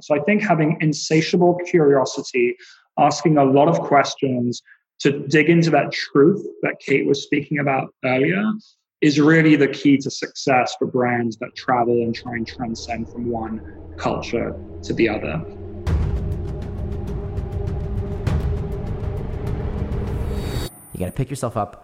So 0.00 0.14
I 0.14 0.20
think 0.20 0.42
having 0.42 0.76
insatiable 0.80 1.56
curiosity, 1.66 2.56
asking 2.98 3.38
a 3.38 3.44
lot 3.44 3.68
of 3.68 3.78
questions 3.80 4.62
to 5.00 5.26
dig 5.28 5.48
into 5.48 5.70
that 5.70 5.92
truth 5.92 6.44
that 6.62 6.76
Kate 6.80 7.06
was 7.06 7.22
speaking 7.22 7.58
about 7.58 7.94
earlier 8.04 8.42
is 9.00 9.20
really 9.20 9.54
the 9.54 9.68
key 9.68 9.98
to 9.98 10.10
success 10.10 10.74
for 10.78 10.86
brands 10.86 11.36
that 11.38 11.54
travel 11.54 11.94
and 12.02 12.14
try 12.14 12.32
and 12.32 12.46
transcend 12.46 13.08
from 13.08 13.28
one 13.28 13.60
culture 13.96 14.54
to 14.82 14.92
the 14.94 15.08
other. 15.08 15.42
You 20.92 21.00
gotta 21.00 21.12
pick 21.12 21.28
yourself 21.28 21.56
up, 21.56 21.83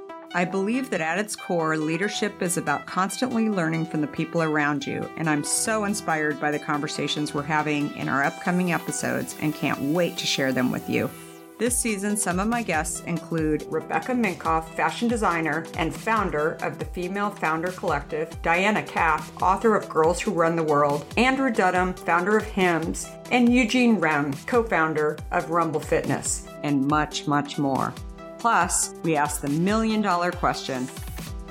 I 0.33 0.45
believe 0.45 0.89
that 0.91 1.01
at 1.01 1.19
its 1.19 1.35
core, 1.35 1.75
leadership 1.75 2.41
is 2.41 2.55
about 2.55 2.85
constantly 2.85 3.49
learning 3.49 3.85
from 3.85 3.99
the 3.99 4.07
people 4.07 4.41
around 4.41 4.87
you, 4.87 5.09
and 5.17 5.29
I'm 5.29 5.43
so 5.43 5.83
inspired 5.83 6.39
by 6.39 6.51
the 6.51 6.59
conversations 6.59 7.33
we're 7.33 7.43
having 7.43 7.93
in 7.97 8.07
our 8.07 8.23
upcoming 8.23 8.71
episodes 8.71 9.35
and 9.41 9.53
can't 9.53 9.81
wait 9.81 10.15
to 10.17 10.25
share 10.25 10.53
them 10.53 10.71
with 10.71 10.89
you. 10.89 11.09
This 11.57 11.77
season, 11.77 12.15
some 12.15 12.39
of 12.39 12.47
my 12.47 12.63
guests 12.63 13.01
include 13.01 13.67
Rebecca 13.69 14.13
Minkoff, 14.13 14.73
fashion 14.73 15.09
designer 15.09 15.65
and 15.77 15.93
founder 15.93 16.53
of 16.61 16.79
the 16.79 16.85
Female 16.85 17.29
Founder 17.29 17.71
Collective, 17.73 18.35
Diana 18.41 18.81
Kapp, 18.81 19.21
author 19.43 19.75
of 19.75 19.89
Girls 19.89 20.21
Who 20.21 20.31
Run 20.31 20.55
the 20.55 20.63
World, 20.63 21.05
Andrew 21.17 21.51
Dudum, 21.51 21.99
founder 21.99 22.37
of 22.37 22.45
Hims, 22.45 23.07
and 23.31 23.53
Eugene 23.53 23.99
Remm, 23.99 24.33
co 24.47 24.63
founder 24.63 25.17
of 25.31 25.51
Rumble 25.51 25.81
Fitness, 25.81 26.47
and 26.63 26.87
much, 26.87 27.27
much 27.27 27.59
more. 27.59 27.93
Plus, 28.41 28.95
we 29.03 29.15
ask 29.15 29.41
the 29.41 29.49
million 29.49 30.01
dollar 30.01 30.31
question 30.31 30.87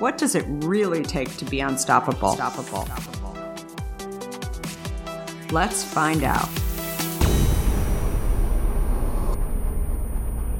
what 0.00 0.18
does 0.18 0.34
it 0.34 0.44
really 0.48 1.04
take 1.04 1.36
to 1.36 1.44
be 1.44 1.60
unstoppable? 1.60 2.30
Unstoppable. 2.30 2.88
Let's 5.52 5.84
find 5.84 6.24
out. 6.24 6.48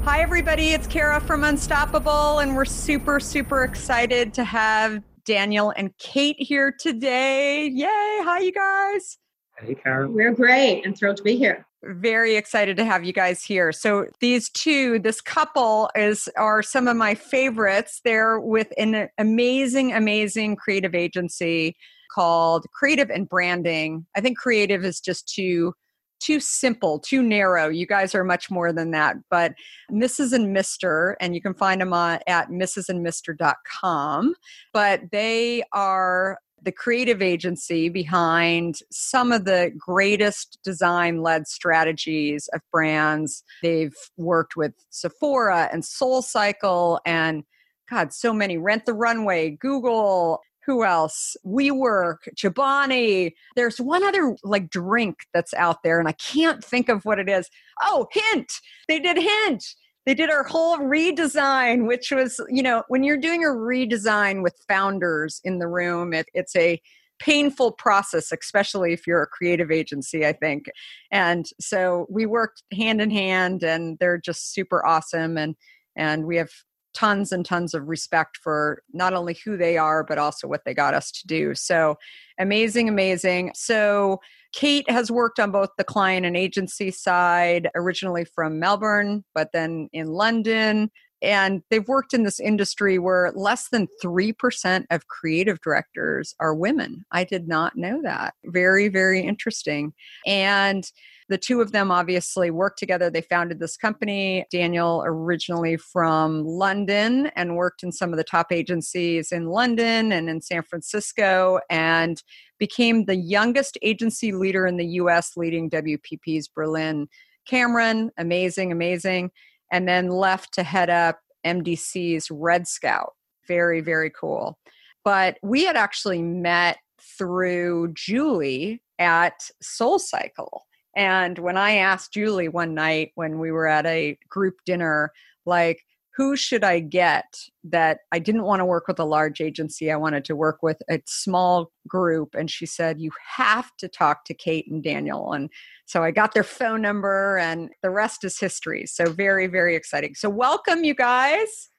Hi, 0.05 0.21
everybody. 0.23 0.69
It's 0.69 0.87
Kara 0.87 1.21
from 1.21 1.43
Unstoppable, 1.43 2.39
and 2.39 2.55
we're 2.55 2.65
super, 2.65 3.19
super 3.19 3.65
excited 3.65 4.33
to 4.35 4.45
have 4.45 5.03
Daniel 5.25 5.73
and 5.77 5.91
Kate 5.99 6.37
here 6.39 6.73
today. 6.79 7.67
Yay. 7.67 7.89
Hi, 7.89 8.39
you 8.39 8.53
guys. 8.53 9.19
Hey, 9.59 9.75
Kara. 9.75 10.09
We're 10.09 10.33
great 10.33 10.87
and 10.87 10.97
thrilled 10.97 11.17
to 11.17 11.25
be 11.25 11.37
here 11.37 11.67
very 11.83 12.37
excited 12.37 12.77
to 12.77 12.85
have 12.85 13.05
you 13.05 13.13
guys 13.13 13.43
here. 13.43 13.73
So 13.73 14.07
these 14.21 14.51
two, 14.51 14.99
this 14.99 15.21
couple 15.21 15.91
is 15.95 16.29
are 16.37 16.63
some 16.63 16.89
of 16.89 16.97
my 16.97 17.15
favorites. 17.15 18.01
They're 18.05 18.39
with 18.39 18.69
an 18.77 19.09
amazing, 19.19 19.93
amazing 19.93 20.57
creative 20.57 20.95
agency 20.95 21.77
called 22.15 22.67
Creative 22.73 23.11
and 23.11 23.29
Branding. 23.29 24.07
I 24.17 24.21
think 24.21 24.39
creative 24.39 24.85
is 24.85 25.01
just 25.01 25.29
too 25.29 25.73
too 26.21 26.39
simple, 26.39 26.99
too 26.99 27.23
narrow. 27.23 27.69
You 27.69 27.87
guys 27.87 28.15
are 28.15 28.25
much 28.25 28.51
more 28.51 28.73
than 28.73 28.91
that. 28.91 29.17
But 29.31 29.55
Mrs. 29.91 30.35
and 30.35 30.55
Mr., 30.55 31.15
and 31.19 31.35
you 31.35 31.41
can 31.41 31.55
find 31.55 31.81
them 31.81 31.95
on, 31.95 32.21
at 32.27 32.51
mrsandmr.com. 32.51 34.35
But 34.75 35.01
they 35.11 35.63
are 35.73 36.39
the 36.63 36.73
creative 36.73 37.23
agency 37.23 37.89
behind 37.89 38.77
some 38.91 39.33
of 39.33 39.45
the 39.45 39.73
greatest 39.79 40.59
design 40.65 41.23
led 41.23 41.47
strategies 41.47 42.49
of 42.53 42.61
brands. 42.73 43.43
They've 43.63 43.97
worked 44.17 44.57
with 44.57 44.73
Sephora 44.91 45.69
and 45.73 45.85
Soul 45.85 46.23
Cycle 46.23 47.01
and 47.07 47.45
God, 47.89 48.13
so 48.13 48.33
many 48.33 48.57
Rent 48.57 48.87
the 48.87 48.95
Runway, 48.95 49.51
Google, 49.51 50.41
who 50.65 50.85
else? 50.85 51.37
WeWork, 51.45 52.19
Chobani. 52.37 53.33
There's 53.57 53.81
one 53.81 54.05
other 54.05 54.37
like 54.45 54.71
drink 54.71 55.17
that's 55.35 55.53
out 55.55 55.83
there, 55.83 55.99
and 55.99 56.09
I 56.09 56.13
can't 56.13 56.63
think 56.63 56.89
of 56.89 57.05
what 57.05 57.19
it 57.19 57.29
is. 57.29 57.51
Oh, 57.83 58.07
Hint. 58.13 58.53
They 58.87 59.01
did 59.01 59.17
Hint 59.17 59.65
they 60.07 60.15
did 60.15 60.31
our 60.31 60.45
whole 60.45 60.79
redesign 60.79 61.87
which 61.87 62.11
was 62.11 62.41
you 62.49 62.63
know 62.63 62.83
when 62.89 63.05
you're 63.05 63.17
doing 63.17 63.45
a 63.45 63.49
redesign 63.49 64.43
with 64.43 64.55
founders 64.69 65.41
in 65.45 65.59
the 65.59 65.69
room 65.69 66.13
it, 66.13 66.27
it's 66.35 66.57
a 66.57 66.81
painful 67.19 67.73
process 67.73 68.33
especially 68.33 68.93
if 68.93 69.07
you're 69.07 69.23
a 69.23 69.27
creative 69.27 69.71
agency 69.71 70.27
i 70.27 70.33
think. 70.33 70.67
And 71.13 71.47
so 71.61 72.07
we 72.09 72.25
worked 72.27 72.63
hand 72.73 73.01
in 73.01 73.11
hand 73.11 73.63
and 73.63 73.99
they're 73.99 74.19
just 74.19 74.53
super 74.53 74.85
awesome 74.87 75.37
and 75.37 75.55
and 75.97 76.25
we 76.25 76.37
have 76.37 76.51
tons 76.95 77.33
and 77.33 77.45
tons 77.45 77.75
of 77.75 77.89
respect 77.89 78.37
for 78.37 78.83
not 78.93 79.13
only 79.15 79.39
who 79.45 79.57
they 79.57 79.77
are 79.79 80.03
but 80.03 80.19
also 80.19 80.49
what 80.49 80.65
they 80.65 80.75
got 80.75 80.95
us 80.95 81.11
to 81.11 81.27
do 81.27 81.55
so 81.55 81.97
amazing 82.39 82.89
amazing 82.89 83.51
so 83.55 84.21
Kate 84.53 84.91
has 84.91 85.11
worked 85.11 85.39
on 85.39 85.53
both 85.53 85.71
the 85.79 85.85
client 85.85 86.27
and 86.27 86.37
agency 86.37 86.91
side, 86.91 87.71
originally 87.75 88.25
from 88.25 88.59
Melbourne, 88.59 89.25
but 89.35 89.53
then 89.53 89.89
in 89.93 90.09
London. 90.09 90.91
And 91.23 91.63
they've 91.71 91.87
worked 91.87 92.15
in 92.15 92.25
this 92.25 92.41
industry 92.41 92.99
where 92.99 93.33
less 93.35 93.69
than 93.69 93.89
3% 94.03 94.87
of 94.91 95.09
creative 95.09 95.61
directors 95.61 96.35
are 96.41 96.55
women. 96.55 97.05
I 97.13 97.25
did 97.25 97.47
not 97.47 97.77
know 97.77 98.01
that. 98.03 98.35
Very, 98.45 98.89
very 98.89 99.21
interesting. 99.21 99.93
And 100.27 100.91
the 101.29 101.39
two 101.39 101.61
of 101.61 101.71
them 101.71 101.93
obviously 101.93 102.51
worked 102.51 102.79
together. 102.79 103.09
They 103.09 103.21
founded 103.21 103.61
this 103.61 103.77
company. 103.77 104.45
Daniel, 104.51 105.03
originally 105.07 105.77
from 105.77 106.45
London, 106.45 107.31
and 107.37 107.57
worked 107.57 107.85
in 107.85 107.93
some 107.93 108.13
of 108.13 108.17
the 108.17 108.25
top 108.25 108.51
agencies 108.51 109.31
in 109.31 109.47
London 109.47 110.11
and 110.11 110.29
in 110.29 110.41
San 110.41 110.65
Francisco, 110.65 111.61
and 111.71 112.23
became 112.59 113.05
the 113.05 113.17
youngest 113.17 113.79
agency 113.81 114.33
leader 114.33 114.67
in 114.67 114.77
the 114.77 114.87
US, 114.87 115.37
leading 115.37 115.71
WPP's 115.71 116.49
Berlin 116.49 117.09
Cameron, 117.47 118.11
amazing, 118.19 118.71
amazing. 118.71 119.31
And 119.71 119.89
then 119.89 120.09
left 120.09 120.55
to 120.55 120.63
head 120.63 120.91
up 120.91 121.21
MDC's 121.47 122.31
Red 122.31 122.67
Scout. 122.67 123.15
Very, 123.47 123.81
very 123.81 124.11
cool. 124.11 124.59
But 125.05 125.39
we 125.43 125.65
had 125.65 125.77
actually 125.77 126.23
met 126.23 126.79
through 127.01 127.93
Julie 127.95 128.83
at 128.99 129.49
Soul 129.63 129.99
Cycle. 129.99 130.67
And 130.97 131.39
when 131.39 131.57
I 131.57 131.77
asked 131.77 132.13
Julie 132.13 132.49
one 132.49 132.75
night 132.75 133.13
when 133.15 133.39
we 133.39 133.51
were 133.51 133.67
at 133.67 133.87
a 133.87 134.19
group 134.29 134.57
dinner, 134.67 135.13
like, 135.47 135.85
who 136.21 136.37
should 136.37 136.65
I 136.65 136.81
get 136.81 137.25
that 137.65 138.01
I 138.13 138.19
didn't 138.19 138.43
want 138.43 138.61
to 138.61 138.67
work 138.67 138.87
with 138.87 138.99
a 138.99 139.07
large 139.07 139.41
agency? 139.41 139.91
I 139.91 139.97
wanted 139.97 140.23
to 140.27 140.37
work 140.37 140.59
with 140.63 140.77
a 140.91 141.01
small 141.07 141.73
group. 141.89 142.35
And 142.35 142.51
she 142.51 142.67
said, 142.67 143.01
You 143.01 143.11
have 143.39 143.75
to 143.79 143.89
talk 143.89 144.27
to 144.27 144.35
Kate 144.35 144.67
and 144.71 144.83
Daniel. 144.83 145.33
And 145.33 145.49
so 145.87 146.03
I 146.03 146.11
got 146.11 146.35
their 146.35 146.45
phone 146.45 146.83
number, 146.83 147.39
and 147.39 147.71
the 147.83 147.89
rest 147.89 148.23
is 148.23 148.39
history. 148.39 148.85
So, 148.85 149.11
very, 149.11 149.47
very 149.47 149.75
exciting. 149.75 150.15
So, 150.15 150.29
welcome, 150.29 150.85
you 150.85 150.95
guys. 150.95 151.71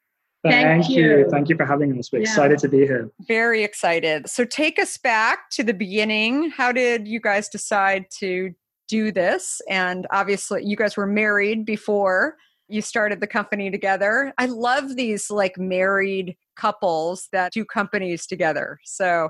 Thank, 0.43 0.85
Thank 0.85 0.89
you. 0.89 1.19
you. 1.19 1.29
Thank 1.29 1.49
you 1.49 1.55
for 1.55 1.67
having 1.67 1.99
us. 1.99 2.11
We're 2.11 2.21
yeah. 2.21 2.23
excited 2.23 2.57
to 2.59 2.67
be 2.67 2.79
here. 2.79 3.11
Very 3.27 3.63
excited. 3.63 4.27
So, 4.27 4.43
take 4.43 4.79
us 4.79 4.97
back 4.97 5.51
to 5.51 5.63
the 5.63 5.75
beginning. 5.75 6.49
How 6.49 6.71
did 6.71 7.07
you 7.07 7.19
guys 7.19 7.47
decide 7.47 8.05
to 8.21 8.55
do 8.91 9.09
this. 9.09 9.61
And 9.69 10.05
obviously, 10.11 10.65
you 10.65 10.75
guys 10.75 10.97
were 10.97 11.07
married 11.07 11.65
before 11.65 12.35
you 12.71 12.81
started 12.81 13.19
the 13.19 13.27
company 13.27 13.69
together. 13.69 14.33
I 14.37 14.45
love 14.45 14.95
these 14.95 15.29
like 15.29 15.57
married 15.57 16.35
couples 16.55 17.27
that 17.31 17.51
do 17.51 17.65
companies 17.65 18.25
together. 18.25 18.79
So, 18.83 19.29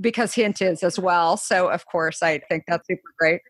because 0.00 0.34
Hint 0.34 0.62
is 0.62 0.82
as 0.82 0.98
well. 0.98 1.36
So, 1.36 1.68
of 1.68 1.84
course, 1.86 2.22
I 2.22 2.38
think 2.48 2.64
that's 2.66 2.86
super 2.86 3.10
great. 3.18 3.40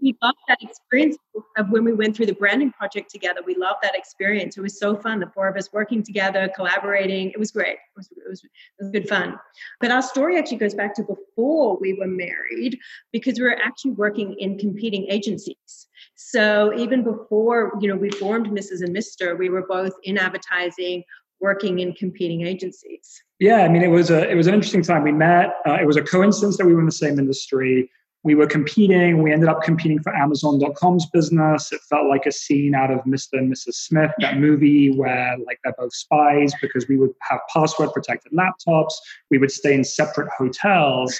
We 0.00 0.16
loved 0.22 0.38
that 0.48 0.62
experience 0.62 1.16
of 1.56 1.70
when 1.70 1.84
we 1.84 1.92
went 1.92 2.16
through 2.16 2.26
the 2.26 2.34
branding 2.34 2.72
project 2.72 3.10
together. 3.10 3.40
We 3.44 3.54
loved 3.56 3.80
that 3.82 3.94
experience. 3.94 4.56
It 4.56 4.60
was 4.60 4.78
so 4.78 4.96
fun. 4.96 5.20
The 5.20 5.30
four 5.34 5.48
of 5.48 5.56
us 5.56 5.72
working 5.72 6.02
together, 6.02 6.48
collaborating. 6.54 7.30
It 7.30 7.38
was 7.38 7.50
great. 7.50 7.74
It 7.74 7.96
was, 7.96 8.08
it 8.10 8.28
was, 8.28 8.44
it 8.44 8.50
was 8.80 8.90
good 8.90 9.08
fun. 9.08 9.38
But 9.80 9.90
our 9.90 10.02
story 10.02 10.38
actually 10.38 10.58
goes 10.58 10.74
back 10.74 10.94
to 10.96 11.02
before 11.02 11.78
we 11.78 11.94
were 11.94 12.06
married 12.06 12.78
because 13.12 13.38
we 13.38 13.44
were 13.44 13.58
actually 13.62 13.92
working 13.92 14.34
in 14.38 14.58
competing 14.58 15.06
agencies. 15.10 15.88
So 16.14 16.72
even 16.78 17.02
before, 17.02 17.72
you 17.80 17.88
know, 17.88 17.96
we 17.96 18.10
formed 18.10 18.46
Mrs. 18.46 18.82
and 18.82 18.94
Mr., 18.94 19.36
we 19.36 19.48
were 19.48 19.66
both 19.66 19.92
in 20.04 20.16
advertising, 20.16 21.04
working 21.40 21.80
in 21.80 21.92
competing 21.92 22.46
agencies. 22.46 23.22
Yeah, 23.38 23.58
I 23.58 23.68
mean, 23.68 23.82
it 23.82 23.88
was 23.88 24.10
a 24.10 24.28
it 24.30 24.34
was 24.34 24.46
an 24.46 24.54
interesting 24.54 24.82
time. 24.82 25.02
We 25.02 25.12
met. 25.12 25.56
Uh, 25.66 25.74
it 25.74 25.86
was 25.86 25.96
a 25.96 26.02
coincidence 26.02 26.56
that 26.56 26.66
we 26.66 26.72
were 26.72 26.80
in 26.80 26.86
the 26.86 26.92
same 26.92 27.18
industry 27.18 27.90
we 28.24 28.34
were 28.34 28.46
competing. 28.46 29.22
We 29.22 29.32
ended 29.32 29.50
up 29.50 29.62
competing 29.62 30.02
for 30.02 30.14
Amazon.com's 30.14 31.06
business. 31.06 31.70
It 31.72 31.80
felt 31.82 32.08
like 32.08 32.24
a 32.24 32.32
scene 32.32 32.74
out 32.74 32.90
of 32.90 33.00
Mr. 33.00 33.34
and 33.34 33.52
Mrs. 33.52 33.74
Smith, 33.74 34.10
that 34.18 34.38
movie 34.38 34.90
where 34.96 35.36
like 35.46 35.60
they're 35.62 35.74
both 35.78 35.94
spies 35.94 36.52
because 36.60 36.88
we 36.88 36.96
would 36.96 37.12
have 37.20 37.40
password 37.52 37.92
protected 37.92 38.32
laptops. 38.32 38.94
We 39.30 39.36
would 39.36 39.50
stay 39.50 39.74
in 39.74 39.84
separate 39.84 40.30
hotels. 40.36 41.16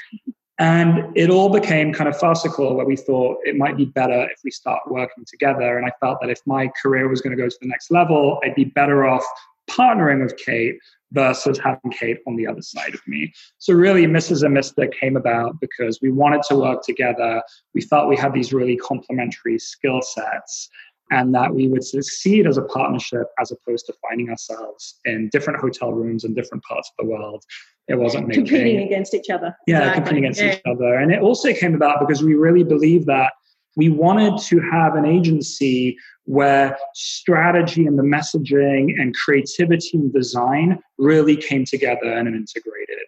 And 0.58 1.14
it 1.16 1.30
all 1.30 1.50
became 1.50 1.92
kind 1.92 2.08
of 2.08 2.16
farcical 2.18 2.74
where 2.74 2.86
we 2.86 2.96
thought 2.96 3.38
it 3.44 3.56
might 3.56 3.76
be 3.76 3.84
better 3.84 4.26
if 4.30 4.38
we 4.42 4.50
start 4.50 4.80
working 4.86 5.24
together. 5.26 5.76
And 5.76 5.84
I 5.86 5.92
felt 6.00 6.20
that 6.22 6.30
if 6.30 6.40
my 6.46 6.70
career 6.80 7.08
was 7.08 7.20
going 7.20 7.36
to 7.36 7.42
go 7.42 7.48
to 7.48 7.56
the 7.60 7.68
next 7.68 7.90
level, 7.90 8.40
I'd 8.44 8.54
be 8.54 8.64
better 8.64 9.04
off 9.06 9.24
partnering 9.68 10.22
with 10.22 10.36
Kate 10.38 10.78
versus 11.14 11.58
having 11.58 11.90
Kate 11.92 12.18
on 12.26 12.36
the 12.36 12.46
other 12.46 12.60
side 12.60 12.92
of 12.92 13.00
me. 13.06 13.32
So 13.58 13.72
really, 13.72 14.04
Mrs. 14.04 14.44
and 14.44 14.54
Mr. 14.54 14.92
came 15.00 15.16
about 15.16 15.60
because 15.60 16.00
we 16.02 16.10
wanted 16.10 16.42
to 16.48 16.56
work 16.56 16.82
together. 16.82 17.42
We 17.74 17.80
felt 17.80 18.08
we 18.08 18.16
had 18.16 18.34
these 18.34 18.52
really 18.52 18.76
complementary 18.76 19.58
skill 19.58 20.02
sets 20.02 20.68
and 21.10 21.34
that 21.34 21.54
we 21.54 21.68
would 21.68 21.84
succeed 21.84 22.46
as 22.46 22.56
a 22.56 22.62
partnership 22.62 23.26
as 23.40 23.52
opposed 23.52 23.86
to 23.86 23.94
finding 24.02 24.30
ourselves 24.30 24.98
in 25.04 25.28
different 25.32 25.60
hotel 25.60 25.92
rooms 25.92 26.24
in 26.24 26.34
different 26.34 26.64
parts 26.64 26.90
of 26.90 27.04
the 27.04 27.10
world. 27.10 27.44
It 27.86 27.96
wasn't 27.96 28.28
making, 28.28 28.46
competing 28.46 28.86
against 28.86 29.12
each 29.14 29.28
other. 29.30 29.54
Yeah, 29.66 29.78
exactly. 29.78 30.00
competing 30.00 30.24
against 30.24 30.40
yeah. 30.40 30.54
each 30.54 30.62
other. 30.66 30.94
And 30.94 31.12
it 31.12 31.20
also 31.20 31.52
came 31.52 31.74
about 31.74 32.00
because 32.00 32.22
we 32.22 32.34
really 32.34 32.64
believe 32.64 33.04
that 33.06 33.32
we 33.76 33.90
wanted 33.90 34.40
to 34.44 34.60
have 34.60 34.94
an 34.94 35.04
agency 35.04 35.98
where 36.24 36.76
strategy 36.94 37.86
and 37.86 37.98
the 37.98 38.02
messaging 38.02 39.00
and 39.00 39.14
creativity 39.14 39.90
and 39.98 40.12
design 40.12 40.78
really 40.98 41.36
came 41.36 41.64
together 41.64 42.16
in 42.18 42.26
an 42.26 42.34
integrated 42.34 42.98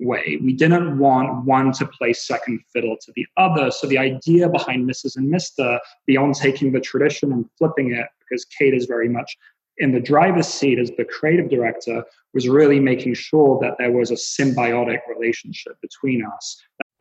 way. 0.00 0.38
We 0.42 0.54
didn't 0.54 0.98
want 0.98 1.44
one 1.44 1.72
to 1.72 1.86
play 1.86 2.12
second 2.12 2.60
fiddle 2.72 2.96
to 3.00 3.12
the 3.14 3.26
other. 3.36 3.70
So 3.70 3.86
the 3.86 3.98
idea 3.98 4.48
behind 4.48 4.88
Mrs. 4.88 5.16
and 5.16 5.32
Mr. 5.32 5.78
beyond 6.06 6.34
taking 6.34 6.72
the 6.72 6.80
tradition 6.80 7.32
and 7.32 7.48
flipping 7.58 7.92
it, 7.92 8.06
because 8.18 8.44
Kate 8.46 8.74
is 8.74 8.86
very 8.86 9.08
much 9.08 9.36
in 9.78 9.92
the 9.92 10.00
driver's 10.00 10.46
seat 10.46 10.78
as 10.78 10.90
the 10.92 11.04
creative 11.04 11.48
director, 11.50 12.04
was 12.32 12.48
really 12.48 12.80
making 12.80 13.14
sure 13.14 13.58
that 13.60 13.76
there 13.78 13.92
was 13.92 14.10
a 14.10 14.14
symbiotic 14.14 14.98
relationship 15.08 15.80
between 15.80 16.24
us 16.24 16.60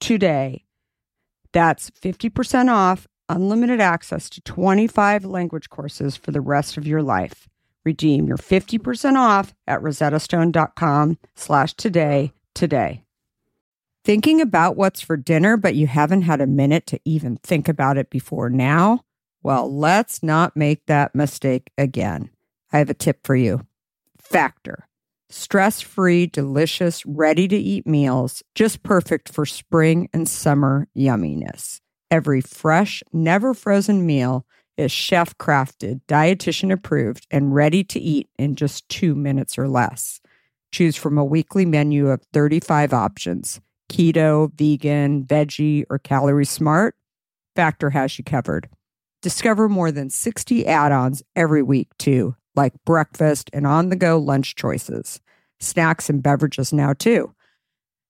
today. 0.00 0.64
That's 1.52 1.90
50% 1.90 2.70
off, 2.70 3.06
unlimited 3.28 3.80
access 3.80 4.28
to 4.30 4.40
25 4.42 5.24
language 5.24 5.70
courses 5.70 6.16
for 6.16 6.30
the 6.30 6.40
rest 6.40 6.76
of 6.76 6.86
your 6.86 7.02
life. 7.02 7.48
Redeem 7.84 8.26
your 8.26 8.36
50% 8.36 9.16
off 9.16 9.54
at 9.66 9.80
rosettastone.com 9.80 11.18
slash 11.34 11.74
today 11.74 12.32
today. 12.54 13.04
Thinking 14.04 14.40
about 14.40 14.76
what's 14.76 15.00
for 15.00 15.16
dinner, 15.16 15.56
but 15.56 15.74
you 15.74 15.86
haven't 15.86 16.22
had 16.22 16.40
a 16.40 16.46
minute 16.46 16.86
to 16.88 17.00
even 17.04 17.36
think 17.38 17.68
about 17.68 17.96
it 17.96 18.10
before 18.10 18.50
now? 18.50 19.00
Well, 19.42 19.72
let's 19.72 20.22
not 20.22 20.56
make 20.56 20.86
that 20.86 21.14
mistake 21.14 21.70
again. 21.78 22.30
I 22.72 22.78
have 22.78 22.90
a 22.90 22.94
tip 22.94 23.24
for 23.24 23.36
you. 23.36 23.66
Factor 24.18 24.86
stress 25.28 25.80
free, 25.80 26.26
delicious, 26.26 27.04
ready 27.06 27.48
to 27.48 27.56
eat 27.56 27.86
meals, 27.86 28.42
just 28.54 28.82
perfect 28.82 29.28
for 29.28 29.46
spring 29.46 30.08
and 30.12 30.28
summer 30.28 30.86
yumminess. 30.96 31.80
Every 32.10 32.40
fresh, 32.40 33.02
never 33.12 33.54
frozen 33.54 34.06
meal 34.06 34.46
is 34.76 34.92
chef 34.92 35.36
crafted, 35.38 36.00
dietitian 36.06 36.72
approved, 36.72 37.26
and 37.30 37.54
ready 37.54 37.82
to 37.84 37.98
eat 37.98 38.28
in 38.38 38.54
just 38.54 38.88
two 38.88 39.14
minutes 39.14 39.58
or 39.58 39.68
less. 39.68 40.20
Choose 40.72 40.96
from 40.96 41.18
a 41.18 41.24
weekly 41.24 41.64
menu 41.64 42.08
of 42.08 42.22
35 42.32 42.92
options 42.92 43.60
keto, 43.88 44.52
vegan, 44.58 45.24
veggie, 45.24 45.84
or 45.88 45.98
calorie 45.98 46.44
smart. 46.44 46.96
Factor 47.54 47.90
has 47.90 48.18
you 48.18 48.24
covered. 48.24 48.68
Discover 49.22 49.68
more 49.68 49.92
than 49.92 50.10
60 50.10 50.66
add 50.66 50.90
ons 50.90 51.22
every 51.36 51.62
week, 51.62 51.88
too 51.98 52.34
like 52.56 52.72
breakfast 52.84 53.50
and 53.52 53.66
on 53.66 53.90
the 53.90 53.96
go 53.96 54.18
lunch 54.18 54.54
choices, 54.54 55.20
snacks 55.60 56.10
and 56.10 56.22
beverages 56.22 56.72
now 56.72 56.92
too. 56.92 57.34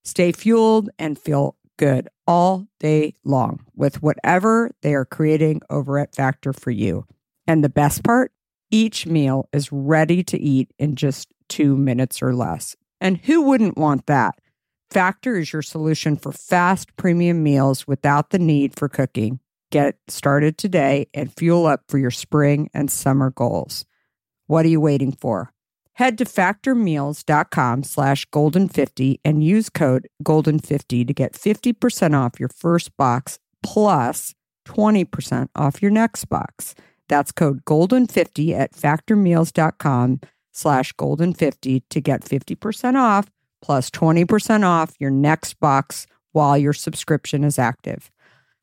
Stay 0.04 0.32
fueled 0.32 0.88
and 0.98 1.18
feel 1.18 1.56
good 1.76 2.08
all 2.26 2.66
day 2.80 3.14
long 3.24 3.60
with 3.74 4.02
whatever 4.02 4.70
they 4.82 4.94
are 4.94 5.04
creating 5.04 5.60
over 5.68 5.98
at 5.98 6.14
Factor 6.14 6.52
for 6.52 6.70
you. 6.70 7.04
And 7.46 7.62
the 7.62 7.68
best 7.68 8.02
part, 8.02 8.32
each 8.70 9.06
meal 9.06 9.48
is 9.52 9.70
ready 9.70 10.22
to 10.24 10.38
eat 10.40 10.72
in 10.78 10.96
just 10.96 11.28
two 11.48 11.76
minutes 11.76 12.22
or 12.22 12.34
less. 12.34 12.76
And 13.00 13.18
who 13.18 13.42
wouldn't 13.42 13.76
want 13.76 14.06
that? 14.06 14.40
Factor 14.90 15.36
is 15.36 15.52
your 15.52 15.62
solution 15.62 16.16
for 16.16 16.32
fast 16.32 16.96
premium 16.96 17.42
meals 17.42 17.86
without 17.86 18.30
the 18.30 18.38
need 18.38 18.76
for 18.76 18.88
cooking. 18.88 19.40
Get 19.70 19.98
started 20.08 20.56
today 20.58 21.08
and 21.12 21.32
fuel 21.36 21.66
up 21.66 21.82
for 21.88 21.98
your 21.98 22.10
spring 22.10 22.70
and 22.72 22.90
summer 22.90 23.30
goals. 23.30 23.84
What 24.46 24.64
are 24.64 24.68
you 24.68 24.80
waiting 24.80 25.12
for? 25.12 25.52
Head 25.94 26.18
to 26.18 26.24
factormeals.com 26.24 27.82
slash 27.84 28.26
golden50 28.26 29.16
and 29.24 29.42
use 29.42 29.70
code 29.70 30.08
golden50 30.22 31.06
to 31.06 31.14
get 31.14 31.32
50% 31.32 32.14
off 32.14 32.38
your 32.38 32.50
first 32.50 32.94
box 32.96 33.38
plus 33.62 34.34
20% 34.68 35.48
off 35.56 35.80
your 35.80 35.90
next 35.90 36.26
box. 36.26 36.74
That's 37.08 37.32
code 37.32 37.64
golden50 37.64 38.52
at 38.52 38.72
factormeals.com 38.72 40.20
slash 40.52 40.92
golden50 40.94 41.82
to 41.88 42.00
get 42.00 42.22
50% 42.22 42.94
off 42.96 43.30
plus 43.62 43.90
20% 43.90 44.64
off 44.64 44.94
your 44.98 45.10
next 45.10 45.58
box 45.60 46.06
while 46.32 46.58
your 46.58 46.74
subscription 46.74 47.42
is 47.42 47.58
active. 47.58 48.10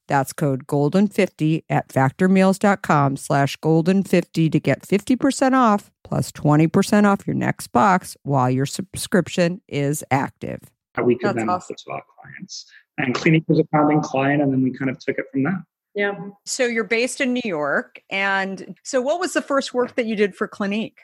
That's 0.07 0.33
code 0.33 0.67
GOLDEN50 0.67 1.63
at 1.69 1.89
factormeals.com 1.89 3.17
slash 3.17 3.57
GOLDEN50 3.57 4.51
to 4.51 4.59
get 4.59 4.81
50% 4.81 5.53
off 5.53 5.91
plus 6.03 6.31
20% 6.31 7.05
off 7.05 7.25
your 7.25 7.35
next 7.35 7.67
box 7.67 8.17
while 8.23 8.49
your 8.49 8.65
subscription 8.65 9.61
is 9.67 10.03
active. 10.11 10.59
We 11.03 11.15
could 11.15 11.29
That's 11.29 11.37
then 11.37 11.49
awesome. 11.49 11.73
offer 11.73 11.83
to 11.85 11.91
our 11.91 12.03
clients. 12.19 12.65
And 12.97 13.15
Clinique 13.15 13.45
was 13.47 13.59
a 13.59 13.65
founding 13.71 14.01
client, 14.01 14.43
and 14.43 14.53
then 14.53 14.61
we 14.61 14.71
kind 14.71 14.91
of 14.91 14.99
took 14.99 15.17
it 15.17 15.25
from 15.31 15.43
there. 15.43 15.65
Yeah. 15.95 16.15
So 16.45 16.65
you're 16.65 16.83
based 16.83 17.21
in 17.21 17.33
New 17.33 17.41
York. 17.43 18.01
And 18.09 18.75
so 18.83 19.01
what 19.01 19.19
was 19.19 19.33
the 19.33 19.41
first 19.41 19.73
work 19.73 19.95
that 19.95 20.05
you 20.05 20.15
did 20.15 20.35
for 20.35 20.47
Clinique? 20.47 20.99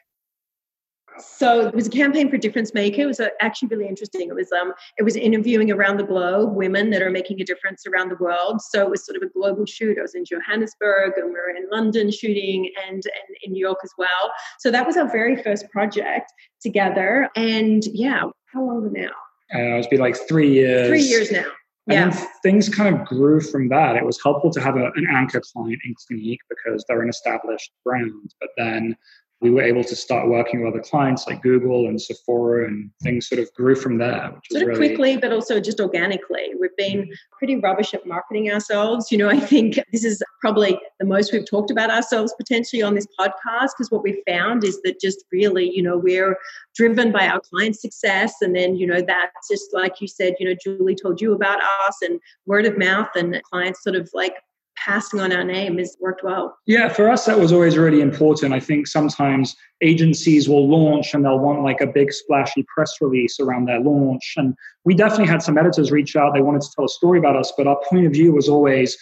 So 1.22 1.68
it 1.68 1.76
was 1.76 1.88
a 1.88 1.90
campaign 1.90 2.30
for 2.30 2.38
Difference 2.38 2.74
Maker. 2.74 3.02
It 3.02 3.06
was 3.06 3.20
uh, 3.20 3.30
actually 3.42 3.70
really 3.70 3.88
interesting. 3.88 4.30
It 4.30 4.36
was 4.36 4.52
um, 4.52 4.74
it 4.98 5.04
was 5.04 5.16
interviewing 5.16 5.72
around 5.72 5.98
the 5.98 6.04
globe 6.04 6.56
women 6.56 6.90
that 6.92 7.02
are 7.02 7.10
making 7.10 7.42
a 7.42 7.44
difference 7.44 7.86
around 7.88 8.10
the 8.10 8.18
world. 8.18 8.62
So 8.62 8.82
it 8.82 8.90
was 8.90 9.06
sort 9.06 9.16
of 9.18 9.24
a 9.24 9.30
global 9.30 9.66
shoot. 9.66 9.98
I 9.98 10.02
was 10.02 10.16
in 10.16 10.26
Johannesburg 10.26 11.14
and 11.18 11.28
we 11.28 11.34
were 11.34 11.50
in 11.50 11.68
London 11.72 12.12
shooting 12.12 12.72
and, 12.88 12.96
and 12.96 13.38
in 13.44 13.52
New 13.52 13.60
York 13.60 13.80
as 13.84 13.92
well. 13.98 14.32
So 14.60 14.72
that 14.72 14.86
was 14.86 14.98
our 14.98 15.10
very 15.12 15.42
first 15.42 15.70
project 15.70 16.32
together. 16.62 17.30
And 17.36 17.84
yeah, 17.86 18.24
how 18.54 18.64
long 18.64 18.86
ago 18.86 18.92
now? 18.94 19.10
Uh, 19.54 19.78
it's 19.78 19.88
been 19.88 20.00
like 20.00 20.16
three 20.28 20.52
years. 20.52 20.88
Three 20.88 21.02
years 21.02 21.32
now. 21.32 21.46
And 21.88 22.14
yeah. 22.14 22.26
things 22.44 22.70
kind 22.70 22.96
of 22.96 23.06
grew 23.08 23.42
from 23.42 23.70
that. 23.70 23.96
It 23.96 24.06
was 24.06 24.22
helpful 24.22 24.52
to 24.52 24.62
have 24.62 24.76
a, 24.76 24.92
an 24.96 25.08
anchor 25.10 25.42
client 25.42 25.82
in 25.84 25.96
Clinique 26.06 26.42
because 26.48 26.86
they're 26.88 27.02
an 27.02 27.10
established 27.10 27.72
brand. 27.84 28.36
But 28.40 28.50
then 28.58 28.96
we 29.42 29.50
were 29.50 29.62
able 29.62 29.84
to 29.86 29.96
start 29.96 30.28
working 30.28 30.64
with 30.64 30.74
other 30.74 30.84
clients 30.84 31.26
like 31.26 31.42
Google 31.42 31.88
and 31.88 32.02
Sephora, 32.02 32.68
and 32.68 32.92
things 33.02 33.28
sort 33.28 33.40
of 33.40 33.54
grew 33.54 33.74
from 33.74 33.98
there. 33.98 34.32
Which 34.34 34.46
sort 34.52 34.64
of 34.64 34.68
really... 34.70 34.88
quickly, 34.90 35.18
but 35.18 35.32
also 35.32 35.62
just 35.62 35.80
organically. 35.80 36.52
We've 36.60 36.76
been 36.76 37.04
mm-hmm. 37.04 37.38
pretty 37.38 37.56
rubbish 37.56 37.94
at 37.94 38.06
marketing 38.06 38.52
ourselves. 38.52 39.12
You 39.12 39.18
know, 39.18 39.30
I 39.30 39.40
think 39.40 39.80
this 39.94 40.04
is 40.04 40.22
probably 40.42 40.78
the 41.00 41.06
most 41.06 41.32
we've 41.32 41.50
talked 41.50 41.72
about 41.72 41.90
ourselves 41.90 42.34
potentially 42.38 42.82
on 42.82 42.96
this 42.96 43.08
podcast 43.18 43.70
because 43.78 43.90
what 43.90 44.04
we 44.04 44.22
found 44.28 44.66
is 44.66 44.82
that 44.84 45.00
just 45.00 45.24
really, 45.32 45.70
you 45.70 45.84
know, 45.84 45.98
we're 45.98 46.38
driven 46.76 47.12
by 47.14 47.28
our 47.28 47.40
client 47.40 47.80
success, 47.80 48.34
and 48.42 48.54
then 48.56 48.76
you 48.76 48.86
know 48.86 49.02
that's 49.02 49.48
just 49.50 49.74
like 49.74 50.02
you 50.02 50.08
said, 50.08 50.34
you 50.40 50.50
know, 50.50 50.56
Julie 50.62 50.96
told 50.96 51.22
you 51.22 51.34
about 51.34 51.60
us, 51.88 51.98
and 52.02 52.20
word 52.46 52.66
of 52.66 52.78
mouth, 52.78 53.10
and 53.16 53.42
clients 53.44 53.84
sort 53.84 53.96
of 53.96 54.10
like 54.14 54.34
passing 54.84 55.20
on 55.20 55.32
our 55.32 55.44
name 55.44 55.78
has 55.78 55.98
worked 56.00 56.24
well. 56.24 56.58
Yeah, 56.66 56.90
for 56.90 57.10
us, 57.10 57.26
that 57.26 57.40
was 57.40 57.52
always 57.52 57.78
really 57.78 58.02
important. 58.02 58.54
I 58.54 58.60
think 58.60 58.88
sometimes 58.88 59.56
agencies 59.82 60.48
will 60.48 60.68
launch 60.68 61.14
and 61.14 61.24
they'll 61.24 61.40
want 61.40 61.64
like 61.64 61.82
a 61.82 61.88
big 61.88 62.12
splashy 62.12 62.66
press 62.74 62.94
release 63.02 63.40
around 63.40 63.66
their 63.66 63.80
launch. 63.80 64.34
And 64.38 64.56
we 64.86 64.96
definitely 64.96 65.28
had 65.28 65.42
some 65.42 65.58
editors 65.58 65.92
reach 65.92 66.16
out. 66.16 66.34
They 66.34 66.42
wanted 66.42 66.62
to 66.62 66.70
tell 66.76 66.86
a 66.86 66.90
story 66.90 67.20
about 67.20 67.36
us, 67.36 67.54
but 67.58 67.68
our 67.68 67.80
point 67.90 68.06
of 68.06 68.14
view 68.14 68.34
was 68.34 68.50
always 68.50 68.98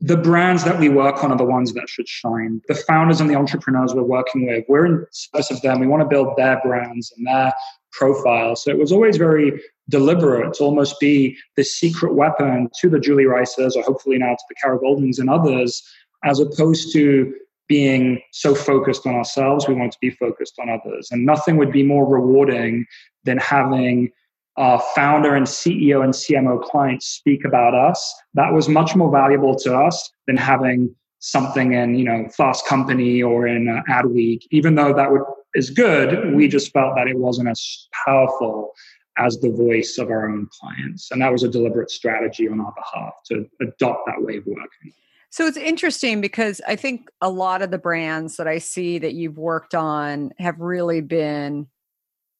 the 0.00 0.16
brands 0.16 0.64
that 0.64 0.78
we 0.78 0.88
work 0.88 1.22
on 1.22 1.30
are 1.30 1.36
the 1.36 1.44
ones 1.44 1.74
that 1.74 1.88
should 1.88 2.08
shine. 2.08 2.62
The 2.68 2.74
founders 2.74 3.20
and 3.20 3.28
the 3.28 3.34
entrepreneurs 3.34 3.94
we're 3.94 4.02
working 4.02 4.46
with, 4.46 4.64
we're 4.66 4.86
in 4.86 5.06
service 5.10 5.50
of 5.50 5.60
them. 5.60 5.78
We 5.78 5.86
want 5.86 6.00
to 6.02 6.08
build 6.08 6.36
their 6.36 6.58
brands 6.62 7.12
and 7.16 7.26
their 7.26 7.52
profile. 7.92 8.56
So 8.56 8.70
it 8.70 8.78
was 8.78 8.92
always 8.92 9.18
very 9.18 9.60
deliberate 9.90 10.54
to 10.54 10.64
almost 10.64 10.98
be 11.00 11.36
the 11.56 11.64
secret 11.64 12.14
weapon 12.14 12.70
to 12.80 12.88
the 12.88 13.00
Julie 13.00 13.26
Rices 13.26 13.76
or 13.76 13.82
hopefully 13.82 14.16
now 14.16 14.30
to 14.30 14.44
the 14.48 14.54
Kara 14.54 14.78
Goldins 14.78 15.18
and 15.18 15.28
others, 15.28 15.82
as 16.24 16.40
opposed 16.40 16.92
to 16.94 17.34
being 17.68 18.20
so 18.32 18.54
focused 18.54 19.06
on 19.06 19.14
ourselves. 19.14 19.68
We 19.68 19.74
want 19.74 19.92
to 19.92 19.98
be 20.00 20.10
focused 20.10 20.54
on 20.58 20.70
others. 20.70 21.08
And 21.10 21.26
nothing 21.26 21.56
would 21.58 21.72
be 21.72 21.82
more 21.82 22.06
rewarding 22.06 22.86
than 23.24 23.38
having 23.38 24.10
our 24.56 24.82
founder 24.94 25.34
and 25.34 25.46
CEO 25.46 26.02
and 26.02 26.12
CMO 26.12 26.62
clients 26.62 27.06
speak 27.06 27.44
about 27.44 27.74
us. 27.74 28.14
That 28.34 28.52
was 28.52 28.68
much 28.68 28.94
more 28.96 29.10
valuable 29.10 29.56
to 29.60 29.76
us 29.76 30.10
than 30.26 30.36
having 30.36 30.94
something 31.20 31.72
in 31.72 31.94
you 31.94 32.04
know 32.04 32.28
Fast 32.36 32.66
Company 32.66 33.22
or 33.22 33.46
in 33.46 33.68
uh, 33.68 33.82
Adweek. 33.90 34.42
Even 34.50 34.74
though 34.74 34.92
that 34.92 35.10
would 35.10 35.22
is 35.54 35.70
good, 35.70 36.34
we 36.34 36.48
just 36.48 36.72
felt 36.72 36.94
that 36.96 37.08
it 37.08 37.18
wasn't 37.18 37.48
as 37.48 37.88
powerful 38.06 38.72
as 39.18 39.38
the 39.40 39.50
voice 39.50 39.98
of 39.98 40.08
our 40.08 40.28
own 40.28 40.48
clients. 40.60 41.10
And 41.10 41.20
that 41.20 41.32
was 41.32 41.42
a 41.42 41.48
deliberate 41.48 41.90
strategy 41.90 42.48
on 42.48 42.60
our 42.60 42.72
behalf 42.72 43.14
to 43.26 43.46
adopt 43.60 44.06
that 44.06 44.22
way 44.22 44.36
of 44.36 44.46
working. 44.46 44.92
So 45.30 45.46
it's 45.46 45.56
interesting 45.56 46.20
because 46.20 46.60
I 46.66 46.76
think 46.76 47.08
a 47.20 47.30
lot 47.30 47.62
of 47.62 47.70
the 47.70 47.78
brands 47.78 48.36
that 48.36 48.48
I 48.48 48.58
see 48.58 48.98
that 48.98 49.14
you've 49.14 49.38
worked 49.38 49.74
on 49.74 50.32
have 50.38 50.58
really 50.58 51.00
been 51.00 51.68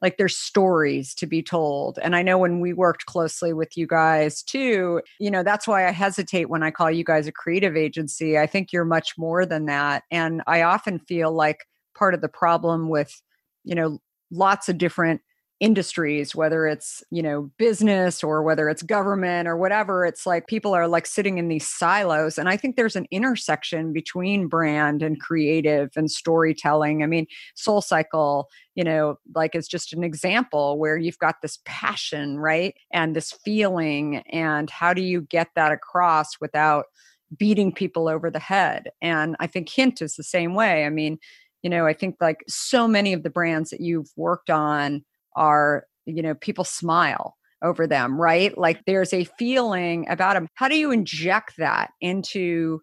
like 0.03 0.17
there's 0.17 0.37
stories 0.37 1.15
to 1.15 1.27
be 1.27 1.43
told. 1.43 1.99
And 2.03 2.17
I 2.17 2.23
know 2.23 2.39
when 2.39 2.61
we 2.61 2.73
worked 2.73 3.07
closely 3.07 3.53
with 3.53 3.77
you 3.77 3.87
guys 3.87 4.43
too, 4.43 5.03
you 5.19 5.31
know, 5.31 5.43
that's 5.43 5.69
why 5.69 5.87
I 5.87 5.91
hesitate 5.91 6.49
when 6.49 6.63
I 6.63 6.71
call 6.71 6.91
you 6.91 7.05
guys 7.05 7.27
a 7.27 7.33
creative 7.33 7.77
agency. 7.77 8.39
I 8.39 8.47
think 8.47 8.73
you're 8.73 8.85
much 8.85 9.19
more 9.19 9.45
than 9.45 9.67
that. 9.67 10.05
And 10.11 10.43
I 10.47 10.63
often 10.63 10.99
feel 10.99 11.33
like 11.33 11.67
part 11.97 12.15
of 12.15 12.21
the 12.21 12.29
problem 12.29 12.89
with, 12.89 13.21
you 13.65 13.75
know, 13.75 13.99
lots 14.31 14.69
of 14.69 14.79
different 14.79 15.21
industries 15.61 16.35
whether 16.35 16.67
it's 16.67 17.03
you 17.11 17.23
know 17.23 17.51
business 17.59 18.25
or 18.25 18.43
whether 18.43 18.71
it's 18.71 18.83
government 18.83 19.47
or 19.47 19.59
whatever 19.59 20.07
it's 20.07 20.25
like 20.25 20.47
people 20.47 20.73
are 20.73 20.89
like 20.89 21.07
sitting 21.07 21.37
in 21.37 21.49
these 21.49 21.69
silos 21.69 22.39
and 22.39 22.49
i 22.49 22.57
think 22.57 22.77
there's 22.77 22.97
an 22.97 23.07
intersection 23.11 23.93
between 23.93 24.49
brand 24.49 25.03
and 25.03 25.21
creative 25.21 25.91
and 25.97 26.11
storytelling. 26.11 27.03
I 27.03 27.07
mean 27.07 27.27
soul 27.55 27.83
cycle 27.83 28.49
you 28.75 28.83
know 28.83 29.19
like 29.35 29.55
it's 29.55 29.69
just 29.69 29.93
an 29.93 30.03
example 30.03 30.79
where 30.79 30.97
you've 30.97 31.19
got 31.19 31.37
this 31.43 31.59
passion 31.67 32.39
right 32.39 32.75
and 32.91 33.15
this 33.15 33.33
feeling 33.45 34.23
and 34.33 34.71
how 34.71 34.95
do 34.95 35.03
you 35.03 35.21
get 35.21 35.49
that 35.57 35.73
across 35.73 36.41
without 36.41 36.87
beating 37.37 37.71
people 37.71 38.09
over 38.09 38.31
the 38.31 38.39
head? 38.39 38.89
And 39.03 39.37
i 39.41 39.47
think 39.47 39.69
hint 39.69 40.01
is 40.01 40.17
the 40.17 40.25
same 40.25 40.55
way. 40.55 40.87
I 40.87 40.91
mean 40.91 41.19
you 41.63 41.69
know 41.69 41.87
i 41.87 41.93
think 41.93 42.17
like 42.23 42.43
so 42.49 42.89
many 42.89 43.13
of 43.13 43.23
the 43.23 43.29
brands 43.29 43.69
that 43.69 43.83
you've 43.83 44.11
worked 44.17 44.49
on 44.49 45.05
are, 45.37 45.87
you 46.07 46.23
know, 46.23 46.35
people 46.35 46.65
smile 46.65 47.37
over 47.63 47.87
them, 47.87 48.21
right? 48.21 48.57
Like 48.57 48.85
there's 48.87 49.13
a 49.13 49.25
feeling 49.39 50.09
about 50.09 50.35
them. 50.35 50.49
How 50.55 50.69
do 50.69 50.77
you 50.77 50.91
inject 50.91 51.55
that 51.59 51.91
into 52.01 52.81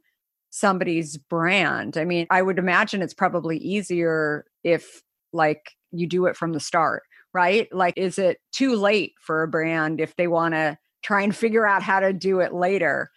somebody's 0.49 1.17
brand? 1.17 1.97
I 1.97 2.05
mean, 2.05 2.27
I 2.29 2.41
would 2.41 2.59
imagine 2.59 3.01
it's 3.01 3.13
probably 3.13 3.57
easier 3.57 4.45
if 4.63 5.01
like 5.33 5.71
you 5.91 6.07
do 6.07 6.25
it 6.25 6.37
from 6.37 6.53
the 6.53 6.59
start, 6.59 7.03
right? 7.33 7.67
Like, 7.73 7.95
is 7.97 8.19
it 8.19 8.37
too 8.51 8.75
late 8.75 9.13
for 9.19 9.43
a 9.43 9.47
brand 9.47 9.99
if 9.99 10.15
they 10.15 10.27
want 10.27 10.53
to 10.53 10.77
try 11.03 11.21
and 11.21 11.35
figure 11.35 11.65
out 11.65 11.81
how 11.83 11.99
to 11.99 12.13
do 12.13 12.39
it 12.39 12.53
later? 12.53 13.09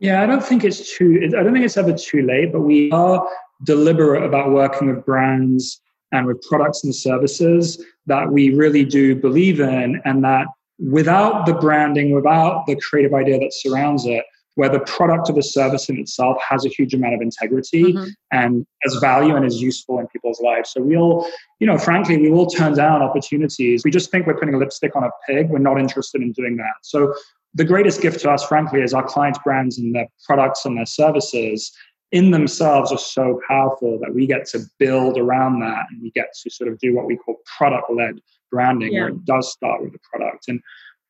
Yeah, 0.00 0.22
I 0.22 0.26
don't 0.26 0.44
think 0.44 0.64
it's 0.64 0.96
too, 0.96 1.20
I 1.24 1.42
don't 1.42 1.52
think 1.52 1.64
it's 1.64 1.76
ever 1.76 1.92
too 1.92 2.22
late, 2.22 2.52
but 2.52 2.62
we 2.62 2.90
are 2.90 3.26
deliberate 3.64 4.24
about 4.24 4.50
working 4.50 4.88
with 4.88 5.04
brands 5.04 5.80
and 6.12 6.26
with 6.26 6.40
products 6.42 6.84
and 6.84 6.94
services 6.94 7.82
that 8.06 8.30
we 8.30 8.54
really 8.54 8.84
do 8.84 9.16
believe 9.16 9.60
in, 9.60 10.00
and 10.04 10.22
that 10.24 10.46
without 10.78 11.46
the 11.46 11.54
branding, 11.54 12.14
without 12.14 12.66
the 12.66 12.76
creative 12.76 13.14
idea 13.14 13.38
that 13.38 13.52
surrounds 13.52 14.06
it, 14.06 14.24
where 14.54 14.68
the 14.68 14.80
product 14.80 15.30
or 15.30 15.32
the 15.32 15.42
service 15.42 15.88
in 15.88 15.98
itself 15.98 16.36
has 16.46 16.66
a 16.66 16.68
huge 16.68 16.92
amount 16.92 17.14
of 17.14 17.22
integrity 17.22 17.84
mm-hmm. 17.84 18.08
and 18.32 18.66
as 18.84 18.94
value 18.96 19.34
and 19.34 19.46
is 19.46 19.62
useful 19.62 19.98
in 19.98 20.06
people's 20.08 20.40
lives. 20.42 20.70
So 20.72 20.82
we'll, 20.82 21.26
you 21.58 21.66
know, 21.66 21.78
frankly, 21.78 22.18
we 22.18 22.30
will 22.30 22.46
turn 22.46 22.74
down 22.74 23.00
opportunities. 23.02 23.82
We 23.82 23.90
just 23.90 24.10
think 24.10 24.26
we're 24.26 24.36
putting 24.36 24.54
a 24.54 24.58
lipstick 24.58 24.94
on 24.94 25.04
a 25.04 25.10
pig. 25.26 25.48
We're 25.48 25.58
not 25.58 25.80
interested 25.80 26.20
in 26.20 26.32
doing 26.32 26.56
that. 26.58 26.74
So 26.82 27.14
the 27.54 27.64
greatest 27.64 28.02
gift 28.02 28.20
to 28.20 28.30
us, 28.30 28.44
frankly, 28.44 28.82
is 28.82 28.92
our 28.92 29.04
clients' 29.04 29.38
brands 29.42 29.78
and 29.78 29.94
their 29.94 30.06
products 30.26 30.66
and 30.66 30.76
their 30.76 30.86
services 30.86 31.72
in 32.12 32.30
themselves 32.30 32.92
are 32.92 32.98
so 32.98 33.40
powerful 33.48 33.98
that 34.00 34.14
we 34.14 34.26
get 34.26 34.46
to 34.46 34.60
build 34.78 35.18
around 35.18 35.60
that 35.60 35.86
and 35.90 36.02
we 36.02 36.10
get 36.10 36.28
to 36.42 36.50
sort 36.50 36.70
of 36.70 36.78
do 36.78 36.94
what 36.94 37.06
we 37.06 37.16
call 37.16 37.36
product 37.58 37.90
led 37.90 38.20
branding, 38.50 38.92
yeah. 38.92 39.00
where 39.00 39.08
it 39.08 39.24
does 39.24 39.50
start 39.50 39.82
with 39.82 39.92
the 39.92 39.98
product. 39.98 40.46
And 40.48 40.60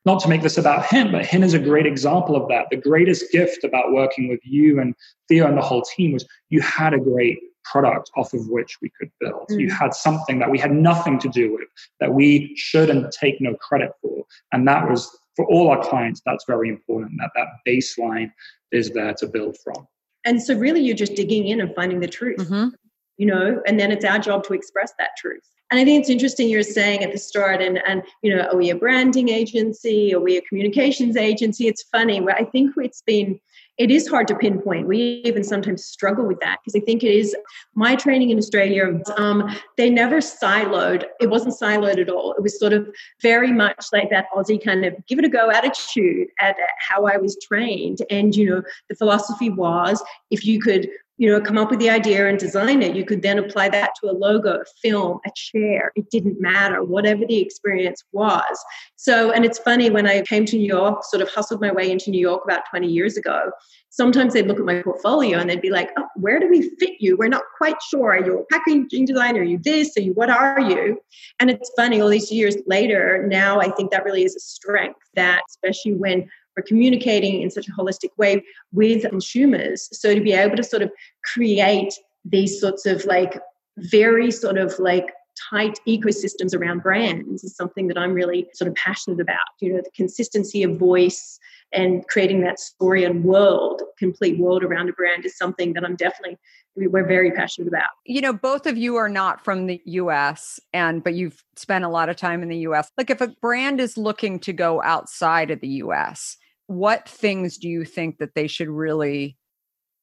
not 0.04 0.20
to 0.22 0.28
make 0.28 0.42
this 0.42 0.58
about 0.58 0.86
Hint, 0.86 1.12
but 1.12 1.26
Hint 1.26 1.44
is 1.44 1.54
a 1.54 1.58
great 1.58 1.86
example 1.86 2.36
of 2.36 2.48
that. 2.48 2.66
The 2.70 2.76
greatest 2.76 3.30
gift 3.32 3.64
about 3.64 3.92
working 3.92 4.28
with 4.28 4.40
you 4.44 4.80
and 4.80 4.94
Theo 5.28 5.46
and 5.46 5.56
the 5.56 5.62
whole 5.62 5.82
team 5.82 6.12
was 6.12 6.26
you 6.48 6.60
had 6.60 6.94
a 6.94 6.98
great 6.98 7.40
product 7.64 8.10
off 8.16 8.32
of 8.32 8.48
which 8.48 8.78
we 8.80 8.90
could 8.98 9.10
build. 9.20 9.48
Mm. 9.50 9.60
You 9.60 9.70
had 9.70 9.94
something 9.94 10.38
that 10.38 10.50
we 10.50 10.58
had 10.58 10.72
nothing 10.72 11.18
to 11.20 11.28
do 11.28 11.52
with, 11.52 11.68
that 12.00 12.12
we 12.12 12.54
should 12.56 12.90
and 12.90 13.10
take 13.12 13.40
no 13.40 13.54
credit 13.54 13.92
for. 14.00 14.24
And 14.52 14.66
that 14.66 14.88
was 14.88 15.16
for 15.36 15.46
all 15.46 15.70
our 15.70 15.82
clients, 15.82 16.20
that's 16.26 16.44
very 16.46 16.68
important 16.68 17.12
that 17.18 17.30
that 17.36 17.46
baseline 17.66 18.30
is 18.70 18.90
there 18.90 19.14
to 19.14 19.26
build 19.26 19.56
from. 19.64 19.86
And 20.24 20.42
so, 20.42 20.56
really, 20.56 20.80
you're 20.80 20.96
just 20.96 21.14
digging 21.14 21.46
in 21.46 21.60
and 21.60 21.74
finding 21.74 22.00
the 22.00 22.08
truth, 22.08 22.38
mm-hmm. 22.38 22.68
you 23.16 23.26
know, 23.26 23.60
and 23.66 23.78
then 23.78 23.90
it's 23.90 24.04
our 24.04 24.18
job 24.18 24.44
to 24.44 24.54
express 24.54 24.92
that 24.98 25.10
truth. 25.16 25.42
And 25.70 25.80
I 25.80 25.84
think 25.84 26.00
it's 26.00 26.10
interesting 26.10 26.48
you're 26.48 26.62
saying 26.62 27.02
at 27.02 27.12
the 27.12 27.18
start, 27.18 27.62
and 27.62 27.80
and 27.86 28.02
you 28.22 28.34
know, 28.34 28.42
are 28.42 28.56
we 28.56 28.70
a 28.70 28.76
branding 28.76 29.30
agency? 29.30 30.14
Are 30.14 30.20
we 30.20 30.36
a 30.36 30.42
communications 30.42 31.16
agency? 31.16 31.66
It's 31.66 31.82
funny. 31.82 32.20
I 32.28 32.44
think 32.44 32.74
it's 32.76 33.02
been 33.02 33.40
it 33.82 33.90
is 33.90 34.06
hard 34.06 34.28
to 34.28 34.36
pinpoint. 34.36 34.86
We 34.86 35.22
even 35.24 35.42
sometimes 35.42 35.84
struggle 35.84 36.24
with 36.24 36.38
that 36.38 36.60
because 36.62 36.80
I 36.80 36.84
think 36.84 37.02
it 37.02 37.12
is 37.12 37.34
my 37.74 37.96
training 37.96 38.30
in 38.30 38.38
Australia. 38.38 39.00
Um, 39.16 39.50
they 39.76 39.90
never 39.90 40.18
siloed. 40.18 41.02
It 41.20 41.30
wasn't 41.30 41.58
siloed 41.60 42.00
at 42.00 42.08
all. 42.08 42.32
It 42.34 42.42
was 42.44 42.56
sort 42.60 42.72
of 42.72 42.86
very 43.20 43.52
much 43.52 43.86
like 43.92 44.08
that 44.10 44.26
Aussie 44.36 44.62
kind 44.62 44.84
of 44.84 44.94
give 45.08 45.18
it 45.18 45.24
a 45.24 45.28
go 45.28 45.50
attitude 45.50 46.28
at 46.40 46.54
how 46.78 47.06
I 47.06 47.16
was 47.16 47.36
trained. 47.42 47.98
And 48.08 48.36
you 48.36 48.48
know, 48.48 48.62
the 48.88 48.94
philosophy 48.94 49.50
was 49.50 50.00
if 50.30 50.46
you 50.46 50.60
could 50.60 50.88
you 51.18 51.30
know 51.30 51.40
come 51.40 51.58
up 51.58 51.70
with 51.70 51.78
the 51.78 51.90
idea 51.90 52.26
and 52.26 52.38
design 52.38 52.82
it 52.82 52.96
you 52.96 53.04
could 53.04 53.22
then 53.22 53.38
apply 53.38 53.68
that 53.68 53.90
to 54.00 54.10
a 54.10 54.12
logo 54.12 54.60
a 54.60 54.64
film 54.82 55.20
a 55.26 55.30
chair 55.36 55.92
it 55.94 56.10
didn't 56.10 56.40
matter 56.40 56.82
whatever 56.82 57.24
the 57.26 57.38
experience 57.38 58.02
was 58.12 58.64
so 58.96 59.30
and 59.30 59.44
it's 59.44 59.58
funny 59.58 59.90
when 59.90 60.06
i 60.06 60.22
came 60.22 60.44
to 60.44 60.56
new 60.56 60.66
york 60.66 61.04
sort 61.04 61.22
of 61.22 61.28
hustled 61.28 61.60
my 61.60 61.70
way 61.70 61.90
into 61.90 62.10
new 62.10 62.20
york 62.20 62.42
about 62.44 62.62
20 62.70 62.88
years 62.88 63.16
ago 63.16 63.50
sometimes 63.92 64.32
they'd 64.32 64.46
look 64.46 64.58
at 64.58 64.64
my 64.64 64.82
portfolio 64.82 65.38
and 65.38 65.48
they'd 65.48 65.62
be 65.62 65.70
like 65.70 65.90
oh, 65.96 66.06
where 66.16 66.40
do 66.40 66.48
we 66.48 66.70
fit 66.80 66.94
you? 66.98 67.16
We're 67.16 67.28
not 67.28 67.44
quite 67.56 67.76
sure. 67.88 68.10
Are 68.10 68.24
you 68.24 68.40
a 68.40 68.44
packaging 68.46 69.04
designer? 69.04 69.40
Are 69.40 69.44
you 69.44 69.58
this? 69.58 69.96
Are 69.96 70.00
you 70.00 70.12
what 70.12 70.30
are 70.30 70.60
you? 70.60 71.00
And 71.38 71.50
it's 71.50 71.70
funny 71.76 72.00
all 72.00 72.08
these 72.08 72.32
years 72.32 72.56
later 72.66 73.26
now 73.28 73.60
i 73.60 73.70
think 73.70 73.90
that 73.90 74.04
really 74.04 74.24
is 74.24 74.34
a 74.36 74.40
strength 74.40 75.00
that 75.14 75.42
especially 75.48 75.94
when 75.94 76.28
we're 76.56 76.62
communicating 76.62 77.42
in 77.42 77.50
such 77.50 77.68
a 77.68 77.72
holistic 77.72 78.10
way 78.18 78.44
with 78.72 79.08
consumers. 79.08 79.88
So 79.92 80.14
to 80.14 80.20
be 80.20 80.32
able 80.32 80.56
to 80.56 80.64
sort 80.64 80.82
of 80.82 80.90
create 81.24 81.94
these 82.24 82.60
sorts 82.60 82.86
of 82.86 83.04
like 83.04 83.40
very 83.78 84.30
sort 84.30 84.58
of 84.58 84.78
like 84.78 85.12
tight 85.50 85.78
ecosystems 85.88 86.54
around 86.54 86.82
brands 86.82 87.42
is 87.42 87.56
something 87.56 87.88
that 87.88 87.96
I'm 87.96 88.12
really 88.12 88.48
sort 88.54 88.68
of 88.68 88.74
passionate 88.74 89.20
about. 89.20 89.38
You 89.60 89.74
know, 89.74 89.80
the 89.82 89.90
consistency 89.94 90.62
of 90.62 90.78
voice 90.78 91.38
and 91.72 92.06
creating 92.08 92.42
that 92.42 92.60
story 92.60 93.04
and 93.04 93.24
world, 93.24 93.82
complete 93.98 94.38
world 94.38 94.62
around 94.62 94.88
a 94.88 94.92
brand 94.92 95.24
is 95.24 95.36
something 95.36 95.72
that 95.72 95.84
I'm 95.84 95.96
definitely 95.96 96.38
we're 96.74 97.06
very 97.06 97.30
passionate 97.30 97.68
about. 97.68 97.88
You 98.06 98.22
know, 98.22 98.32
both 98.32 98.66
of 98.66 98.78
you 98.78 98.96
are 98.96 99.08
not 99.08 99.44
from 99.44 99.66
the 99.66 99.80
US 99.84 100.58
and 100.72 101.04
but 101.04 101.14
you've 101.14 101.42
spent 101.56 101.84
a 101.84 101.88
lot 101.88 102.08
of 102.08 102.16
time 102.16 102.42
in 102.42 102.48
the 102.48 102.58
US. 102.58 102.90
Like 102.96 103.10
if 103.10 103.20
a 103.20 103.28
brand 103.42 103.80
is 103.80 103.98
looking 103.98 104.38
to 104.40 104.52
go 104.52 104.82
outside 104.82 105.50
of 105.50 105.60
the 105.60 105.68
US, 105.68 106.36
what 106.66 107.08
things 107.08 107.58
do 107.58 107.68
you 107.68 107.84
think 107.84 108.18
that 108.18 108.34
they 108.34 108.46
should 108.46 108.68
really 108.68 109.36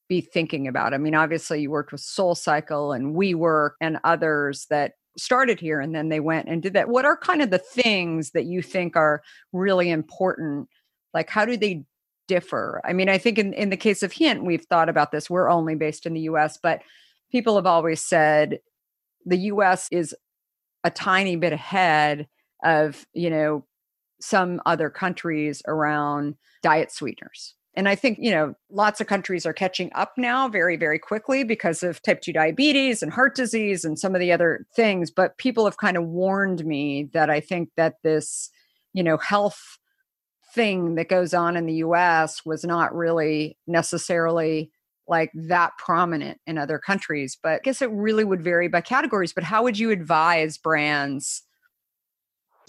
be 0.07 0.21
thinking 0.21 0.67
about? 0.67 0.93
I 0.93 0.97
mean, 0.97 1.15
obviously, 1.15 1.61
you 1.61 1.71
worked 1.71 1.91
with 1.91 2.01
Soul 2.01 2.35
Cycle 2.35 2.91
and 2.91 3.15
WeWork 3.15 3.71
and 3.81 3.99
others 4.03 4.65
that 4.69 4.93
started 5.17 5.59
here 5.59 5.79
and 5.81 5.93
then 5.93 6.09
they 6.09 6.19
went 6.19 6.47
and 6.47 6.61
did 6.61 6.73
that. 6.73 6.89
What 6.89 7.05
are 7.05 7.17
kind 7.17 7.41
of 7.41 7.49
the 7.49 7.57
things 7.57 8.31
that 8.31 8.45
you 8.45 8.61
think 8.61 8.95
are 8.95 9.21
really 9.51 9.89
important? 9.89 10.67
Like, 11.13 11.29
how 11.29 11.45
do 11.45 11.57
they 11.57 11.83
differ? 12.27 12.81
I 12.85 12.93
mean, 12.93 13.09
I 13.09 13.17
think 13.17 13.37
in, 13.37 13.53
in 13.53 13.69
the 13.69 13.77
case 13.77 14.03
of 14.03 14.13
Hint, 14.13 14.45
we've 14.45 14.65
thought 14.65 14.89
about 14.89 15.11
this. 15.11 15.29
We're 15.29 15.49
only 15.49 15.75
based 15.75 16.05
in 16.05 16.13
the 16.13 16.21
US, 16.21 16.57
but 16.61 16.81
people 17.31 17.55
have 17.55 17.65
always 17.65 18.01
said 18.01 18.59
the 19.25 19.37
US 19.37 19.87
is 19.91 20.15
a 20.83 20.91
tiny 20.91 21.35
bit 21.35 21.53
ahead 21.53 22.27
of, 22.63 23.05
you 23.13 23.29
know, 23.29 23.65
some 24.21 24.61
other 24.65 24.89
countries 24.89 25.61
around 25.67 26.35
diet 26.61 26.91
sweeteners. 26.91 27.55
And 27.75 27.87
I 27.87 27.95
think, 27.95 28.17
you 28.19 28.31
know, 28.31 28.55
lots 28.69 28.99
of 28.99 29.07
countries 29.07 29.45
are 29.45 29.53
catching 29.53 29.91
up 29.93 30.13
now 30.17 30.49
very, 30.49 30.75
very 30.75 30.99
quickly 30.99 31.43
because 31.43 31.83
of 31.83 32.01
type 32.01 32.21
2 32.21 32.33
diabetes 32.33 33.01
and 33.01 33.13
heart 33.13 33.35
disease 33.35 33.85
and 33.85 33.97
some 33.97 34.15
of 34.15 34.19
the 34.19 34.31
other 34.31 34.65
things. 34.75 35.11
But 35.11 35.37
people 35.37 35.65
have 35.65 35.77
kind 35.77 35.95
of 35.95 36.05
warned 36.05 36.65
me 36.65 37.09
that 37.13 37.29
I 37.29 37.39
think 37.39 37.69
that 37.77 37.95
this, 38.03 38.49
you 38.93 39.03
know, 39.03 39.17
health 39.17 39.77
thing 40.53 40.95
that 40.95 41.09
goes 41.09 41.33
on 41.33 41.55
in 41.55 41.65
the 41.65 41.75
US 41.75 42.45
was 42.45 42.63
not 42.63 42.95
really 42.95 43.57
necessarily 43.67 44.71
like 45.07 45.31
that 45.33 45.71
prominent 45.77 46.39
in 46.45 46.57
other 46.57 46.77
countries. 46.77 47.37
But 47.41 47.53
I 47.53 47.59
guess 47.63 47.81
it 47.81 47.91
really 47.91 48.23
would 48.23 48.43
vary 48.43 48.67
by 48.67 48.81
categories. 48.81 49.33
But 49.33 49.43
how 49.43 49.63
would 49.63 49.79
you 49.79 49.91
advise 49.91 50.57
brands 50.57 51.43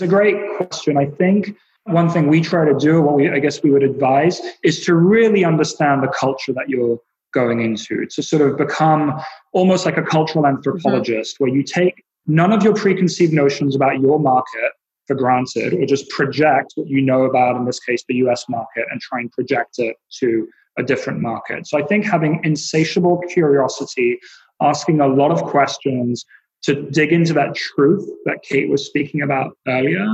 it's 0.01 0.11
a 0.11 0.17
great 0.17 0.37
question. 0.57 0.97
I 0.97 1.05
think 1.05 1.55
one 1.85 2.09
thing 2.09 2.29
we 2.29 2.41
try 2.41 2.65
to 2.65 2.73
do, 2.73 3.03
what 3.03 3.17
we, 3.17 3.29
I 3.29 3.39
guess 3.39 3.63
we 3.63 3.71
would 3.71 3.83
advise, 3.83 4.41
is 4.65 4.83
to 4.87 4.95
really 4.95 5.45
understand 5.45 6.03
the 6.03 6.09
culture 6.09 6.55
that 6.55 6.71
you're 6.71 6.99
going 7.35 7.61
into, 7.61 8.07
to 8.07 8.23
sort 8.23 8.41
of 8.41 8.57
become 8.57 9.21
almost 9.53 9.85
like 9.85 9.99
a 9.99 10.03
cultural 10.03 10.47
anthropologist, 10.47 11.35
mm-hmm. 11.35 11.45
where 11.45 11.55
you 11.55 11.63
take 11.63 12.03
none 12.27 12.51
of 12.51 12.63
your 12.63 12.73
preconceived 12.73 13.35
notions 13.35 13.77
about 13.77 14.01
your 14.01 14.19
market 14.19 14.73
for 15.11 15.17
granted, 15.17 15.75
or 15.75 15.85
just 15.87 16.09
project 16.09 16.75
what 16.77 16.87
you 16.87 17.03
know 17.03 17.25
about, 17.25 17.57
in 17.57 17.65
this 17.65 17.81
case, 17.81 18.05
the 18.07 18.15
US 18.27 18.49
market, 18.49 18.85
and 18.93 19.01
try 19.01 19.19
and 19.19 19.33
project 19.33 19.81
it 19.81 19.97
to 20.21 20.47
a 20.79 20.85
different 20.85 21.21
market. 21.21 21.67
So 21.67 21.77
I 21.77 21.83
think 21.83 22.05
having 22.05 22.41
insatiable 22.45 23.21
curiosity, 23.29 24.21
asking 24.63 25.01
a 25.01 25.09
lot 25.09 25.33
of 25.33 25.43
questions, 25.43 26.25
to 26.63 26.89
dig 26.91 27.13
into 27.13 27.33
that 27.33 27.57
truth 27.57 28.09
that 28.25 28.43
Kate 28.45 28.71
was 28.71 28.87
speaking 28.87 29.23
about 29.23 29.57
earlier 29.67 30.07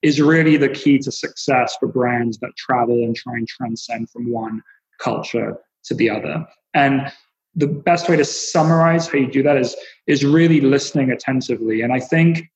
is 0.00 0.18
really 0.18 0.56
the 0.56 0.70
key 0.70 0.98
to 1.00 1.12
success 1.12 1.76
for 1.78 1.88
brands 1.88 2.38
that 2.38 2.56
travel 2.56 2.94
and 2.94 3.14
try 3.14 3.34
and 3.34 3.46
transcend 3.46 4.08
from 4.08 4.32
one 4.32 4.62
culture 4.98 5.58
to 5.84 5.94
the 5.94 6.08
other. 6.08 6.46
And 6.72 7.12
the 7.54 7.66
best 7.66 8.08
way 8.08 8.16
to 8.16 8.24
summarize 8.24 9.08
how 9.08 9.18
you 9.18 9.30
do 9.30 9.42
that 9.42 9.58
is 9.58 9.76
is 10.06 10.24
really 10.24 10.62
listening 10.62 11.10
attentively. 11.10 11.82
And 11.82 11.92
I 11.92 12.00
think 12.00 12.48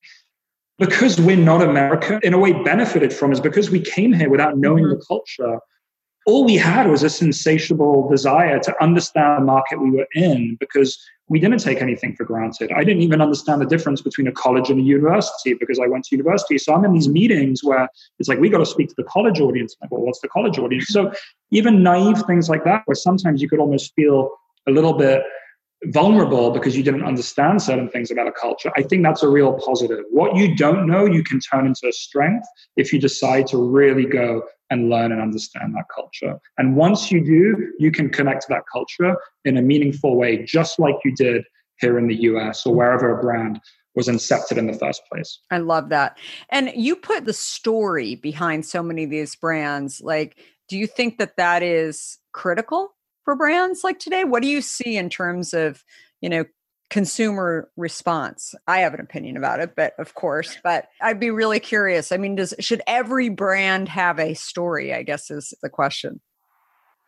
because 0.86 1.20
we're 1.20 1.36
not 1.36 1.62
America, 1.62 2.20
in 2.22 2.34
a 2.34 2.38
way 2.38 2.52
benefited 2.52 3.12
from 3.12 3.32
is 3.32 3.40
because 3.40 3.70
we 3.70 3.80
came 3.80 4.12
here 4.12 4.30
without 4.30 4.58
knowing 4.58 4.84
mm-hmm. 4.84 4.98
the 4.98 5.04
culture 5.06 5.58
all 6.26 6.44
we 6.44 6.56
had 6.56 6.88
was 6.88 7.00
this 7.00 7.20
insatiable 7.20 8.08
desire 8.08 8.58
to 8.60 8.82
understand 8.82 9.42
the 9.42 9.44
market 9.44 9.80
we 9.80 9.90
were 9.90 10.06
in 10.14 10.56
because 10.60 10.98
we 11.28 11.40
didn't 11.40 11.58
take 11.58 11.80
anything 11.80 12.14
for 12.14 12.24
granted. 12.24 12.70
I 12.72 12.84
didn't 12.84 13.02
even 13.02 13.20
understand 13.20 13.60
the 13.60 13.66
difference 13.66 14.02
between 14.02 14.26
a 14.28 14.32
college 14.32 14.70
and 14.70 14.78
a 14.78 14.82
university 14.82 15.54
because 15.54 15.80
I 15.80 15.86
went 15.86 16.04
to 16.04 16.16
university. 16.16 16.58
So 16.58 16.74
I'm 16.74 16.84
in 16.84 16.92
these 16.92 17.08
meetings 17.08 17.64
where 17.64 17.88
it's 18.18 18.28
like, 18.28 18.38
we 18.38 18.48
got 18.50 18.58
to 18.58 18.66
speak 18.66 18.88
to 18.90 18.94
the 18.96 19.04
college 19.04 19.40
audience. 19.40 19.74
I'm 19.80 19.86
like, 19.86 19.92
well, 19.92 20.02
what's 20.02 20.20
the 20.20 20.28
college 20.28 20.58
audience? 20.58 20.86
So 20.88 21.12
even 21.50 21.82
naive 21.82 22.22
things 22.26 22.48
like 22.48 22.64
that, 22.64 22.82
where 22.84 22.94
sometimes 22.94 23.42
you 23.42 23.48
could 23.48 23.60
almost 23.60 23.92
feel 23.94 24.30
a 24.68 24.70
little 24.70 24.92
bit 24.92 25.22
vulnerable 25.86 26.50
because 26.50 26.76
you 26.76 26.82
didn't 26.82 27.04
understand 27.04 27.60
certain 27.60 27.88
things 27.88 28.10
about 28.10 28.28
a 28.28 28.32
culture, 28.32 28.70
I 28.76 28.82
think 28.82 29.02
that's 29.02 29.22
a 29.22 29.28
real 29.28 29.54
positive. 29.54 30.04
What 30.10 30.36
you 30.36 30.54
don't 30.54 30.86
know, 30.86 31.06
you 31.06 31.24
can 31.24 31.40
turn 31.40 31.66
into 31.66 31.88
a 31.88 31.92
strength 31.92 32.46
if 32.76 32.92
you 32.92 33.00
decide 33.00 33.46
to 33.48 33.58
really 33.58 34.04
go 34.04 34.42
and 34.70 34.88
learn 34.88 35.12
and 35.12 35.20
understand 35.20 35.74
that 35.74 35.84
culture. 35.94 36.38
And 36.56 36.76
once 36.76 37.10
you 37.10 37.24
do, 37.24 37.72
you 37.78 37.90
can 37.90 38.08
connect 38.10 38.42
to 38.42 38.46
that 38.50 38.62
culture 38.72 39.16
in 39.44 39.56
a 39.56 39.62
meaningful 39.62 40.16
way, 40.16 40.44
just 40.44 40.78
like 40.78 40.94
you 41.04 41.14
did 41.14 41.44
here 41.78 41.98
in 41.98 42.06
the 42.06 42.14
US 42.14 42.64
or 42.64 42.74
wherever 42.74 43.18
a 43.18 43.20
brand 43.20 43.60
was 43.94 44.08
incepted 44.08 44.56
in 44.56 44.66
the 44.66 44.72
first 44.72 45.02
place. 45.10 45.40
I 45.50 45.58
love 45.58 45.90
that. 45.90 46.16
And 46.48 46.72
you 46.74 46.96
put 46.96 47.26
the 47.26 47.34
story 47.34 48.14
behind 48.14 48.64
so 48.64 48.82
many 48.82 49.04
of 49.04 49.10
these 49.10 49.36
brands. 49.36 50.00
Like, 50.00 50.38
do 50.68 50.78
you 50.78 50.86
think 50.86 51.18
that 51.18 51.36
that 51.36 51.62
is 51.62 52.18
critical 52.32 52.94
for 53.24 53.36
brands 53.36 53.82
like 53.84 53.98
today? 53.98 54.24
What 54.24 54.42
do 54.42 54.48
you 54.48 54.60
see 54.60 54.96
in 54.96 55.08
terms 55.08 55.54
of, 55.54 55.84
you 56.20 56.28
know, 56.28 56.44
consumer 56.90 57.70
response? 57.76 58.54
I 58.66 58.80
have 58.80 58.94
an 58.94 59.00
opinion 59.00 59.36
about 59.36 59.60
it, 59.60 59.74
but 59.76 59.94
of 59.98 60.14
course, 60.14 60.58
but 60.62 60.88
I'd 61.00 61.20
be 61.20 61.30
really 61.30 61.60
curious. 61.60 62.12
I 62.12 62.16
mean, 62.16 62.36
does 62.36 62.54
should 62.60 62.82
every 62.86 63.28
brand 63.28 63.88
have 63.88 64.18
a 64.18 64.34
story? 64.34 64.92
I 64.92 65.02
guess 65.02 65.30
is 65.30 65.54
the 65.62 65.70
question. 65.70 66.20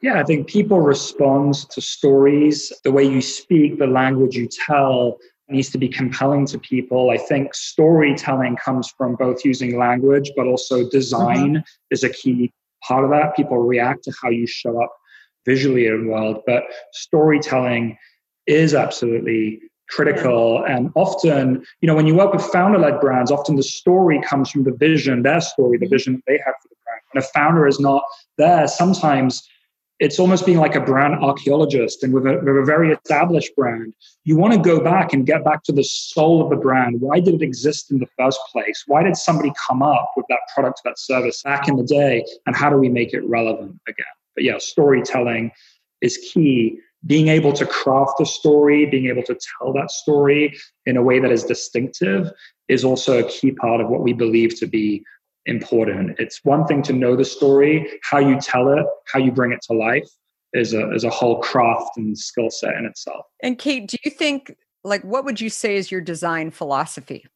Yeah, 0.01 0.21
I 0.21 0.25
think 0.25 0.49
people 0.49 0.81
respond 0.81 1.55
to 1.71 1.81
stories. 1.81 2.73
The 2.83 2.93
way 2.93 3.05
you 3.05 3.23
speak, 3.23 3.79
the 3.79 3.87
language 3.87 4.37
you 4.37 4.49
tell 4.67 5.19
needs 5.49 5.71
to 5.71 5.79
be 5.79 5.89
compelling 5.89 6.47
to 6.47 6.59
people. 6.59 7.11
I 7.11 7.17
think 7.17 7.55
storytelling 7.55 8.57
comes 8.57 8.93
from 8.97 9.15
both 9.15 9.45
using 9.45 9.79
language, 9.79 10.31
but 10.37 10.47
also 10.47 10.89
design 10.89 11.55
mm-hmm. 11.55 11.61
is 11.91 12.03
a 12.03 12.11
key 12.11 12.53
part 12.83 13.05
of 13.05 13.11
that. 13.11 13.37
People 13.37 13.59
react 13.59 14.05
to 14.05 14.13
how 14.23 14.31
you 14.31 14.47
show 14.47 14.83
up 14.83 14.95
visually 15.45 15.87
in 15.87 16.05
the 16.05 16.11
world, 16.11 16.43
but 16.47 16.65
storytelling 16.93 17.97
is 18.47 18.75
absolutely 18.75 19.61
critical 19.91 20.65
and 20.65 20.91
often 20.95 21.63
you 21.83 21.87
know 21.87 21.95
when 21.95 22.07
you 22.07 22.15
work 22.15 22.33
with 22.33 22.43
founder-led 22.47 22.99
brands 23.03 23.31
often 23.31 23.55
the 23.55 23.63
story 23.63 24.19
comes 24.23 24.51
from 24.51 24.65
the 24.65 24.73
vision 24.73 25.23
their 25.23 25.43
story 25.43 25.77
the 25.77 25.85
mm-hmm. 25.85 25.95
vision 25.95 26.15
that 26.15 26.23
they 26.27 26.41
have 26.45 26.55
for 26.63 26.69
the 26.69 26.75
brand 26.85 27.03
and 27.15 27.23
a 27.23 27.27
founder 27.29 27.67
is 27.67 27.79
not 27.79 28.03
there, 28.39 28.67
sometimes 28.67 29.47
it's 30.01 30.19
almost 30.19 30.45
being 30.45 30.59
like 30.59 30.75
a 30.75 30.81
brand 30.81 31.15
archaeologist. 31.23 32.03
And 32.03 32.13
with 32.13 32.27
a, 32.27 32.41
with 32.45 32.57
a 32.57 32.65
very 32.65 32.93
established 32.93 33.55
brand, 33.55 33.95
you 34.25 34.37
want 34.37 34.53
to 34.53 34.59
go 34.59 34.81
back 34.81 35.13
and 35.13 35.25
get 35.25 35.45
back 35.45 35.63
to 35.65 35.73
the 35.73 35.85
soul 35.85 36.43
of 36.43 36.51
the 36.51 36.57
brand. 36.57 37.01
Why 37.01 37.21
did 37.21 37.35
it 37.35 37.43
exist 37.43 37.93
in 37.93 37.99
the 37.99 38.09
first 38.19 38.41
place? 38.51 38.85
Why 38.89 39.05
did 39.05 39.17
somebody 39.17 39.53
come 39.69 39.83
up 39.83 40.13
with 40.17 40.27
that 40.29 40.41
product, 40.53 40.81
that 40.85 40.99
service 40.99 41.43
back 41.43 41.69
in 41.69 41.77
the 41.77 41.85
day? 41.85 42.25
And 42.47 42.57
how 42.57 42.71
do 42.71 42.77
we 42.77 42.89
make 42.89 43.15
it 43.15 43.23
relevant 43.29 43.81
again? 43.87 44.05
But 44.35 44.45
yeah, 44.45 44.59
storytelling 44.59 45.51
is 46.01 46.19
key. 46.33 46.79
Being 47.07 47.29
able 47.29 47.53
to 47.53 47.67
craft 47.67 48.21
a 48.21 48.27
story, 48.27 48.87
being 48.87 49.07
able 49.07 49.23
to 49.25 49.37
tell 49.59 49.73
that 49.75 49.91
story 49.91 50.57
in 50.87 50.97
a 50.97 51.03
way 51.03 51.19
that 51.21 51.31
is 51.31 51.45
distinctive 51.45 52.31
is 52.69 52.85
also 52.85 53.19
a 53.19 53.29
key 53.29 53.53
part 53.53 53.81
of 53.81 53.89
what 53.89 54.01
we 54.01 54.15
believe 54.15 54.59
to 54.61 54.67
be 54.67 55.05
important. 55.47 56.19
It's 56.19 56.41
one 56.45 56.67
thing 56.67 56.83
to 56.83 56.93
know 56.95 57.15
the 57.15 57.25
story, 57.25 58.01
how 58.03 58.19
you 58.19 58.41
tell 58.41 58.69
it, 58.69 58.87
how 59.13 59.19
you 59.19 59.33
bring 59.33 59.53
it 59.53 59.61
to 59.69 59.77
life 59.77 60.09
is 60.55 60.73
a 60.73 60.93
is 60.95 61.05
a 61.05 61.11
whole 61.11 61.41
craft 61.41 61.97
and 61.97 62.17
skill 62.17 62.49
set 62.49 62.75
in 62.77 62.87
itself. 62.87 63.27
And 63.43 63.59
Kate, 63.59 63.87
do 63.89 63.99
you 64.05 64.11
think 64.11 64.57
like 64.83 65.03
what 65.03 65.25
would 65.25 65.41
you 65.41 65.51
say 65.51 65.77
is 65.77 65.91
your 65.91 66.01
design 66.01 66.51
philosophy? 66.51 67.27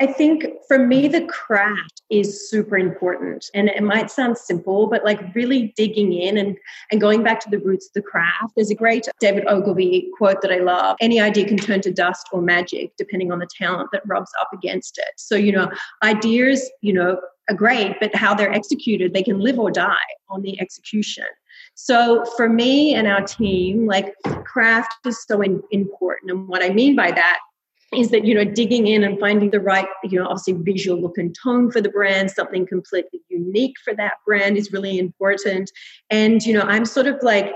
I 0.00 0.06
think 0.06 0.46
for 0.66 0.78
me, 0.78 1.08
the 1.08 1.26
craft 1.26 2.00
is 2.08 2.48
super 2.48 2.78
important. 2.78 3.50
And 3.54 3.68
it 3.68 3.82
might 3.82 4.10
sound 4.10 4.38
simple, 4.38 4.86
but 4.86 5.04
like 5.04 5.34
really 5.34 5.74
digging 5.76 6.14
in 6.14 6.38
and, 6.38 6.56
and 6.90 7.00
going 7.00 7.22
back 7.22 7.38
to 7.40 7.50
the 7.50 7.58
roots 7.58 7.86
of 7.88 7.92
the 7.92 8.02
craft. 8.02 8.54
There's 8.56 8.70
a 8.70 8.74
great 8.74 9.06
David 9.20 9.44
Ogilvy 9.46 10.08
quote 10.16 10.40
that 10.40 10.50
I 10.50 10.58
love 10.58 10.96
Any 11.02 11.20
idea 11.20 11.46
can 11.46 11.58
turn 11.58 11.82
to 11.82 11.92
dust 11.92 12.28
or 12.32 12.40
magic, 12.40 12.92
depending 12.96 13.30
on 13.30 13.40
the 13.40 13.48
talent 13.58 13.90
that 13.92 14.02
rubs 14.06 14.30
up 14.40 14.48
against 14.54 14.96
it. 14.96 15.12
So, 15.16 15.34
you 15.34 15.52
know, 15.52 15.70
ideas, 16.02 16.70
you 16.80 16.94
know, 16.94 17.20
are 17.50 17.54
great, 17.54 17.96
but 18.00 18.14
how 18.14 18.34
they're 18.34 18.52
executed, 18.52 19.12
they 19.12 19.22
can 19.22 19.38
live 19.40 19.58
or 19.58 19.70
die 19.70 19.96
on 20.30 20.40
the 20.40 20.58
execution. 20.62 21.26
So 21.74 22.24
for 22.36 22.48
me 22.48 22.94
and 22.94 23.06
our 23.06 23.22
team, 23.22 23.86
like 23.86 24.14
craft 24.44 24.94
is 25.06 25.22
so 25.26 25.42
in, 25.42 25.62
important. 25.70 26.30
And 26.30 26.48
what 26.48 26.62
I 26.62 26.70
mean 26.70 26.96
by 26.96 27.10
that 27.10 27.40
is 27.94 28.10
that 28.10 28.24
you 28.24 28.34
know 28.34 28.44
digging 28.44 28.86
in 28.86 29.02
and 29.02 29.18
finding 29.18 29.50
the 29.50 29.60
right 29.60 29.88
you 30.04 30.18
know 30.18 30.26
obviously 30.26 30.52
visual 30.52 31.00
look 31.00 31.18
and 31.18 31.34
tone 31.42 31.70
for 31.70 31.80
the 31.80 31.88
brand 31.88 32.30
something 32.30 32.66
completely 32.66 33.20
unique 33.28 33.74
for 33.84 33.94
that 33.94 34.14
brand 34.24 34.56
is 34.56 34.72
really 34.72 34.98
important. 34.98 35.70
And 36.10 36.42
you 36.42 36.54
know 36.54 36.62
i'm 36.62 36.84
sort 36.84 37.06
of 37.06 37.16
like 37.22 37.52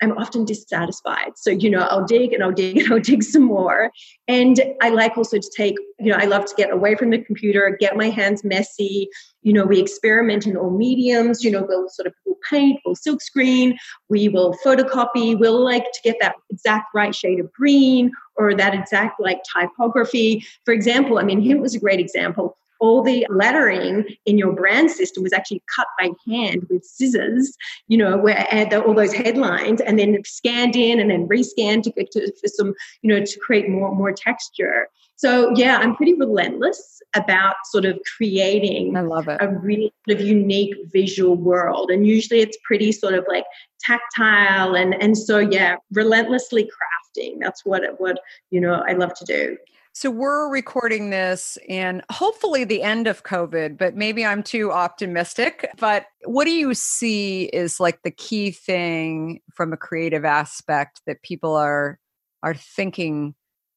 I'm 0.00 0.16
often 0.16 0.44
dissatisfied. 0.44 1.32
So, 1.36 1.50
you 1.50 1.68
know, 1.68 1.80
I'll 1.80 2.04
dig 2.04 2.32
and 2.32 2.42
I'll 2.42 2.52
dig 2.52 2.78
and 2.78 2.92
I'll 2.92 3.00
dig 3.00 3.22
some 3.22 3.42
more. 3.42 3.90
And 4.28 4.60
I 4.80 4.90
like 4.90 5.16
also 5.16 5.38
to 5.38 5.50
take, 5.56 5.76
you 5.98 6.10
know, 6.10 6.18
I 6.18 6.24
love 6.24 6.46
to 6.46 6.54
get 6.56 6.72
away 6.72 6.94
from 6.94 7.10
the 7.10 7.18
computer, 7.18 7.76
get 7.78 7.96
my 7.96 8.08
hands 8.08 8.44
messy. 8.44 9.08
You 9.42 9.52
know, 9.52 9.64
we 9.64 9.80
experiment 9.80 10.46
in 10.46 10.56
all 10.56 10.70
mediums. 10.70 11.44
You 11.44 11.50
know, 11.50 11.64
we'll 11.68 11.88
sort 11.88 12.06
of 12.06 12.14
we'll 12.24 12.36
paint, 12.48 12.80
we'll 12.84 12.94
silk 12.94 13.20
screen, 13.22 13.78
we 14.08 14.28
will 14.28 14.56
photocopy. 14.64 15.38
We'll 15.38 15.62
like 15.62 15.84
to 15.84 16.00
get 16.02 16.16
that 16.20 16.36
exact 16.50 16.86
right 16.94 17.14
shade 17.14 17.40
of 17.40 17.52
green 17.52 18.12
or 18.36 18.54
that 18.54 18.74
exact 18.74 19.20
like 19.20 19.40
typography. 19.52 20.44
For 20.64 20.72
example, 20.72 21.18
I 21.18 21.22
mean, 21.22 21.40
Hint 21.40 21.60
was 21.60 21.74
a 21.74 21.80
great 21.80 22.00
example 22.00 22.56
all 22.80 23.02
the 23.02 23.26
lettering 23.30 24.04
in 24.26 24.38
your 24.38 24.52
brand 24.52 24.90
system 24.90 25.22
was 25.22 25.32
actually 25.32 25.62
cut 25.74 25.86
by 25.98 26.10
hand 26.28 26.66
with 26.70 26.84
scissors, 26.84 27.56
you 27.88 27.96
know, 27.96 28.16
where 28.16 28.46
the, 28.70 28.82
all 28.82 28.94
those 28.94 29.12
headlines 29.12 29.80
and 29.80 29.98
then 29.98 30.18
scanned 30.24 30.76
in 30.76 30.98
and 30.98 31.10
then 31.10 31.28
rescanned 31.28 31.82
to, 31.84 31.92
to 32.12 32.32
for 32.40 32.48
some, 32.48 32.74
you 33.02 33.12
know, 33.12 33.24
to 33.24 33.38
create 33.38 33.68
more 33.68 33.94
more 33.94 34.12
texture. 34.12 34.88
So 35.16 35.52
yeah, 35.54 35.76
I'm 35.76 35.94
pretty 35.94 36.14
relentless 36.14 37.02
about 37.14 37.56
sort 37.66 37.84
of 37.84 37.98
creating 38.16 38.96
I 38.96 39.02
love 39.02 39.28
it. 39.28 39.36
a 39.40 39.48
really 39.48 39.92
sort 40.08 40.20
of 40.20 40.26
unique 40.26 40.74
visual 40.92 41.36
world. 41.36 41.90
And 41.90 42.06
usually 42.06 42.40
it's 42.40 42.56
pretty 42.64 42.92
sort 42.92 43.14
of 43.14 43.26
like 43.28 43.44
tactile 43.80 44.74
and 44.74 44.94
and 45.02 45.16
so 45.18 45.38
yeah, 45.38 45.76
relentlessly 45.92 46.64
crafting. 46.64 47.36
That's 47.40 47.64
what 47.66 47.82
what 47.98 48.20
you 48.50 48.60
know 48.60 48.82
I 48.88 48.92
love 48.92 49.12
to 49.14 49.24
do. 49.24 49.58
So 49.92 50.08
we're 50.10 50.48
recording 50.48 51.10
this 51.10 51.58
in 51.68 52.02
hopefully 52.10 52.62
the 52.64 52.82
end 52.82 53.08
of 53.08 53.24
COVID, 53.24 53.76
but 53.76 53.96
maybe 53.96 54.24
I'm 54.24 54.42
too 54.42 54.70
optimistic. 54.70 55.68
But 55.78 56.06
what 56.24 56.44
do 56.44 56.52
you 56.52 56.74
see 56.74 57.44
is 57.44 57.80
like 57.80 58.02
the 58.02 58.12
key 58.12 58.52
thing 58.52 59.40
from 59.52 59.72
a 59.72 59.76
creative 59.76 60.24
aspect 60.24 61.00
that 61.06 61.22
people 61.22 61.56
are 61.56 61.98
are 62.42 62.54
thinking 62.54 63.34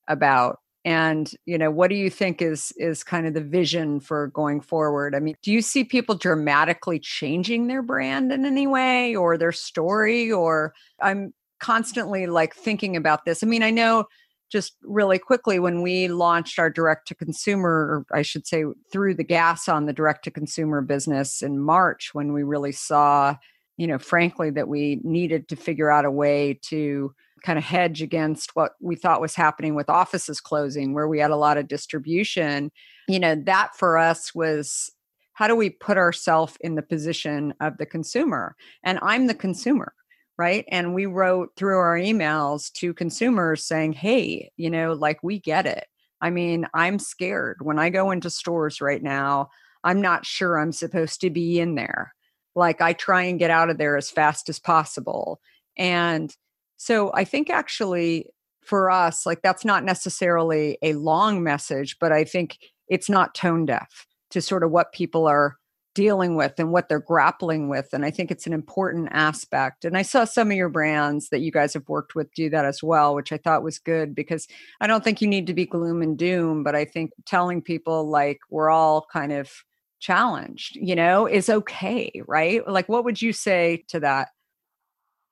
about? 0.07 0.59
And 0.85 1.31
you 1.45 1.57
know, 1.57 1.71
what 1.71 1.89
do 1.89 1.95
you 1.95 2.11
think 2.11 2.43
is 2.43 2.71
is 2.77 3.03
kind 3.03 3.25
of 3.25 3.33
the 3.33 3.41
vision 3.41 3.99
for 3.99 4.27
going 4.27 4.61
forward? 4.61 5.15
I 5.15 5.19
mean, 5.19 5.35
do 5.41 5.51
you 5.51 5.61
see 5.61 5.83
people 5.83 6.13
dramatically 6.13 6.99
changing 6.99 7.67
their 7.67 7.81
brand 7.81 8.31
in 8.31 8.45
any 8.45 8.67
way 8.67 9.15
or 9.15 9.35
their 9.35 9.51
story? 9.51 10.31
Or 10.31 10.75
I'm 11.01 11.33
constantly 11.59 12.27
like 12.27 12.53
thinking 12.53 12.95
about 12.95 13.25
this. 13.25 13.41
I 13.41 13.47
mean, 13.47 13.63
I 13.63 13.71
know 13.71 14.05
just 14.51 14.75
really 14.83 15.17
quickly 15.17 15.59
when 15.59 15.81
we 15.81 16.07
launched 16.07 16.59
our 16.59 16.69
direct 16.69 17.07
to 17.07 17.15
consumer 17.15 18.05
i 18.11 18.21
should 18.21 18.45
say 18.45 18.63
threw 18.91 19.13
the 19.13 19.23
gas 19.23 19.67
on 19.67 19.85
the 19.85 19.93
direct 19.93 20.23
to 20.23 20.31
consumer 20.31 20.81
business 20.81 21.41
in 21.41 21.59
march 21.59 22.13
when 22.13 22.33
we 22.33 22.43
really 22.43 22.71
saw 22.71 23.35
you 23.77 23.87
know 23.87 23.97
frankly 23.97 24.49
that 24.49 24.67
we 24.67 24.99
needed 25.03 25.47
to 25.47 25.55
figure 25.55 25.91
out 25.91 26.05
a 26.05 26.11
way 26.11 26.59
to 26.61 27.13
kind 27.43 27.59
of 27.59 27.65
hedge 27.65 28.01
against 28.01 28.55
what 28.55 28.73
we 28.81 28.95
thought 28.95 29.21
was 29.21 29.35
happening 29.35 29.75
with 29.75 29.89
offices 29.89 30.41
closing 30.41 30.93
where 30.93 31.07
we 31.07 31.19
had 31.19 31.29
a 31.29 31.35
lot 31.35 31.57
of 31.57 31.67
distribution. 31.67 32.71
You 33.07 33.19
know 33.19 33.35
that 33.35 33.75
for 33.75 33.97
us 33.97 34.33
was 34.33 34.89
how 35.33 35.47
do 35.47 35.55
we 35.55 35.69
put 35.69 35.97
ourselves 35.97 36.57
in 36.61 36.75
the 36.75 36.81
position 36.81 37.53
of 37.59 37.77
the 37.77 37.85
consumer? 37.85 38.55
And 38.83 38.97
i'm 39.01 39.27
the 39.27 39.33
consumer 39.35 39.93
right? 40.37 40.65
And 40.69 40.93
we 40.93 41.05
wrote 41.05 41.51
through 41.55 41.77
our 41.77 41.97
emails 41.97 42.71
to 42.73 42.93
consumers 42.93 43.65
saying 43.65 43.93
hey 43.93 44.51
you 44.57 44.69
know 44.69 44.93
like 44.93 45.19
we 45.23 45.39
get 45.39 45.65
it. 45.65 45.85
I 46.21 46.29
mean 46.29 46.67
i'm 46.73 46.99
scared. 46.99 47.57
When 47.61 47.79
i 47.79 47.89
go 47.89 48.11
into 48.11 48.29
stores 48.29 48.81
right 48.81 49.01
now 49.01 49.49
i'm 49.83 50.01
not 50.01 50.25
sure 50.25 50.59
i'm 50.59 50.71
supposed 50.71 51.21
to 51.21 51.29
be 51.29 51.59
in 51.59 51.75
there. 51.75 52.13
Like 52.55 52.81
i 52.81 52.93
try 52.93 53.23
and 53.23 53.39
get 53.39 53.51
out 53.51 53.69
of 53.69 53.77
there 53.77 53.97
as 53.97 54.09
fast 54.09 54.49
as 54.49 54.59
possible. 54.59 55.39
And 55.77 56.35
so 56.77 57.11
i 57.13 57.23
think 57.23 57.49
actually 57.49 58.27
for 58.61 58.89
us 58.89 59.25
like 59.25 59.41
that's 59.41 59.65
not 59.65 59.83
necessarily 59.83 60.77
a 60.81 60.93
long 60.93 61.43
message 61.43 61.97
but 61.99 62.11
i 62.11 62.23
think 62.23 62.57
it's 62.87 63.09
not 63.09 63.35
tone 63.35 63.65
deaf 63.65 64.05
to 64.29 64.41
sort 64.41 64.63
of 64.63 64.71
what 64.71 64.91
people 64.91 65.27
are 65.27 65.57
dealing 65.95 66.35
with 66.35 66.53
and 66.57 66.71
what 66.71 66.89
they're 66.89 66.99
grappling 66.99 67.69
with. 67.69 67.89
And 67.93 68.03
I 68.03 68.11
think 68.11 68.31
it's 68.31 68.47
an 68.47 68.53
important 68.53 69.09
aspect. 69.11 69.85
And 69.85 69.97
I 69.97 70.01
saw 70.01 70.25
some 70.25 70.49
of 70.49 70.57
your 70.57 70.69
brands 70.69 71.29
that 71.29 71.41
you 71.41 71.51
guys 71.51 71.73
have 71.73 71.87
worked 71.87 72.15
with 72.15 72.33
do 72.33 72.49
that 72.49 72.65
as 72.65 72.81
well, 72.81 73.15
which 73.15 73.31
I 73.31 73.37
thought 73.37 73.63
was 73.63 73.79
good 73.79 74.15
because 74.15 74.47
I 74.81 74.87
don't 74.87 75.03
think 75.03 75.21
you 75.21 75.27
need 75.27 75.47
to 75.47 75.53
be 75.53 75.65
gloom 75.65 76.01
and 76.01 76.17
doom, 76.17 76.63
but 76.63 76.75
I 76.75 76.85
think 76.85 77.11
telling 77.25 77.61
people 77.61 78.09
like 78.09 78.39
we're 78.49 78.69
all 78.69 79.05
kind 79.11 79.31
of 79.31 79.51
challenged, 79.99 80.75
you 80.75 80.95
know, 80.95 81.27
is 81.27 81.49
okay, 81.49 82.21
right? 82.27 82.67
Like 82.67 82.89
what 82.89 83.05
would 83.05 83.21
you 83.21 83.31
say 83.31 83.83
to 83.89 83.99
that? 84.01 84.29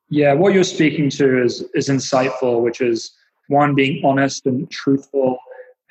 Yeah, 0.10 0.34
what 0.34 0.54
you're 0.54 0.64
speaking 0.64 1.10
to 1.12 1.42
is 1.42 1.64
is 1.74 1.88
insightful, 1.88 2.62
which 2.62 2.82
is 2.82 3.12
one 3.48 3.76
being 3.76 4.04
honest 4.06 4.46
and 4.46 4.70
truthful, 4.70 5.38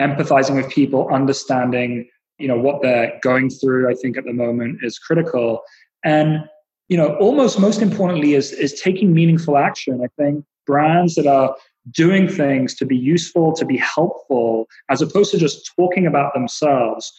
empathizing 0.00 0.56
with 0.56 0.70
people, 0.70 1.08
understanding 1.08 2.08
you 2.40 2.48
know 2.48 2.58
what 2.58 2.82
they're 2.82 3.18
going 3.22 3.50
through 3.50 3.90
i 3.90 3.94
think 3.94 4.16
at 4.16 4.24
the 4.24 4.32
moment 4.32 4.78
is 4.82 4.98
critical. 4.98 5.60
And 6.04 6.44
you 6.88 6.96
know 6.96 7.14
almost 7.16 7.60
most 7.60 7.82
importantly 7.82 8.34
is 8.34 8.52
is 8.52 8.80
taking 8.80 9.12
meaningful 9.12 9.56
action. 9.56 10.00
I 10.02 10.08
think 10.20 10.44
brands 10.66 11.14
that 11.16 11.26
are 11.26 11.54
doing 11.90 12.28
things 12.28 12.74
to 12.76 12.84
be 12.86 12.96
useful 12.96 13.52
to 13.54 13.64
be 13.64 13.76
helpful 13.76 14.66
as 14.90 15.02
opposed 15.02 15.30
to 15.32 15.38
just 15.38 15.70
talking 15.76 16.06
about 16.06 16.34
themselves 16.34 17.12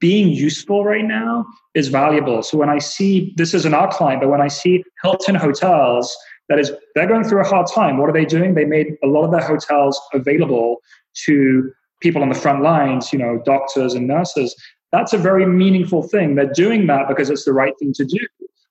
being 0.00 0.28
useful 0.30 0.84
right 0.84 1.04
now 1.04 1.46
is 1.74 1.88
valuable. 1.88 2.42
So 2.42 2.58
when 2.58 2.68
i 2.68 2.78
see 2.78 3.32
this 3.36 3.54
isn't 3.54 3.74
our 3.74 3.90
client 3.92 4.20
but 4.20 4.28
when 4.28 4.40
i 4.40 4.48
see 4.48 4.84
hilton 5.02 5.34
hotels 5.34 6.16
that 6.48 6.58
is 6.58 6.70
they're 6.94 7.06
going 7.06 7.24
through 7.24 7.40
a 7.40 7.48
hard 7.48 7.66
time. 7.66 7.96
What 7.96 8.10
are 8.10 8.12
they 8.12 8.24
doing? 8.26 8.54
They 8.54 8.66
made 8.66 8.96
a 9.02 9.06
lot 9.06 9.24
of 9.24 9.30
their 9.30 9.40
hotels 9.40 9.98
available 10.12 10.82
to 11.24 11.72
people 12.02 12.22
on 12.22 12.28
the 12.28 12.34
front 12.34 12.62
lines, 12.62 13.12
you 13.12 13.18
know, 13.18 13.40
doctors 13.44 13.94
and 13.94 14.06
nurses, 14.06 14.54
that's 14.90 15.12
a 15.12 15.18
very 15.18 15.46
meaningful 15.46 16.02
thing. 16.02 16.34
They're 16.34 16.52
doing 16.52 16.86
that 16.88 17.08
because 17.08 17.30
it's 17.30 17.44
the 17.44 17.52
right 17.52 17.72
thing 17.78 17.92
to 17.94 18.04
do. 18.04 18.18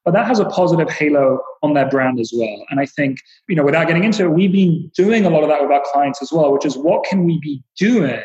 But 0.06 0.14
that 0.14 0.26
has 0.28 0.40
a 0.40 0.46
positive 0.46 0.90
halo 0.90 1.40
on 1.62 1.74
their 1.74 1.88
brand 1.88 2.20
as 2.20 2.32
well. 2.36 2.66
And 2.70 2.80
I 2.80 2.86
think, 2.86 3.20
you 3.48 3.56
know, 3.56 3.64
without 3.64 3.88
getting 3.88 4.04
into 4.04 4.26
it, 4.26 4.30
we've 4.30 4.52
been 4.52 4.92
doing 4.96 5.26
a 5.26 5.30
lot 5.30 5.44
of 5.44 5.50
that 5.50 5.62
with 5.62 5.72
our 5.72 5.84
clients 5.92 6.22
as 6.22 6.32
well, 6.32 6.52
which 6.52 6.66
is 6.66 6.76
what 6.76 7.06
can 7.06 7.24
we 7.24 7.40
be 7.40 7.64
doing 7.78 8.22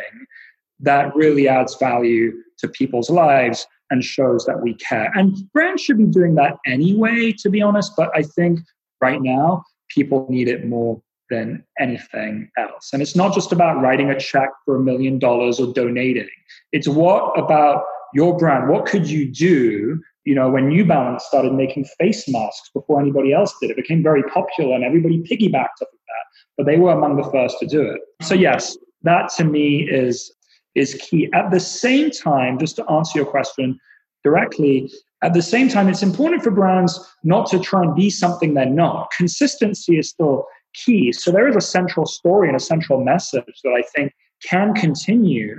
that 0.80 1.14
really 1.14 1.48
adds 1.48 1.76
value 1.76 2.32
to 2.58 2.68
people's 2.68 3.10
lives 3.10 3.66
and 3.90 4.02
shows 4.02 4.44
that 4.46 4.62
we 4.62 4.74
care. 4.74 5.10
And 5.14 5.36
brands 5.52 5.82
should 5.82 5.98
be 5.98 6.06
doing 6.06 6.34
that 6.36 6.56
anyway, 6.66 7.32
to 7.38 7.50
be 7.50 7.62
honest. 7.62 7.92
But 7.96 8.10
I 8.14 8.22
think 8.22 8.60
right 9.00 9.20
now, 9.20 9.62
people 9.88 10.26
need 10.28 10.48
it 10.48 10.66
more 10.66 11.00
than 11.30 11.64
anything 11.78 12.50
else. 12.58 12.90
And 12.92 13.02
it's 13.02 13.16
not 13.16 13.34
just 13.34 13.52
about 13.52 13.80
writing 13.80 14.10
a 14.10 14.18
check 14.18 14.50
for 14.64 14.76
a 14.76 14.80
million 14.80 15.18
dollars 15.18 15.58
or 15.60 15.72
donating. 15.72 16.28
It's 16.72 16.88
what 16.88 17.38
about 17.38 17.84
your 18.14 18.36
brand? 18.36 18.68
What 18.68 18.86
could 18.86 19.08
you 19.08 19.30
do 19.30 20.00
You 20.26 20.34
know, 20.34 20.50
when 20.50 20.68
New 20.68 20.84
Balance 20.84 21.24
started 21.24 21.52
making 21.52 21.84
face 22.00 22.28
masks 22.28 22.68
before 22.74 23.00
anybody 23.00 23.32
else 23.32 23.54
did, 23.60 23.70
it 23.70 23.76
became 23.76 24.02
very 24.02 24.24
popular 24.24 24.74
and 24.74 24.82
everybody 24.84 25.18
piggybacked 25.18 25.80
off 25.80 25.92
of 25.92 26.02
that. 26.08 26.26
But 26.56 26.66
they 26.66 26.78
were 26.78 26.90
among 26.90 27.16
the 27.16 27.30
first 27.30 27.60
to 27.60 27.66
do 27.66 27.80
it. 27.82 28.00
So 28.22 28.34
yes, 28.34 28.76
that 29.02 29.30
to 29.36 29.44
me 29.44 29.88
is 29.88 30.32
is 30.74 30.94
key. 30.94 31.30
At 31.32 31.50
the 31.52 31.60
same 31.60 32.10
time, 32.10 32.58
just 32.58 32.76
to 32.76 32.90
answer 32.90 33.18
your 33.20 33.26
question 33.26 33.78
directly, 34.24 34.90
at 35.22 35.32
the 35.32 35.42
same 35.42 35.68
time, 35.68 35.88
it's 35.88 36.02
important 36.02 36.42
for 36.42 36.50
brands 36.50 36.98
not 37.22 37.48
to 37.50 37.58
try 37.60 37.82
and 37.82 37.94
be 37.94 38.10
something 38.10 38.54
they're 38.54 38.66
not. 38.66 39.10
Consistency 39.16 39.98
is 39.98 40.10
still 40.10 40.44
key. 40.74 41.12
So 41.12 41.30
there 41.30 41.48
is 41.48 41.56
a 41.56 41.60
central 41.60 42.06
story 42.06 42.48
and 42.48 42.56
a 42.56 42.60
central 42.60 43.02
message 43.04 43.60
that 43.64 43.70
I 43.70 43.82
think 43.94 44.12
can 44.44 44.74
continue. 44.74 45.56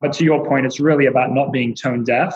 But 0.00 0.12
to 0.14 0.24
your 0.24 0.46
point, 0.46 0.66
it's 0.66 0.80
really 0.80 1.06
about 1.06 1.32
not 1.32 1.52
being 1.52 1.74
tone 1.74 2.04
deaf 2.04 2.34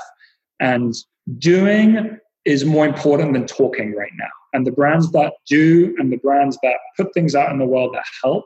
and 0.61 0.95
doing 1.39 2.19
is 2.45 2.65
more 2.65 2.87
important 2.87 3.33
than 3.33 3.47
talking 3.47 3.95
right 3.95 4.13
now. 4.19 4.31
And 4.53 4.67
the 4.67 4.73
brands 4.73 5.13
that 5.13 5.35
do 5.47 5.95
and 5.99 6.13
the 6.13 6.17
brands 6.17 6.59
that 6.63 6.75
put 6.97 7.15
things 7.15 7.35
out 7.35 7.53
in 7.53 7.59
the 7.59 7.65
world 7.65 7.95
that 7.95 8.05
help, 8.23 8.45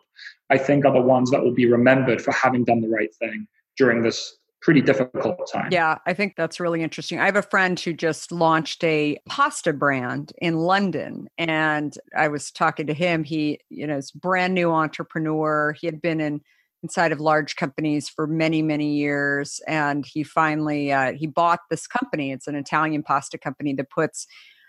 I 0.51 0.59
think 0.59 0.85
are 0.85 0.93
the 0.93 1.01
ones 1.01 1.31
that 1.31 1.43
will 1.43 1.55
be 1.55 1.67
remembered 1.67 2.21
for 2.21 2.33
having 2.33 2.65
done 2.65 2.81
the 2.81 2.89
right 2.89 3.15
thing 3.15 3.47
during 3.77 4.03
this 4.03 4.37
pretty 4.62 4.81
difficult 4.81 5.38
time. 5.53 5.69
Yeah, 5.71 5.99
I 6.07 6.14
think 6.14 6.35
that's 6.37 6.59
really 6.59 6.83
interesting. 6.83 7.21
I 7.21 7.27
have 7.27 7.37
a 7.37 7.42
friend 7.42 7.79
who 7.79 7.92
just 7.92 8.33
launched 8.33 8.83
a 8.83 9.19
pasta 9.29 9.73
brand 9.73 10.33
in 10.38 10.57
London 10.57 11.29
and 11.38 11.97
I 12.16 12.29
was 12.29 12.51
talking 12.51 12.87
to 12.87 12.95
him. 12.95 13.23
He, 13.23 13.61
you 13.69 13.87
know, 13.87 13.99
is 13.99 14.11
brand 14.11 14.55
new 14.55 14.73
entrepreneur. 14.73 15.75
He 15.79 15.87
had 15.87 16.01
been 16.01 16.21
in 16.21 16.40
inside 16.83 17.11
of 17.11 17.21
large 17.21 17.57
companies 17.57 18.09
for 18.09 18.27
many 18.27 18.62
many 18.62 18.95
years 18.95 19.61
and 19.66 20.07
he 20.07 20.23
finally 20.23 20.92
uh, 20.92 21.12
he 21.14 21.27
bought 21.27 21.61
this 21.71 21.87
company 21.87 22.31
it's 22.31 22.47
an 22.47 22.55
italian 22.55 23.03
pasta 23.03 23.38
company 23.38 23.73
that 23.73 23.90
puts 23.90 24.27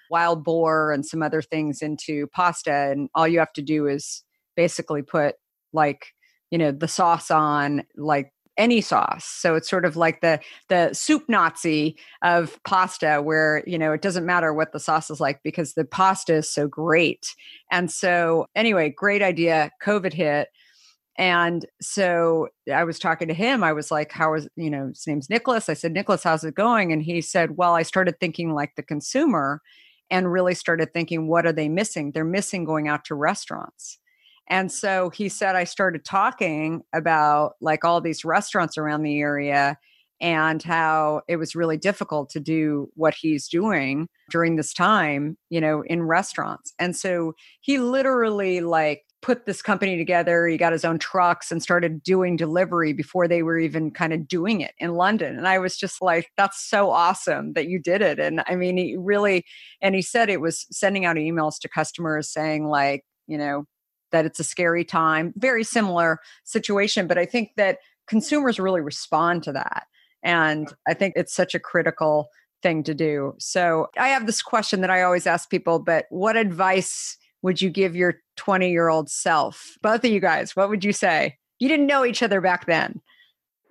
wild 0.10 0.44
boar 0.44 0.92
and 0.92 1.06
some 1.06 1.22
other 1.22 1.42
things 1.42 1.82
into 1.82 2.26
pasta 2.28 2.90
and 2.92 3.10
all 3.14 3.28
you 3.28 3.38
have 3.38 3.54
to 3.54 3.62
do 3.62 3.88
is 3.88 4.24
basically 4.56 5.02
put 5.02 5.36
like 5.74 6.08
you 6.50 6.58
know 6.58 6.72
the 6.72 6.88
sauce 6.88 7.30
on 7.30 7.84
like 7.96 8.32
any 8.58 8.82
sauce. 8.82 9.26
So 9.26 9.56
it's 9.56 9.70
sort 9.70 9.86
of 9.86 9.96
like 9.96 10.22
the 10.22 10.40
the 10.70 10.94
soup 10.94 11.24
Nazi 11.28 11.98
of 12.22 12.60
pasta, 12.64 13.22
where 13.22 13.64
you 13.68 13.78
know 13.78 13.92
it 13.94 14.02
doesn't 14.02 14.26
matter 14.26 14.54
what 14.54 14.72
the 14.72 14.80
sauce 14.80 15.10
is 15.10 15.20
like 15.20 15.42
because 15.44 15.74
the 15.74 15.86
pasta 15.86 16.36
is 16.36 16.50
so 16.50 16.68
great. 16.68 17.36
And 17.72 17.92
so 17.92 18.48
anyway, 18.56 18.90
great 18.90 19.22
idea. 19.22 19.72
COVID 19.84 20.14
hit. 20.14 20.50
And 21.18 21.66
so 21.82 22.50
I 22.72 22.84
was 22.84 23.00
talking 23.00 23.28
to 23.28 23.34
him. 23.34 23.64
I 23.64 23.74
was 23.74 23.90
like, 23.90 24.12
How 24.12 24.36
is, 24.36 24.48
you 24.56 24.70
know, 24.70 24.90
his 24.90 25.08
name's 25.08 25.30
Nicholas. 25.30 25.70
I 25.70 25.74
said, 25.74 25.94
Nicholas, 25.94 26.24
how's 26.24 26.44
it 26.44 26.56
going? 26.56 26.94
And 26.94 27.02
he 27.02 27.22
said, 27.22 27.58
Well, 27.58 27.74
I 27.74 27.84
started 27.84 28.20
thinking 28.20 28.54
like 28.54 28.76
the 28.76 28.84
consumer 28.84 29.62
and 30.10 30.32
really 30.32 30.54
started 30.54 30.94
thinking, 30.94 31.28
What 31.28 31.46
are 31.46 31.54
they 31.54 31.70
missing? 31.70 32.12
They're 32.12 32.24
missing 32.24 32.66
going 32.66 32.88
out 32.88 33.06
to 33.06 33.16
restaurants. 33.16 33.98
And 34.50 34.72
so 34.72 35.10
he 35.10 35.30
said, 35.30 35.56
I 35.56 35.66
started 35.66 36.06
talking 36.06 36.82
about 36.94 37.54
like 37.62 37.84
all 37.84 38.02
these 38.02 38.24
restaurants 38.24 38.78
around 38.78 39.04
the 39.04 39.20
area 39.20 39.78
and 40.20 40.64
how 40.64 41.22
it 41.28 41.36
was 41.36 41.56
really 41.56 41.78
difficult 41.78 42.30
to 42.32 42.40
do 42.40 42.90
what 42.96 43.14
he's 43.14 43.48
doing 43.48 44.08
during 44.32 44.56
this 44.56 44.74
time, 44.74 45.38
you 45.50 45.62
know, 45.62 45.84
in 45.84 46.04
restaurants. 46.04 46.74
And 46.80 46.96
so 46.96 47.34
he 47.62 47.78
literally 47.78 48.62
like 48.62 49.04
put 49.22 49.46
this 49.46 49.62
company 49.62 49.98
together. 49.98 50.48
He 50.48 50.58
got 50.58 50.72
his 50.72 50.86
own 50.86 51.00
trucks 51.00 51.52
and 51.52 51.62
started 51.62 52.02
doing 52.04 52.36
delivery 52.36 52.94
before 52.94 53.28
they 53.28 53.44
were 53.44 53.60
even 53.60 53.92
kind 53.92 54.14
of 54.14 54.28
doing 54.28 54.62
it 54.62 54.74
in 54.80 54.94
London. 54.94 55.38
And 55.38 55.48
I 55.48 55.60
was 55.60 55.78
just 55.78 56.02
like, 56.02 56.30
that's 56.38 56.62
so 56.62 56.90
awesome 56.92 57.54
that 57.54 57.68
you 57.68 57.80
did 57.80 58.02
it. 58.02 58.20
And 58.20 58.44
I 58.48 58.56
mean, 58.56 58.78
he 58.78 58.96
really, 58.98 59.44
and 59.82 59.96
he 59.96 60.02
said 60.02 60.30
it 60.30 60.42
was 60.42 60.66
sending 60.72 61.06
out 61.06 61.18
emails 61.18 61.60
to 61.62 61.70
customers 61.70 62.32
saying, 62.32 62.68
like, 62.68 63.04
you 63.28 63.38
know, 63.38 63.66
that 64.12 64.26
it's 64.26 64.40
a 64.40 64.44
scary 64.44 64.84
time, 64.86 65.34
very 65.38 65.64
similar 65.64 66.20
situation. 66.44 67.08
But 67.08 67.18
I 67.18 67.26
think 67.26 67.52
that 67.58 67.80
consumers 68.08 68.60
really 68.60 68.82
respond 68.82 69.44
to 69.44 69.52
that. 69.54 69.88
And 70.24 70.74
I 70.88 70.94
think 70.94 71.14
it's 71.16 71.34
such 71.34 71.54
a 71.56 71.60
critical 71.60 72.30
thing 72.64 72.84
to 72.84 72.94
do. 72.94 73.36
So 73.38 73.88
I 73.98 74.08
have 74.10 74.26
this 74.26 74.42
question 74.42 74.82
that 74.82 74.90
I 74.90 75.04
always 75.04 75.28
ask 75.28 75.50
people, 75.50 75.80
but 75.80 76.06
what 76.10 76.36
advice 76.36 77.18
would 77.44 77.62
you 77.62 77.70
give 77.70 77.96
your 77.96 78.16
20 78.38 78.72
year 78.72 78.90
old 78.90 79.10
self? 79.10 79.78
Both 79.82 80.04
of 80.04 80.12
you 80.12 80.20
guys, 80.20 80.56
what 80.56 80.70
would 80.70 80.84
you 80.84 80.94
say? 80.94 81.38
You 81.60 81.68
didn't 81.70 81.88
know 81.88 82.06
each 82.06 82.24
other 82.24 82.42
back 82.42 82.66
then. 82.66 83.02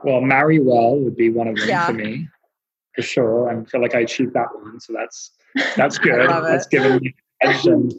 Well, 0.04 0.20
marry 0.20 0.60
well 0.60 0.96
would 0.96 1.16
be 1.16 1.30
one 1.30 1.48
of 1.48 1.56
them 1.56 1.68
Yeah. 1.68 1.86
for 1.86 1.92
me, 1.94 2.28
for 2.94 3.02
sure. 3.02 3.48
I 3.50 3.64
feel 3.64 3.80
like 3.80 3.94
I 3.94 4.00
achieved 4.00 4.34
that 4.34 4.48
one, 4.54 4.78
so 4.80 4.92
that's 4.92 5.32
that's 5.76 5.98
good. 5.98 6.28
That's 6.28 6.66
given 6.66 6.98
me 6.98 7.14
an 7.42 7.90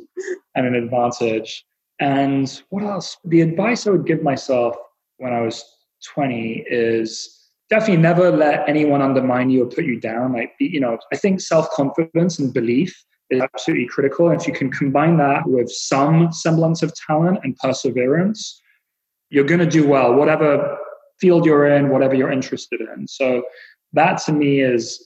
an 0.55 0.75
advantage. 0.75 1.65
And 1.99 2.61
what 2.69 2.83
else? 2.83 3.17
The 3.25 3.41
advice 3.41 3.87
I 3.87 3.91
would 3.91 4.05
give 4.05 4.21
myself 4.21 4.75
when 5.17 5.33
I 5.33 5.41
was 5.41 5.63
20 6.13 6.65
is 6.69 7.49
definitely 7.69 8.01
never 8.01 8.31
let 8.31 8.67
anyone 8.69 9.01
undermine 9.01 9.49
you 9.49 9.63
or 9.63 9.67
put 9.67 9.85
you 9.85 9.99
down. 9.99 10.33
Like, 10.33 10.53
you 10.59 10.79
know, 10.79 10.97
I 11.11 11.17
think 11.17 11.41
self 11.41 11.69
confidence 11.71 12.39
and 12.39 12.53
belief 12.53 12.95
is 13.29 13.41
absolutely 13.41 13.87
critical. 13.87 14.29
And 14.29 14.39
if 14.39 14.47
you 14.47 14.53
can 14.53 14.71
combine 14.71 15.17
that 15.17 15.47
with 15.47 15.69
some 15.69 16.31
semblance 16.31 16.81
of 16.83 16.93
talent 16.95 17.39
and 17.43 17.55
perseverance, 17.57 18.61
you're 19.29 19.43
going 19.43 19.59
to 19.59 19.65
do 19.65 19.87
well, 19.87 20.13
whatever 20.13 20.77
field 21.19 21.45
you're 21.45 21.67
in, 21.67 21.89
whatever 21.89 22.15
you're 22.15 22.31
interested 22.31 22.79
in. 22.81 23.07
So 23.07 23.43
that 23.93 24.21
to 24.25 24.31
me 24.31 24.61
is 24.61 25.03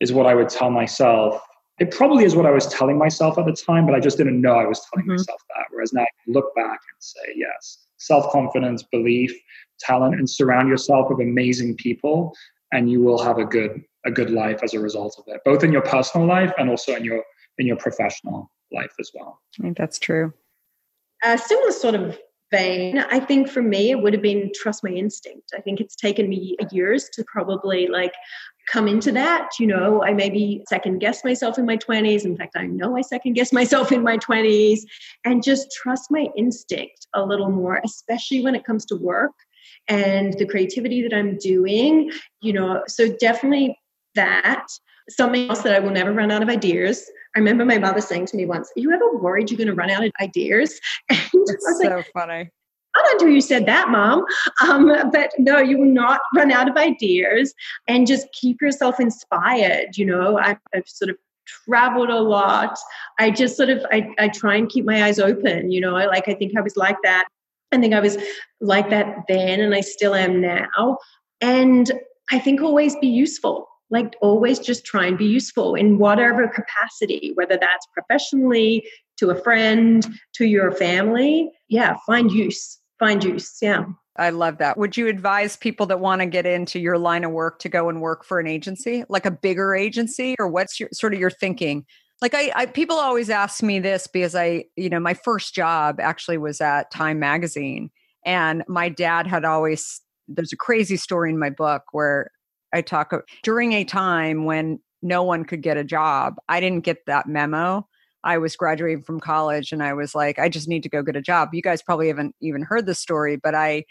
is 0.00 0.12
what 0.12 0.26
I 0.26 0.34
would 0.34 0.50
tell 0.50 0.70
myself. 0.70 1.40
It 1.78 1.90
probably 1.90 2.24
is 2.24 2.34
what 2.34 2.46
I 2.46 2.50
was 2.50 2.66
telling 2.68 2.96
myself 2.96 3.36
at 3.38 3.44
the 3.44 3.52
time, 3.52 3.84
but 3.84 3.94
I 3.94 4.00
just 4.00 4.16
didn't 4.16 4.40
know 4.40 4.54
I 4.54 4.64
was 4.66 4.80
telling 4.90 5.06
Mhm. 5.06 5.10
myself 5.18 5.42
that. 5.54 5.66
Whereas 5.70 5.92
now 5.92 6.02
I 6.02 6.08
can 6.24 6.32
look 6.32 6.54
back 6.54 6.80
and 6.90 6.96
say, 7.00 7.32
yes, 7.34 7.86
self 7.98 8.30
confidence, 8.32 8.82
belief, 8.82 9.32
talent, 9.78 10.14
and 10.14 10.28
surround 10.28 10.68
yourself 10.68 11.10
with 11.10 11.20
amazing 11.20 11.76
people, 11.76 12.34
and 12.72 12.90
you 12.90 13.02
will 13.02 13.22
have 13.22 13.38
a 13.38 13.44
good 13.44 13.84
a 14.04 14.10
good 14.10 14.30
life 14.30 14.60
as 14.62 14.72
a 14.72 14.78
result 14.80 15.16
of 15.18 15.24
it, 15.26 15.40
both 15.44 15.64
in 15.64 15.72
your 15.72 15.82
personal 15.82 16.26
life 16.26 16.52
and 16.58 16.70
also 16.70 16.94
in 16.94 17.04
your 17.04 17.22
in 17.58 17.66
your 17.66 17.76
professional 17.76 18.50
life 18.72 18.92
as 19.00 19.10
well. 19.14 19.40
I 19.58 19.62
think 19.62 19.76
that's 19.76 19.98
true. 19.98 20.32
a 21.24 21.36
similar 21.38 21.72
sort 21.72 21.94
of 21.94 22.18
vein 22.52 22.98
i 23.10 23.18
think 23.18 23.48
for 23.48 23.62
me 23.62 23.90
it 23.90 24.00
would 24.00 24.12
have 24.12 24.22
been 24.22 24.52
trust 24.54 24.84
my 24.84 24.90
instinct 24.90 25.50
i 25.56 25.60
think 25.60 25.80
it's 25.80 25.96
taken 25.96 26.28
me 26.28 26.54
years 26.70 27.08
to 27.12 27.24
probably 27.24 27.88
like 27.88 28.12
come 28.66 28.88
into 28.88 29.12
that 29.12 29.48
you 29.60 29.66
know 29.66 30.02
i 30.02 30.12
maybe 30.12 30.62
second 30.68 30.98
guess 30.98 31.24
myself 31.24 31.58
in 31.58 31.64
my 31.64 31.76
20s 31.76 32.24
in 32.24 32.36
fact 32.36 32.56
i 32.56 32.66
know 32.66 32.96
i 32.96 33.00
second 33.00 33.34
guess 33.34 33.52
myself 33.52 33.92
in 33.92 34.02
my 34.02 34.18
20s 34.18 34.80
and 35.24 35.42
just 35.42 35.70
trust 35.70 36.10
my 36.10 36.28
instinct 36.36 37.06
a 37.14 37.24
little 37.24 37.50
more 37.50 37.80
especially 37.84 38.42
when 38.42 38.54
it 38.54 38.64
comes 38.64 38.84
to 38.84 38.96
work 38.96 39.32
and 39.88 40.34
the 40.34 40.46
creativity 40.46 41.02
that 41.02 41.14
i'm 41.14 41.36
doing 41.38 42.10
you 42.46 42.52
know. 42.52 42.82
So 42.86 43.12
definitely 43.12 43.78
that. 44.14 44.66
Something 45.08 45.48
else 45.48 45.62
that 45.62 45.74
i 45.74 45.78
will 45.78 45.90
never 45.90 46.12
run 46.12 46.30
out 46.30 46.42
of 46.42 46.48
ideas. 46.48 47.10
I 47.34 47.40
remember 47.40 47.64
my 47.64 47.78
mother 47.78 48.00
saying 48.00 48.26
to 48.26 48.36
me 48.36 48.46
once, 48.46 48.70
Are 48.76 48.80
you 48.80 48.92
ever 48.92 49.16
worried 49.18 49.50
you're 49.50 49.58
going 49.58 49.68
to 49.68 49.74
run 49.74 49.90
out 49.90 50.04
of 50.04 50.12
ideas? 50.20 50.80
And 51.10 51.18
It's 51.34 51.64
was 51.64 51.80
like, 51.82 51.90
so 51.90 52.10
funny. 52.12 52.50
I 53.06 53.26
you 53.26 53.40
said 53.40 53.66
that, 53.66 53.88
mom. 53.88 54.24
Um, 54.62 55.10
but 55.12 55.30
no, 55.38 55.58
you 55.58 55.78
will 55.78 55.92
not 55.92 56.20
run 56.34 56.50
out 56.50 56.68
of 56.68 56.76
ideas 56.76 57.54
and 57.86 58.06
just 58.06 58.26
keep 58.32 58.60
yourself 58.60 59.00
inspired. 59.00 59.96
You 59.96 60.06
know, 60.06 60.38
I've, 60.38 60.58
I've 60.74 60.88
sort 60.88 61.10
of 61.10 61.16
traveled 61.46 62.10
a 62.10 62.20
lot. 62.20 62.76
I 63.18 63.30
just 63.30 63.56
sort 63.56 63.70
of, 63.70 63.84
I, 63.92 64.08
I 64.18 64.28
try 64.28 64.56
and 64.56 64.68
keep 64.68 64.84
my 64.84 65.04
eyes 65.04 65.18
open. 65.18 65.70
You 65.70 65.80
know, 65.80 65.96
I 65.96 66.06
like, 66.06 66.28
I 66.28 66.34
think 66.34 66.56
I 66.56 66.60
was 66.60 66.76
like 66.76 66.96
that. 67.04 67.28
I 67.72 67.78
think 67.78 67.94
I 67.94 68.00
was 68.00 68.16
like 68.60 68.90
that 68.90 69.24
then 69.28 69.60
and 69.60 69.74
I 69.74 69.80
still 69.80 70.14
am 70.14 70.40
now. 70.40 70.98
And 71.40 71.90
I 72.30 72.38
think 72.38 72.60
always 72.60 72.96
be 72.96 73.08
useful 73.08 73.68
like 73.90 74.16
always 74.20 74.58
just 74.58 74.84
try 74.84 75.06
and 75.06 75.16
be 75.16 75.26
useful 75.26 75.74
in 75.74 75.98
whatever 75.98 76.48
capacity 76.48 77.32
whether 77.34 77.56
that's 77.56 77.86
professionally 77.92 78.84
to 79.16 79.30
a 79.30 79.40
friend 79.42 80.06
to 80.34 80.46
your 80.46 80.72
family 80.72 81.50
yeah 81.68 81.96
find 82.06 82.30
use 82.32 82.78
find 82.98 83.24
use 83.24 83.58
yeah 83.60 83.84
I 84.18 84.30
love 84.30 84.58
that. 84.58 84.78
Would 84.78 84.96
you 84.96 85.08
advise 85.08 85.56
people 85.56 85.86
that 85.86 86.00
want 86.00 86.20
to 86.20 86.26
get 86.26 86.46
into 86.46 86.78
your 86.78 86.98
line 86.98 87.24
of 87.24 87.32
work 87.32 87.58
to 87.60 87.68
go 87.68 87.88
and 87.88 88.00
work 88.00 88.24
for 88.24 88.40
an 88.40 88.46
agency, 88.46 89.04
like 89.08 89.26
a 89.26 89.30
bigger 89.30 89.74
agency, 89.74 90.34
or 90.38 90.48
what's 90.48 90.80
your 90.80 90.88
sort 90.92 91.14
of 91.14 91.20
your 91.20 91.30
thinking? 91.30 91.84
Like 92.22 92.34
I, 92.34 92.50
I 92.54 92.66
people 92.66 92.96
always 92.96 93.28
ask 93.28 93.62
me 93.62 93.78
this 93.78 94.06
because 94.06 94.34
I, 94.34 94.64
you 94.76 94.88
know, 94.88 95.00
my 95.00 95.14
first 95.14 95.54
job 95.54 96.00
actually 96.00 96.38
was 96.38 96.60
at 96.60 96.90
Time 96.90 97.18
Magazine, 97.18 97.90
and 98.24 98.64
my 98.68 98.88
dad 98.88 99.26
had 99.26 99.44
always. 99.44 100.00
There's 100.28 100.52
a 100.52 100.56
crazy 100.56 100.96
story 100.96 101.30
in 101.30 101.38
my 101.38 101.50
book 101.50 101.84
where 101.92 102.32
I 102.72 102.80
talk 102.80 103.12
during 103.44 103.74
a 103.74 103.84
time 103.84 104.44
when 104.44 104.80
no 105.00 105.22
one 105.22 105.44
could 105.44 105.62
get 105.62 105.76
a 105.76 105.84
job. 105.84 106.34
I 106.48 106.58
didn't 106.58 106.84
get 106.84 107.06
that 107.06 107.28
memo. 107.28 107.86
I 108.26 108.38
was 108.38 108.56
graduating 108.56 109.04
from 109.04 109.20
college 109.20 109.70
and 109.70 109.84
I 109.84 109.92
was 109.92 110.12
like, 110.12 110.40
I 110.40 110.48
just 110.48 110.66
need 110.66 110.82
to 110.82 110.88
go 110.88 111.00
get 111.00 111.14
a 111.14 111.22
job. 111.22 111.50
You 111.52 111.62
guys 111.62 111.80
probably 111.80 112.08
haven't 112.08 112.34
even 112.42 112.62
heard 112.62 112.84
the 112.84 112.94
story, 112.94 113.36
but 113.36 113.54
I 113.54 113.84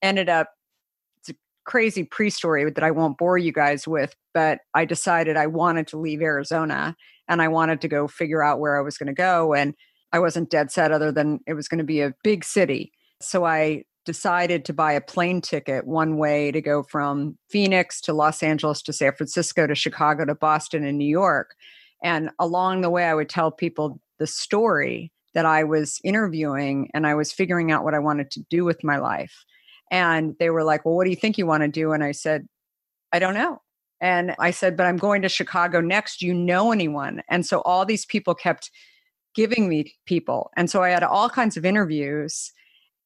ended 0.00 0.30
up 0.30 0.48
it's 1.18 1.28
a 1.28 1.34
crazy 1.66 2.02
pre 2.02 2.30
story 2.30 2.68
that 2.70 2.82
I 2.82 2.90
won't 2.90 3.18
bore 3.18 3.36
you 3.36 3.52
guys 3.52 3.86
with, 3.86 4.16
but 4.32 4.60
I 4.72 4.86
decided 4.86 5.36
I 5.36 5.46
wanted 5.46 5.86
to 5.88 5.98
leave 5.98 6.22
Arizona 6.22 6.96
and 7.28 7.42
I 7.42 7.48
wanted 7.48 7.82
to 7.82 7.88
go 7.88 8.08
figure 8.08 8.42
out 8.42 8.60
where 8.60 8.78
I 8.78 8.82
was 8.82 8.96
going 8.96 9.08
to 9.08 9.12
go. 9.12 9.52
And 9.52 9.74
I 10.10 10.20
wasn't 10.20 10.50
dead 10.50 10.70
set 10.70 10.90
other 10.90 11.12
than 11.12 11.40
it 11.46 11.52
was 11.52 11.68
going 11.68 11.78
to 11.78 11.84
be 11.84 12.00
a 12.00 12.14
big 12.24 12.44
city. 12.44 12.92
So 13.20 13.44
I 13.44 13.84
decided 14.06 14.64
to 14.64 14.72
buy 14.72 14.92
a 14.92 15.02
plane 15.02 15.42
ticket 15.42 15.86
one 15.86 16.16
way 16.16 16.50
to 16.50 16.62
go 16.62 16.82
from 16.82 17.36
Phoenix 17.50 18.00
to 18.02 18.14
Los 18.14 18.42
Angeles 18.42 18.80
to 18.82 18.92
San 18.94 19.12
Francisco 19.12 19.66
to 19.66 19.74
Chicago 19.74 20.24
to 20.24 20.34
Boston 20.34 20.82
and 20.82 20.96
New 20.96 21.04
York. 21.04 21.54
And 22.02 22.30
along 22.38 22.80
the 22.80 22.90
way, 22.90 23.04
I 23.04 23.14
would 23.14 23.28
tell 23.28 23.50
people 23.50 24.00
the 24.18 24.26
story 24.26 25.12
that 25.34 25.46
I 25.46 25.64
was 25.64 26.00
interviewing 26.04 26.90
and 26.94 27.06
I 27.06 27.14
was 27.14 27.32
figuring 27.32 27.72
out 27.72 27.84
what 27.84 27.94
I 27.94 27.98
wanted 27.98 28.30
to 28.32 28.40
do 28.50 28.64
with 28.64 28.84
my 28.84 28.98
life. 28.98 29.44
And 29.90 30.34
they 30.38 30.50
were 30.50 30.64
like, 30.64 30.84
Well, 30.84 30.94
what 30.94 31.04
do 31.04 31.10
you 31.10 31.16
think 31.16 31.38
you 31.38 31.46
want 31.46 31.62
to 31.62 31.68
do? 31.68 31.92
And 31.92 32.04
I 32.04 32.12
said, 32.12 32.46
I 33.12 33.18
don't 33.18 33.34
know. 33.34 33.60
And 34.00 34.34
I 34.38 34.50
said, 34.50 34.76
But 34.76 34.86
I'm 34.86 34.96
going 34.96 35.22
to 35.22 35.28
Chicago 35.28 35.80
next. 35.80 36.18
Do 36.18 36.26
you 36.26 36.34
know 36.34 36.72
anyone? 36.72 37.22
And 37.28 37.46
so 37.46 37.60
all 37.62 37.84
these 37.84 38.04
people 38.04 38.34
kept 38.34 38.70
giving 39.34 39.68
me 39.68 39.94
people. 40.06 40.50
And 40.56 40.70
so 40.70 40.82
I 40.82 40.90
had 40.90 41.02
all 41.02 41.30
kinds 41.30 41.56
of 41.56 41.64
interviews 41.64 42.52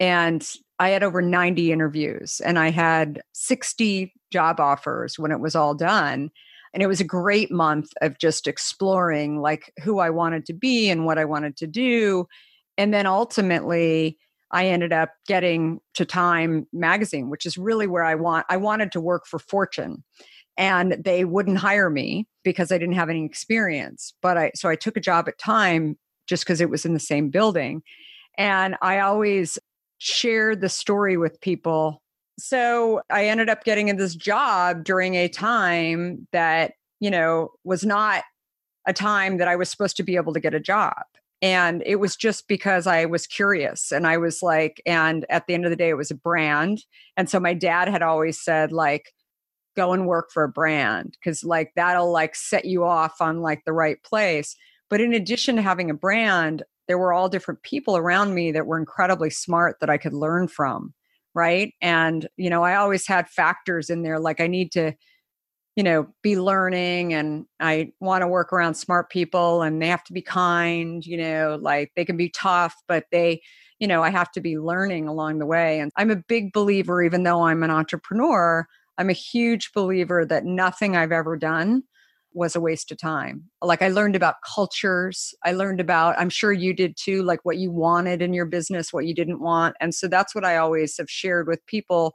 and 0.01 0.49
I 0.79 0.91
had 0.91 1.03
over 1.03 1.23
90 1.23 1.73
interviews 1.73 2.41
and 2.45 2.59
I 2.59 2.71
had 2.71 3.23
60 3.33 4.13
job 4.33 4.61
offers 4.61 5.19
when 5.19 5.31
it 5.31 5.41
was 5.41 5.55
all 5.55 5.75
done. 5.75 6.31
And 6.77 6.83
it 6.83 6.89
was 6.89 7.01
a 7.01 7.05
great 7.05 7.51
month 7.51 7.89
of 8.03 8.19
just 8.19 8.47
exploring 8.47 9.41
like 9.41 9.73
who 9.83 9.99
I 9.99 10.11
wanted 10.11 10.45
to 10.45 10.53
be 10.53 10.91
and 10.91 11.07
what 11.07 11.17
I 11.17 11.25
wanted 11.25 11.57
to 11.57 11.67
do. 11.67 12.27
And 12.77 12.93
then 12.93 13.07
ultimately, 13.07 14.19
I 14.51 14.67
ended 14.67 14.93
up 14.93 15.15
getting 15.27 15.81
to 15.95 16.05
Time 16.05 16.67
magazine, 16.75 17.31
which 17.31 17.47
is 17.47 17.57
really 17.57 17.87
where 17.87 18.05
I 18.05 18.15
want 18.15 18.45
I 18.51 18.59
wanted 18.59 18.93
to 18.93 19.01
work 19.01 19.27
for 19.27 19.39
Fortune. 19.39 20.05
And 20.59 21.03
they 21.03 21.25
wouldn't 21.25 21.57
hire 21.57 21.89
me 21.89 22.27
because 22.45 22.71
I 22.71 22.77
didn't 22.77 22.97
have 22.97 23.09
any 23.09 23.25
experience. 23.25 24.13
But 24.21 24.37
I 24.37 24.53
so 24.55 24.69
I 24.69 24.77
took 24.77 24.99
a 24.99 25.01
job 25.01 25.29
at 25.29 25.39
Time 25.39 25.97
just 26.27 26.45
because 26.45 26.61
it 26.61 26.69
was 26.69 26.85
in 26.85 26.93
the 26.93 27.01
same 27.01 27.31
building. 27.31 27.83
And 28.37 28.77
I 28.83 28.99
always 28.99 29.59
shared 29.97 30.61
the 30.61 30.69
story 30.69 31.17
with 31.17 31.41
people. 31.41 32.03
So 32.39 33.03
I 33.11 33.27
ended 33.27 33.49
up 33.49 33.65
getting 33.65 33.89
in 33.89 33.97
this 33.97 34.15
job 34.15 34.85
during 34.85 35.15
a 35.15 35.29
time 35.29 36.29
that, 36.33 36.73
you 37.01 37.11
know, 37.11 37.51
was 37.65 37.85
not 37.85 38.25
a 38.87 38.93
time 38.93 39.39
that 39.39 39.49
I 39.49 39.57
was 39.57 39.71
supposed 39.71 39.97
to 39.97 40.03
be 40.03 40.17
able 40.17 40.33
to 40.35 40.41
get 40.41 40.55
a 40.55 40.61
job. 40.61 41.03
And 41.43 41.83
it 41.85 41.97
was 41.97 42.17
just 42.17 42.49
because 42.49 42.87
I 42.87 43.05
was 43.05 43.27
curious 43.27 43.93
and 43.93 44.07
I 44.07 44.17
was 44.17 44.43
like, 44.43 44.81
and 44.87 45.27
at 45.29 45.47
the 45.47 45.55
end 45.55 45.65
of 45.65 45.71
the 45.71 45.77
day, 45.77 45.91
it 45.91 45.97
was 45.97 46.11
a 46.11 46.15
brand. 46.15 46.85
And 47.17 47.29
so 47.29 47.39
my 47.39 47.53
dad 47.53 47.89
had 47.89 48.03
always 48.03 48.41
said, 48.41 48.73
like, 48.73 49.13
go 49.77 49.93
and 49.93 50.07
work 50.07 50.31
for 50.33 50.43
a 50.43 50.49
brand 50.49 51.17
because 51.21 51.45
like 51.45 51.71
that'll 51.77 52.11
like 52.11 52.35
set 52.35 52.65
you 52.65 52.85
off 52.85 53.21
on 53.21 53.43
like 53.43 53.63
the 53.65 53.73
right 53.73 54.03
place. 54.03 54.57
But 54.89 55.01
in 55.01 55.13
addition 55.13 55.57
to 55.57 55.63
having 55.63 55.91
a 55.91 55.95
brand, 55.95 56.63
there 56.89 56.99
were 56.99 57.13
all 57.13 57.29
different 57.29 57.63
people 57.63 57.97
around 57.97 58.35
me 58.35 58.53
that 58.53 58.67
were 58.67 58.79
incredibly 58.79 59.31
smart 59.31 59.77
that 59.81 59.91
I 59.91 59.99
could 59.99 60.15
learn 60.15 60.49
from. 60.49 60.95
Right. 61.37 61.75
And, 61.83 62.29
you 62.39 62.51
know, 62.51 62.65
I 62.65 62.77
always 62.77 63.07
had 63.07 63.29
factors 63.29 63.91
in 63.91 64.03
there 64.03 64.19
like 64.19 64.41
I 64.41 64.49
need 64.49 64.73
to, 64.73 64.95
you 65.77 65.85
know, 65.85 66.09
be 66.23 66.39
learning 66.39 67.15
and 67.15 67.47
I 67.61 67.93
want 68.01 68.23
to 68.23 68.29
work 68.29 68.53
around 68.53 68.75
smart 68.75 69.11
people 69.11 69.63
and 69.63 69.83
they 69.83 69.89
have 69.89 70.05
to 70.05 70.15
be 70.15 70.23
kind, 70.23 71.05
you 71.07 71.19
know, 71.19 71.59
like 71.61 71.93
they 71.97 72.05
can 72.05 72.17
be 72.17 72.31
tough, 72.31 72.75
but 72.89 73.05
they, 73.13 73.43
you 73.81 73.89
know, 73.89 74.03
I 74.03 74.11
have 74.11 74.33
to 74.33 74.41
be 74.41 74.59
learning 74.59 75.09
along 75.09 75.39
the 75.39 75.47
way. 75.47 75.81
And 75.81 75.93
I'm 75.97 76.11
a 76.11 76.17
big 76.17 76.53
believer, 76.53 77.03
even 77.03 77.25
though 77.25 77.43
I'm 77.45 77.63
an 77.63 77.71
entrepreneur, 77.71 78.67
I'm 78.99 79.11
a 79.11 79.15
huge 79.15 79.73
believer 79.75 80.25
that 80.27 80.45
nothing 80.47 80.97
I've 80.97 81.13
ever 81.13 81.37
done 81.37 81.83
was 82.37 82.55
a 82.55 82.61
waste 82.61 82.93
of 82.93 82.99
time. 82.99 83.45
Like 83.63 83.83
I 83.83 83.89
learned 83.89 84.15
about 84.15 84.37
cultures. 84.55 85.35
I 85.45 85.53
learned 85.53 85.81
about, 85.81 86.19
I'm 86.19 86.29
sure 86.29 86.53
you 86.53 86.75
did 86.75 86.97
too, 86.97 87.23
like 87.23 87.41
what 87.45 87.57
you 87.57 87.71
wanted 87.71 88.23
in 88.23 88.35
your 88.35 88.45
business, 88.45 88.93
what 88.93 89.07
you 89.07 89.15
didn't 89.15 89.41
want. 89.41 89.75
And 89.81 89.95
so 89.95 90.07
that's 90.07 90.35
what 90.35 90.45
I 90.45 90.57
always 90.59 90.97
have 90.99 91.11
shared 91.11 91.49
with 91.49 91.65
people. 91.67 92.15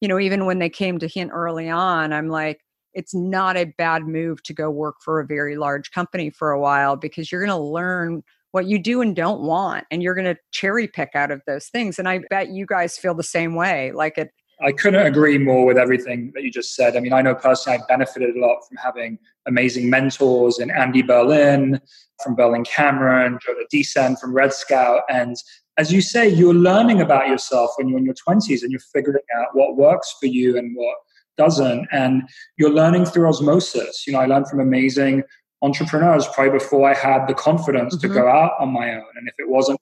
You 0.00 0.08
know, 0.08 0.18
even 0.18 0.44
when 0.44 0.58
they 0.58 0.68
came 0.68 0.98
to 0.98 1.06
Hint 1.06 1.30
early 1.32 1.70
on, 1.70 2.12
I'm 2.12 2.28
like, 2.28 2.60
it's 2.92 3.14
not 3.14 3.56
a 3.56 3.72
bad 3.78 4.06
move 4.06 4.42
to 4.42 4.52
go 4.52 4.70
work 4.70 4.96
for 5.02 5.20
a 5.20 5.26
very 5.26 5.56
large 5.56 5.90
company 5.92 6.30
for 6.30 6.50
a 6.50 6.60
while 6.60 6.96
because 6.96 7.30
you're 7.30 7.44
going 7.44 7.56
to 7.56 7.64
learn 7.64 8.22
what 8.50 8.66
you 8.66 8.78
do 8.78 9.00
and 9.00 9.16
don't 9.16 9.40
want 9.40 9.84
and 9.90 10.02
you're 10.02 10.14
going 10.14 10.32
to 10.32 10.40
cherry 10.52 10.86
pick 10.86 11.10
out 11.16 11.32
of 11.32 11.42
those 11.44 11.66
things 11.66 11.98
and 11.98 12.08
i 12.08 12.20
bet 12.30 12.50
you 12.50 12.64
guys 12.64 12.96
feel 12.96 13.12
the 13.12 13.20
same 13.20 13.56
way 13.56 13.90
like 13.90 14.16
it 14.16 14.30
I 14.64 14.72
couldn't 14.72 15.06
agree 15.06 15.36
more 15.36 15.66
with 15.66 15.76
everything 15.76 16.32
that 16.34 16.42
you 16.42 16.50
just 16.50 16.74
said. 16.74 16.96
I 16.96 17.00
mean, 17.00 17.12
I 17.12 17.20
know 17.20 17.34
personally 17.34 17.78
I 17.78 17.86
benefited 17.86 18.34
a 18.34 18.40
lot 18.40 18.60
from 18.66 18.78
having 18.78 19.18
amazing 19.46 19.90
mentors 19.90 20.58
in 20.58 20.70
Andy 20.70 21.02
Berlin 21.02 21.80
from 22.22 22.34
Berlin 22.34 22.64
Cameron, 22.64 23.38
Jonah 23.44 23.64
Disend 23.70 24.18
from 24.18 24.32
Red 24.32 24.54
Scout. 24.54 25.02
And 25.10 25.36
as 25.76 25.92
you 25.92 26.00
say, 26.00 26.26
you're 26.28 26.54
learning 26.54 27.02
about 27.02 27.28
yourself 27.28 27.72
when 27.76 27.88
you're 27.88 27.98
in 27.98 28.06
your 28.06 28.14
20s 28.14 28.62
and 28.62 28.70
you're 28.70 28.80
figuring 28.80 29.24
out 29.36 29.48
what 29.52 29.76
works 29.76 30.14
for 30.18 30.26
you 30.26 30.56
and 30.56 30.74
what 30.74 30.96
doesn't. 31.36 31.86
And 31.92 32.22
you're 32.56 32.70
learning 32.72 33.04
through 33.04 33.28
osmosis. 33.28 34.06
You 34.06 34.14
know, 34.14 34.20
I 34.20 34.26
learned 34.26 34.48
from 34.48 34.60
amazing 34.60 35.24
entrepreneurs 35.60 36.26
probably 36.28 36.58
before 36.58 36.88
I 36.88 36.94
had 36.94 37.26
the 37.26 37.34
confidence 37.34 37.96
mm-hmm. 37.96 38.08
to 38.08 38.14
go 38.14 38.28
out 38.28 38.52
on 38.58 38.72
my 38.72 38.94
own. 38.94 39.04
And 39.16 39.28
if 39.28 39.34
it 39.38 39.48
wasn't 39.48 39.78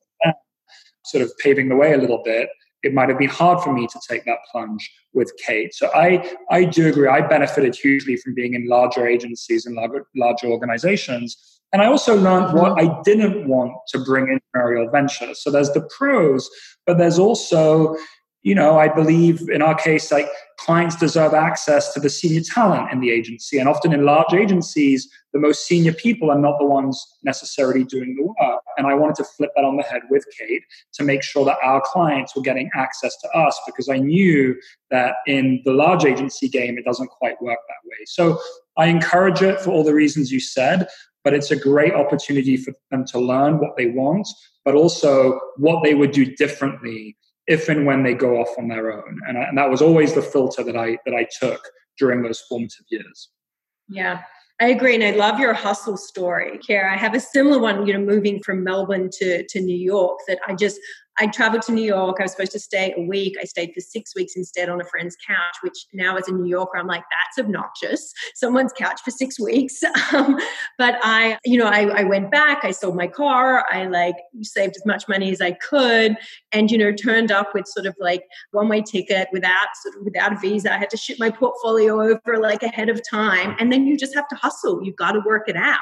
sort 1.04 1.22
of 1.22 1.36
paving 1.38 1.68
the 1.68 1.76
way 1.76 1.92
a 1.92 1.98
little 1.98 2.22
bit, 2.24 2.48
it 2.82 2.94
might 2.94 3.08
have 3.08 3.18
been 3.18 3.28
hard 3.28 3.62
for 3.62 3.72
me 3.72 3.86
to 3.86 4.00
take 4.08 4.24
that 4.24 4.38
plunge 4.50 4.90
with 5.12 5.32
Kate. 5.44 5.74
So 5.74 5.90
I, 5.94 6.36
I 6.50 6.64
do 6.64 6.88
agree. 6.88 7.08
I 7.08 7.20
benefited 7.20 7.74
hugely 7.74 8.16
from 8.16 8.34
being 8.34 8.54
in 8.54 8.66
larger 8.66 9.06
agencies 9.06 9.66
and 9.66 9.74
larger, 9.74 10.06
larger 10.16 10.46
organizations. 10.46 11.60
And 11.72 11.80
I 11.80 11.86
also 11.86 12.16
learned 12.16 12.54
what 12.54 12.78
I 12.78 13.00
didn't 13.02 13.48
want 13.48 13.72
to 13.88 13.98
bring 13.98 14.28
in 14.28 14.40
entrepreneurial 14.54 14.90
ventures. 14.90 15.42
So 15.42 15.50
there's 15.50 15.70
the 15.70 15.88
pros, 15.96 16.50
but 16.86 16.98
there's 16.98 17.18
also 17.18 17.96
you 18.42 18.56
know, 18.56 18.78
I 18.78 18.88
believe 18.88 19.48
in 19.50 19.62
our 19.62 19.74
case, 19.74 20.10
like 20.10 20.28
clients 20.58 20.96
deserve 20.96 21.32
access 21.32 21.94
to 21.94 22.00
the 22.00 22.10
senior 22.10 22.40
talent 22.40 22.90
in 22.92 23.00
the 23.00 23.10
agency. 23.10 23.58
And 23.58 23.68
often 23.68 23.92
in 23.92 24.04
large 24.04 24.34
agencies, 24.34 25.08
the 25.32 25.38
most 25.38 25.66
senior 25.66 25.92
people 25.92 26.30
are 26.30 26.38
not 26.38 26.58
the 26.58 26.66
ones 26.66 27.04
necessarily 27.22 27.84
doing 27.84 28.16
the 28.16 28.24
work. 28.24 28.61
And 28.76 28.86
I 28.86 28.94
wanted 28.94 29.16
to 29.16 29.24
flip 29.24 29.50
that 29.56 29.64
on 29.64 29.76
the 29.76 29.82
head 29.82 30.02
with 30.10 30.24
Kate 30.38 30.62
to 30.94 31.02
make 31.02 31.22
sure 31.22 31.44
that 31.44 31.58
our 31.62 31.82
clients 31.84 32.34
were 32.34 32.42
getting 32.42 32.70
access 32.74 33.16
to 33.18 33.28
us 33.30 33.58
because 33.66 33.88
I 33.88 33.98
knew 33.98 34.54
that 34.90 35.14
in 35.26 35.62
the 35.64 35.72
large 35.72 36.04
agency 36.04 36.48
game, 36.48 36.78
it 36.78 36.84
doesn't 36.84 37.08
quite 37.08 37.40
work 37.42 37.58
that 37.68 37.88
way. 37.88 38.04
So 38.06 38.40
I 38.76 38.86
encourage 38.86 39.42
it 39.42 39.60
for 39.60 39.70
all 39.70 39.84
the 39.84 39.94
reasons 39.94 40.32
you 40.32 40.40
said, 40.40 40.88
but 41.24 41.34
it's 41.34 41.50
a 41.50 41.56
great 41.56 41.94
opportunity 41.94 42.56
for 42.56 42.72
them 42.90 43.04
to 43.06 43.18
learn 43.18 43.58
what 43.58 43.76
they 43.76 43.86
want, 43.86 44.26
but 44.64 44.74
also 44.74 45.38
what 45.56 45.82
they 45.84 45.94
would 45.94 46.12
do 46.12 46.34
differently 46.36 47.16
if 47.46 47.68
and 47.68 47.86
when 47.86 48.02
they 48.02 48.14
go 48.14 48.36
off 48.36 48.48
on 48.58 48.68
their 48.68 48.92
own. 48.92 49.20
And, 49.26 49.38
I, 49.38 49.42
and 49.42 49.58
that 49.58 49.70
was 49.70 49.82
always 49.82 50.14
the 50.14 50.22
filter 50.22 50.62
that 50.64 50.76
I 50.76 50.98
that 51.06 51.14
I 51.14 51.26
took 51.40 51.60
during 51.98 52.22
those 52.22 52.40
formative 52.40 52.86
years. 52.90 53.30
Yeah. 53.88 54.22
I 54.62 54.68
agree, 54.68 54.94
and 54.94 55.02
I 55.02 55.10
love 55.10 55.40
your 55.40 55.54
hustle 55.54 55.96
story, 55.96 56.56
Kara. 56.58 56.92
I 56.92 56.96
have 56.96 57.14
a 57.14 57.20
similar 57.20 57.58
one. 57.58 57.84
You 57.84 57.94
know, 57.94 57.98
moving 57.98 58.40
from 58.40 58.62
Melbourne 58.62 59.10
to 59.14 59.44
to 59.44 59.60
New 59.60 59.76
York, 59.76 60.20
that 60.28 60.38
I 60.46 60.54
just 60.54 60.78
I 61.18 61.26
traveled 61.26 61.62
to 61.62 61.72
New 61.72 61.84
York. 61.84 62.16
I 62.18 62.22
was 62.22 62.32
supposed 62.32 62.52
to 62.52 62.58
stay 62.58 62.94
a 62.96 63.02
week. 63.02 63.36
I 63.40 63.44
stayed 63.44 63.72
for 63.74 63.80
six 63.80 64.14
weeks 64.14 64.34
instead 64.34 64.68
on 64.68 64.80
a 64.80 64.84
friend's 64.84 65.16
couch, 65.26 65.56
which 65.62 65.86
now 65.92 66.16
as 66.16 66.28
a 66.28 66.32
New 66.32 66.46
Yorker, 66.46 66.78
I'm 66.78 66.86
like, 66.86 67.04
that's 67.10 67.44
obnoxious. 67.44 68.12
Someone's 68.34 68.72
couch 68.72 69.00
for 69.04 69.10
six 69.10 69.38
weeks. 69.38 69.82
Um, 70.12 70.38
but 70.76 70.98
I, 71.02 71.38
you 71.44 71.56
know, 71.56 71.66
I, 71.66 71.84
I 72.00 72.02
went 72.02 72.30
back. 72.30 72.64
I 72.64 72.70
sold 72.70 72.96
my 72.96 73.06
car. 73.06 73.64
I 73.70 73.86
like 73.86 74.16
saved 74.42 74.76
as 74.76 74.84
much 74.84 75.08
money 75.08 75.30
as 75.30 75.40
I 75.40 75.52
could, 75.52 76.16
and 76.50 76.70
you 76.70 76.76
know, 76.76 76.92
turned 76.92 77.32
up 77.32 77.54
with 77.54 77.66
sort 77.66 77.86
of 77.86 77.94
like 77.98 78.24
one 78.50 78.68
way 78.68 78.82
ticket 78.82 79.28
without 79.32 79.68
sort 79.82 79.96
of 79.96 80.04
without 80.04 80.32
a 80.34 80.38
visa. 80.38 80.74
I 80.74 80.76
had 80.76 80.90
to 80.90 80.98
ship 80.98 81.18
my 81.18 81.30
portfolio 81.30 82.00
over 82.00 82.38
like 82.38 82.62
ahead 82.62 82.90
of 82.90 83.00
time, 83.08 83.56
and 83.58 83.72
then 83.72 83.86
you 83.86 83.96
just 83.96 84.14
have 84.14 84.28
to 84.28 84.36
hustle. 84.36 84.84
You've 84.84 84.96
got 84.96 85.12
to 85.12 85.20
work 85.20 85.48
it 85.48 85.56
out. 85.56 85.78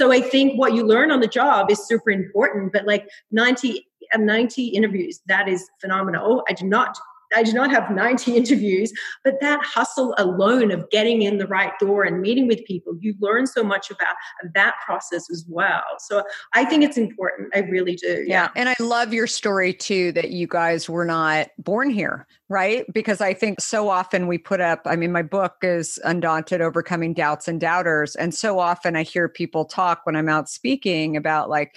So 0.00 0.10
I 0.10 0.22
think 0.22 0.58
what 0.58 0.72
you 0.72 0.86
learn 0.86 1.10
on 1.10 1.20
the 1.20 1.26
job 1.26 1.70
is 1.70 1.86
super 1.86 2.10
important, 2.10 2.72
but 2.72 2.86
like 2.86 3.06
90 3.32 3.86
90 4.18 4.68
interviews. 4.68 5.20
That 5.26 5.48
is 5.48 5.68
phenomenal. 5.80 6.22
Oh, 6.24 6.44
I 6.48 6.52
do 6.52 6.66
not 6.66 6.98
I 7.34 7.42
do 7.42 7.52
not 7.52 7.70
have 7.70 7.90
90 7.90 8.36
interviews, 8.36 8.92
but 9.24 9.40
that 9.40 9.60
hustle 9.64 10.14
alone 10.18 10.70
of 10.70 10.88
getting 10.90 11.22
in 11.22 11.38
the 11.38 11.46
right 11.46 11.72
door 11.78 12.02
and 12.02 12.20
meeting 12.20 12.46
with 12.46 12.64
people, 12.64 12.94
you 12.98 13.14
learn 13.20 13.46
so 13.46 13.62
much 13.62 13.90
about 13.90 14.14
that 14.54 14.74
process 14.84 15.30
as 15.30 15.44
well. 15.48 15.82
So 15.98 16.24
I 16.54 16.64
think 16.64 16.82
it's 16.82 16.98
important. 16.98 17.50
I 17.54 17.60
really 17.60 17.94
do. 17.94 18.24
Yeah. 18.26 18.44
yeah. 18.44 18.48
And 18.56 18.68
I 18.68 18.74
love 18.80 19.12
your 19.12 19.26
story 19.26 19.72
too 19.72 20.12
that 20.12 20.30
you 20.30 20.46
guys 20.46 20.88
were 20.88 21.04
not 21.04 21.48
born 21.58 21.90
here, 21.90 22.26
right? 22.48 22.84
Because 22.92 23.20
I 23.20 23.34
think 23.34 23.60
so 23.60 23.88
often 23.88 24.26
we 24.26 24.38
put 24.38 24.60
up, 24.60 24.82
I 24.84 24.96
mean, 24.96 25.12
my 25.12 25.22
book 25.22 25.56
is 25.62 25.98
Undaunted 26.04 26.60
Overcoming 26.60 27.14
Doubts 27.14 27.48
and 27.48 27.60
Doubters. 27.60 28.16
And 28.16 28.34
so 28.34 28.58
often 28.58 28.96
I 28.96 29.02
hear 29.02 29.28
people 29.28 29.64
talk 29.64 30.00
when 30.04 30.16
I'm 30.16 30.28
out 30.28 30.48
speaking 30.48 31.16
about 31.16 31.48
like, 31.48 31.76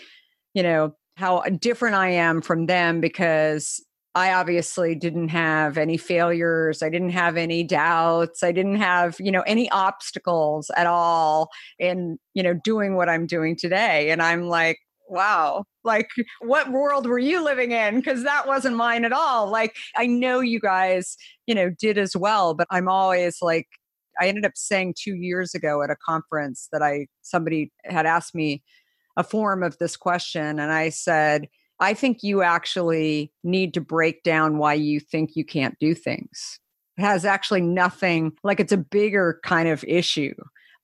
you 0.54 0.64
know, 0.64 0.96
how 1.16 1.42
different 1.42 1.96
I 1.96 2.10
am 2.10 2.42
from 2.42 2.66
them 2.66 3.02
because 3.02 3.84
I 4.16 4.34
obviously 4.34 4.94
didn't 4.94 5.30
have 5.30 5.78
any 5.78 5.98
failures. 5.98 6.84
I 6.84 6.90
didn't 6.90 7.10
have 7.12 7.36
any 7.36 7.64
doubts. 7.64 8.44
I 8.44 8.52
didn't 8.52 8.76
have, 8.76 9.16
you 9.20 9.32
know, 9.32 9.42
any 9.42 9.70
obstacles 9.72 10.70
at 10.78 10.86
all 10.86 11.50
in, 11.80 12.18
you 12.36 12.44
know, 12.44 12.54
doing 12.54 12.96
what 12.96 13.10
I'm 13.10 13.26
doing 13.26 13.56
today. 13.56 14.12
And 14.12 14.22
I'm 14.22 14.44
like, 14.50 14.78
wow, 15.10 15.64
like 15.84 16.10
what 16.42 16.72
world 16.72 17.08
were 17.08 17.20
you 17.20 17.44
living 17.44 17.72
in? 17.72 17.96
Because 17.96 18.24
that 18.24 18.48
wasn't 18.48 18.76
mine 18.76 19.04
at 19.04 19.14
all. 19.14 19.50
Like 19.50 19.76
I 19.96 20.06
know 20.06 20.40
you 20.42 20.60
guys, 20.60 21.18
you 21.48 21.56
know, 21.56 21.72
did 21.80 21.98
as 21.98 22.16
well, 22.16 22.54
but 22.54 22.68
I'm 22.70 22.88
always 22.88 23.38
like, 23.42 23.68
I 24.22 24.28
ended 24.28 24.46
up 24.46 24.54
saying 24.56 24.94
two 24.98 25.16
years 25.16 25.56
ago 25.56 25.82
at 25.82 25.90
a 25.90 25.96
conference 26.06 26.70
that 26.72 26.84
I, 26.84 27.08
somebody 27.24 27.72
had 27.84 28.06
asked 28.06 28.36
me 28.36 28.62
a 29.18 29.24
form 29.24 29.64
of 29.64 29.78
this 29.78 29.96
question. 29.96 30.60
And 30.60 30.72
I 30.72 30.90
said, 30.90 31.48
I 31.80 31.94
think 31.94 32.24
you 32.24 32.42
actually 32.42 33.32
need 33.44 33.74
to 33.74 33.82
break 33.82 34.24
down 34.24 34.58
why 34.58 34.74
you 34.74 35.00
think 35.00 35.36
you 35.36 35.44
can't 35.44 35.78
do 35.80 35.94
things. 35.94 36.60
It 36.98 37.02
has 37.02 37.26
actually 37.26 37.62
nothing, 37.62 38.34
like 38.44 38.60
it's 38.60 38.72
a 38.72 38.78
bigger 38.78 39.40
kind 39.44 39.68
of 39.68 39.84
issue. 39.88 40.34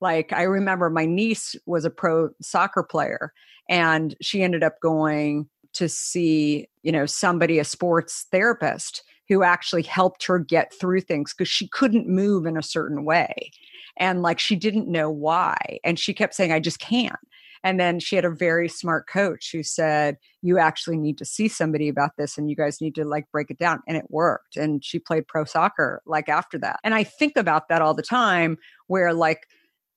Like 0.02 0.34
I 0.34 0.44
remember 0.44 0.90
my 0.90 1.06
niece 1.06 1.56
was 1.66 1.86
a 1.86 1.90
pro 1.90 2.30
soccer 2.42 2.84
player 2.84 3.34
and 3.70 4.16
she 4.22 4.42
ended 4.42 4.64
up 4.64 4.80
going 4.82 5.48
to 5.74 5.88
see, 5.88 6.68
you 6.82 6.92
know, 6.92 7.06
somebody, 7.06 7.60
a 7.60 7.64
sports 7.64 8.26
therapist 8.32 9.04
who 9.28 9.44
actually 9.44 9.84
helped 9.84 10.26
her 10.26 10.40
get 10.40 10.74
through 10.74 11.02
things 11.02 11.34
because 11.34 11.48
she 11.48 11.68
couldn't 11.68 12.08
move 12.08 12.48
in 12.48 12.58
a 12.58 12.64
certain 12.64 13.06
way. 13.06 13.52
And 13.98 14.24
like 14.24 14.40
she 14.40 14.56
didn't 14.56 14.88
know 14.88 15.12
why. 15.12 15.80
And 15.84 16.00
she 16.00 16.14
kept 16.14 16.34
saying, 16.34 16.52
I 16.52 16.60
just 16.60 16.80
can't. 16.80 17.16
And 17.64 17.80
then 17.80 18.00
she 18.00 18.16
had 18.16 18.26
a 18.26 18.30
very 18.30 18.70
smart 18.70 19.08
coach 19.08 19.50
who 19.52 19.64
said, 19.64 20.18
You 20.42 20.58
actually 20.58 20.98
need 20.98 21.18
to 21.18 21.26
see 21.26 21.48
somebody 21.48 21.90
about 21.90 22.12
this 22.18 22.38
and 22.38 22.50
you 22.50 22.56
guys 22.56 22.82
need 22.82 22.96
to 22.96 23.06
like 23.06 23.26
break 23.32 23.52
it 23.52 23.58
down. 23.58 23.82
And 23.88 23.98
it 23.98 24.06
worked. 24.10 24.56
And 24.56 24.84
she 24.84 25.00
played 25.00 25.28
pro 25.28 25.46
soccer 25.46 26.02
like 26.06 26.30
after 26.30 26.58
that. 26.60 26.80
And 26.84 26.94
I 26.94 27.04
think 27.04 27.36
about 27.36 27.68
that 27.70 27.82
all 27.82 27.94
the 27.94 28.02
time 28.02 28.58
where 28.88 29.14
like, 29.14 29.48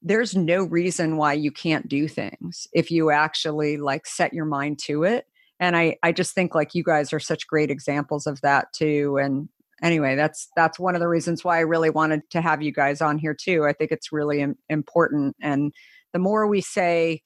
there's 0.03 0.35
no 0.37 0.65
reason 0.65 1.17
why 1.17 1.33
you 1.33 1.53
can't 1.53 1.89
do 1.89 2.09
things 2.09 2.67
if 2.73 2.91
you 2.91 3.11
actually 3.11 3.77
like 3.77 4.05
set 4.07 4.33
your 4.33 4.45
mind 4.45 4.79
to 4.79 5.05
it 5.05 5.27
and 5.61 5.77
i 5.77 5.97
i 6.03 6.11
just 6.11 6.35
think 6.35 6.55
like 6.55 6.75
you 6.75 6.83
guys 6.83 7.13
are 7.13 7.21
such 7.21 7.47
great 7.47 7.71
examples 7.71 8.27
of 8.27 8.41
that 8.41 8.67
too 8.73 9.17
and 9.23 9.49
anyway 9.81 10.17
that's 10.17 10.49
that's 10.57 10.79
one 10.79 10.95
of 10.95 11.01
the 11.01 11.09
reasons 11.09 11.45
why 11.45 11.57
i 11.57 11.61
really 11.61 11.91
wanted 11.91 12.21
to 12.31 12.41
have 12.41 12.63
you 12.63 12.73
guys 12.73 13.01
on 13.01 13.17
here 13.17 13.35
too 13.35 13.65
i 13.65 13.73
think 13.73 13.93
it's 13.93 14.13
really 14.13 14.45
important 14.69 15.37
and 15.41 15.73
the 16.13 16.19
more 16.19 16.47
we 16.47 16.61
say 16.61 17.23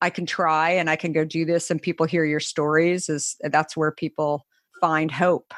I 0.00 0.10
can 0.10 0.26
try 0.26 0.70
and 0.70 0.88
I 0.88 0.96
can 0.96 1.12
go 1.12 1.24
do 1.24 1.44
this 1.44 1.70
and 1.70 1.80
people 1.80 2.06
hear 2.06 2.24
your 2.24 2.40
stories 2.40 3.08
is 3.08 3.36
that's 3.42 3.76
where 3.76 3.92
people 3.92 4.46
find 4.80 5.10
hope. 5.10 5.52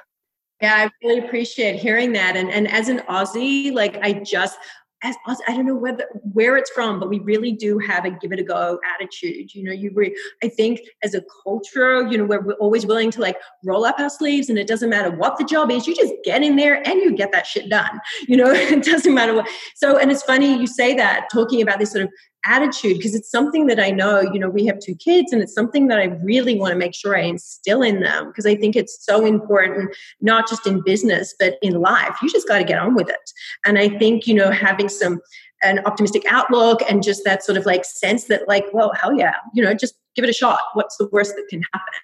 Yeah, 0.60 0.74
I 0.74 0.90
really 1.06 1.26
appreciate 1.26 1.76
hearing 1.76 2.12
that. 2.12 2.36
And 2.36 2.50
and 2.50 2.70
as 2.70 2.88
an 2.88 2.98
Aussie, 3.00 3.72
like 3.72 3.98
I 4.02 4.12
just 4.12 4.58
as 5.02 5.16
I 5.48 5.56
don't 5.56 5.64
know 5.64 5.74
whether 5.74 6.04
where 6.32 6.56
it's 6.56 6.70
from, 6.70 7.00
but 7.00 7.08
we 7.08 7.20
really 7.20 7.52
do 7.52 7.78
have 7.78 8.04
a 8.04 8.10
give 8.10 8.32
it 8.32 8.38
a 8.38 8.42
go 8.42 8.78
attitude. 8.94 9.54
You 9.54 9.64
know, 9.64 9.72
you 9.72 9.90
re, 9.94 10.14
I 10.42 10.48
think 10.48 10.80
as 11.02 11.14
a 11.14 11.22
culture, 11.42 12.06
you 12.06 12.18
know, 12.18 12.24
where 12.24 12.40
we're 12.40 12.54
always 12.54 12.84
willing 12.84 13.10
to 13.12 13.20
like 13.20 13.36
roll 13.64 13.84
up 13.84 13.98
our 13.98 14.10
sleeves, 14.10 14.50
and 14.50 14.58
it 14.58 14.66
doesn't 14.66 14.90
matter 14.90 15.10
what 15.10 15.38
the 15.38 15.44
job 15.44 15.70
is, 15.70 15.86
you 15.86 15.94
just 15.94 16.12
get 16.24 16.42
in 16.42 16.56
there 16.56 16.86
and 16.86 17.00
you 17.00 17.16
get 17.16 17.32
that 17.32 17.46
shit 17.46 17.70
done. 17.70 18.00
You 18.28 18.36
know, 18.36 18.50
it 18.50 18.84
doesn't 18.84 19.14
matter 19.14 19.34
what. 19.34 19.48
So, 19.74 19.96
and 19.96 20.10
it's 20.10 20.22
funny 20.22 20.58
you 20.58 20.66
say 20.66 20.94
that 20.94 21.28
talking 21.32 21.62
about 21.62 21.78
this 21.78 21.92
sort 21.92 22.04
of 22.04 22.10
attitude 22.44 22.96
because 22.96 23.14
it's 23.14 23.30
something 23.30 23.66
that 23.66 23.80
I 23.80 23.90
know, 23.90 24.20
you 24.20 24.38
know, 24.38 24.48
we 24.48 24.66
have 24.66 24.78
two 24.78 24.94
kids 24.94 25.32
and 25.32 25.42
it's 25.42 25.54
something 25.54 25.88
that 25.88 25.98
I 25.98 26.04
really 26.22 26.58
want 26.58 26.72
to 26.72 26.78
make 26.78 26.94
sure 26.94 27.16
I 27.16 27.22
instill 27.22 27.82
in 27.82 28.00
them 28.00 28.28
because 28.28 28.46
I 28.46 28.54
think 28.54 28.76
it's 28.76 29.04
so 29.04 29.24
important, 29.24 29.94
not 30.20 30.48
just 30.48 30.66
in 30.66 30.82
business, 30.82 31.34
but 31.38 31.54
in 31.62 31.80
life. 31.80 32.16
You 32.22 32.30
just 32.30 32.48
got 32.48 32.58
to 32.58 32.64
get 32.64 32.78
on 32.78 32.94
with 32.94 33.08
it. 33.08 33.30
And 33.64 33.78
I 33.78 33.88
think, 33.88 34.26
you 34.26 34.34
know, 34.34 34.50
having 34.50 34.88
some, 34.88 35.20
an 35.62 35.80
optimistic 35.80 36.24
outlook 36.26 36.80
and 36.88 37.02
just 37.02 37.22
that 37.24 37.44
sort 37.44 37.58
of 37.58 37.66
like 37.66 37.84
sense 37.84 38.24
that, 38.24 38.48
like, 38.48 38.64
well, 38.72 38.92
hell 38.94 39.14
yeah, 39.14 39.34
you 39.54 39.62
know, 39.62 39.74
just 39.74 39.94
give 40.14 40.24
it 40.24 40.30
a 40.30 40.34
shot. 40.34 40.60
What's 40.72 40.96
the 40.96 41.08
worst 41.12 41.34
that 41.36 41.46
can 41.50 41.62
happen? 41.72 41.94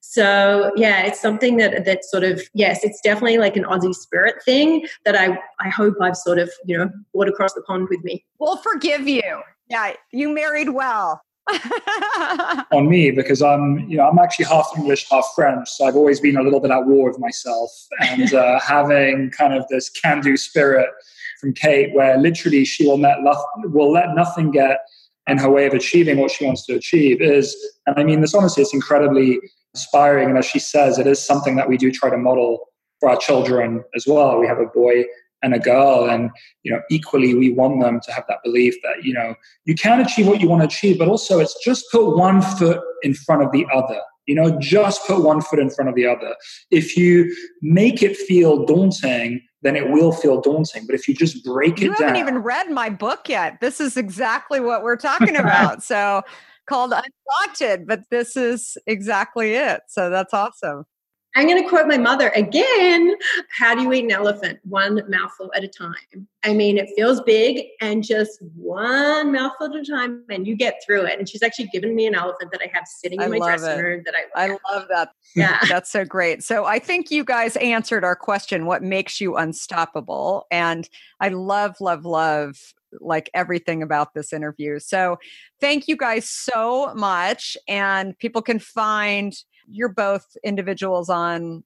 So 0.00 0.70
yeah, 0.76 1.02
it's 1.02 1.20
something 1.20 1.56
that 1.56 1.84
that 1.84 2.04
sort 2.04 2.22
of 2.22 2.42
yes, 2.54 2.84
it's 2.84 3.00
definitely 3.00 3.38
like 3.38 3.56
an 3.56 3.64
Aussie 3.64 3.94
spirit 3.94 4.36
thing 4.44 4.86
that 5.04 5.16
I 5.16 5.38
I 5.60 5.68
hope 5.68 5.94
I've 6.00 6.16
sort 6.16 6.38
of 6.38 6.50
you 6.64 6.78
know 6.78 6.90
brought 7.12 7.28
across 7.28 7.54
the 7.54 7.62
pond 7.62 7.88
with 7.90 8.02
me. 8.04 8.24
We'll 8.38 8.56
forgive 8.58 9.08
you. 9.08 9.42
Yeah, 9.68 9.94
you 10.12 10.28
married 10.28 10.70
well. 10.70 11.22
on 12.72 12.88
me 12.88 13.12
because 13.12 13.40
I'm, 13.40 13.78
you 13.88 13.96
know, 13.98 14.08
I'm 14.08 14.18
actually 14.18 14.46
half 14.46 14.68
English, 14.76 15.06
half 15.10 15.30
French. 15.34 15.68
So 15.68 15.86
I've 15.86 15.94
always 15.94 16.18
been 16.18 16.36
a 16.36 16.42
little 16.42 16.60
bit 16.60 16.72
at 16.72 16.86
war 16.86 17.08
with 17.08 17.20
myself, 17.20 17.70
and 18.00 18.34
uh, 18.34 18.58
having 18.66 19.30
kind 19.30 19.54
of 19.54 19.64
this 19.68 19.88
can-do 19.88 20.36
spirit 20.36 20.88
from 21.40 21.52
Kate, 21.52 21.94
where 21.94 22.18
literally 22.18 22.64
she 22.64 22.86
will 22.86 22.98
let 22.98 23.18
will 23.62 23.92
let 23.92 24.14
nothing 24.14 24.50
get 24.50 24.80
in 25.28 25.38
her 25.38 25.50
way 25.50 25.66
of 25.66 25.72
achieving 25.72 26.18
what 26.18 26.30
she 26.30 26.44
wants 26.44 26.66
to 26.66 26.74
achieve, 26.74 27.20
is, 27.20 27.56
and 27.86 27.98
I 27.98 28.04
mean 28.04 28.20
this 28.22 28.34
honestly, 28.34 28.62
it's 28.62 28.74
incredibly 28.74 29.38
inspiring. 29.74 30.30
And 30.30 30.38
as 30.38 30.46
she 30.46 30.58
says, 30.58 30.98
it 30.98 31.06
is 31.06 31.24
something 31.24 31.56
that 31.56 31.68
we 31.68 31.76
do 31.76 31.92
try 31.92 32.10
to 32.10 32.18
model 32.18 32.70
for 32.98 33.10
our 33.10 33.16
children 33.16 33.84
as 33.94 34.06
well. 34.06 34.40
We 34.40 34.46
have 34.46 34.58
a 34.58 34.66
boy 34.66 35.04
and 35.42 35.54
a 35.54 35.58
girl 35.58 36.08
and 36.08 36.30
you 36.62 36.72
know 36.72 36.80
equally 36.90 37.34
we 37.34 37.52
want 37.52 37.80
them 37.80 38.00
to 38.00 38.12
have 38.12 38.24
that 38.28 38.38
belief 38.42 38.74
that 38.82 39.04
you 39.04 39.12
know 39.12 39.34
you 39.64 39.74
can 39.74 40.00
achieve 40.00 40.26
what 40.26 40.40
you 40.40 40.48
want 40.48 40.62
to 40.62 40.66
achieve 40.66 40.98
but 40.98 41.08
also 41.08 41.38
it's 41.38 41.54
just 41.62 41.84
put 41.92 42.16
one 42.16 42.40
foot 42.40 42.80
in 43.02 43.14
front 43.14 43.42
of 43.42 43.52
the 43.52 43.66
other 43.72 44.00
you 44.26 44.34
know 44.34 44.58
just 44.60 45.06
put 45.06 45.22
one 45.22 45.40
foot 45.40 45.58
in 45.58 45.70
front 45.70 45.88
of 45.88 45.94
the 45.94 46.06
other. 46.06 46.34
If 46.70 46.96
you 46.96 47.34
make 47.62 48.02
it 48.02 48.16
feel 48.16 48.66
daunting 48.66 49.40
then 49.62 49.74
it 49.74 49.90
will 49.90 50.12
feel 50.12 50.40
daunting 50.40 50.86
but 50.86 50.94
if 50.94 51.08
you 51.08 51.14
just 51.14 51.44
break 51.44 51.80
you 51.80 51.92
it 51.92 51.98
down 51.98 52.08
you 52.08 52.14
haven't 52.14 52.20
even 52.20 52.42
read 52.42 52.70
my 52.70 52.90
book 52.90 53.28
yet. 53.28 53.60
This 53.60 53.80
is 53.80 53.96
exactly 53.96 54.60
what 54.60 54.82
we're 54.82 54.96
talking 54.96 55.36
about. 55.36 55.82
So 55.82 56.22
called 56.68 56.92
undaunted 56.92 57.86
but 57.86 58.00
this 58.10 58.36
is 58.36 58.76
exactly 58.86 59.54
it. 59.54 59.82
So 59.88 60.10
that's 60.10 60.34
awesome 60.34 60.84
I'm 61.36 61.46
going 61.46 61.62
to 61.62 61.68
quote 61.68 61.86
my 61.86 61.98
mother 61.98 62.30
again. 62.30 63.14
How 63.50 63.74
do 63.74 63.82
you 63.82 63.92
eat 63.92 64.04
an 64.04 64.10
elephant? 64.10 64.58
One 64.64 65.02
mouthful 65.10 65.50
at 65.54 65.62
a 65.62 65.68
time. 65.68 66.26
I 66.42 66.54
mean, 66.54 66.78
it 66.78 66.88
feels 66.96 67.20
big 67.20 67.66
and 67.82 68.02
just 68.02 68.40
one 68.56 69.32
mouthful 69.32 69.66
at 69.66 69.76
a 69.76 69.84
time, 69.84 70.24
and 70.30 70.46
you 70.46 70.56
get 70.56 70.80
through 70.84 71.04
it. 71.04 71.18
And 71.18 71.28
she's 71.28 71.42
actually 71.42 71.66
given 71.66 71.94
me 71.94 72.06
an 72.06 72.14
elephant 72.14 72.52
that 72.52 72.62
I 72.62 72.70
have 72.72 72.86
sitting 72.86 73.20
in 73.20 73.26
I 73.34 73.38
my 73.38 73.38
dressing 73.38 73.78
room 73.78 74.02
that 74.06 74.14
I 74.14 74.46
love. 74.48 74.58
I 74.66 74.74
love 74.74 74.88
that. 74.88 75.10
Yeah. 75.34 75.58
That's 75.68 75.90
so 75.90 76.06
great. 76.06 76.42
So 76.42 76.64
I 76.64 76.78
think 76.78 77.10
you 77.10 77.22
guys 77.22 77.56
answered 77.56 78.02
our 78.02 78.16
question 78.16 78.64
what 78.64 78.82
makes 78.82 79.20
you 79.20 79.36
unstoppable? 79.36 80.46
And 80.50 80.88
I 81.20 81.28
love, 81.28 81.76
love, 81.82 82.06
love 82.06 82.56
like 82.98 83.28
everything 83.34 83.82
about 83.82 84.14
this 84.14 84.32
interview. 84.32 84.78
So 84.78 85.18
thank 85.60 85.86
you 85.86 85.98
guys 85.98 86.30
so 86.30 86.94
much. 86.94 87.58
And 87.68 88.18
people 88.18 88.40
can 88.40 88.58
find 88.58 89.36
you're 89.68 89.88
both 89.88 90.36
individuals 90.44 91.08
on 91.08 91.64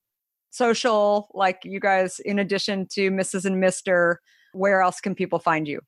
social, 0.50 1.28
like 1.34 1.60
you 1.64 1.80
guys, 1.80 2.20
in 2.20 2.38
addition 2.38 2.86
to 2.92 3.10
Mrs. 3.10 3.44
and 3.44 3.62
Mr. 3.62 4.16
Where 4.52 4.82
else 4.82 5.00
can 5.00 5.14
people 5.14 5.38
find 5.38 5.68
you? 5.68 5.80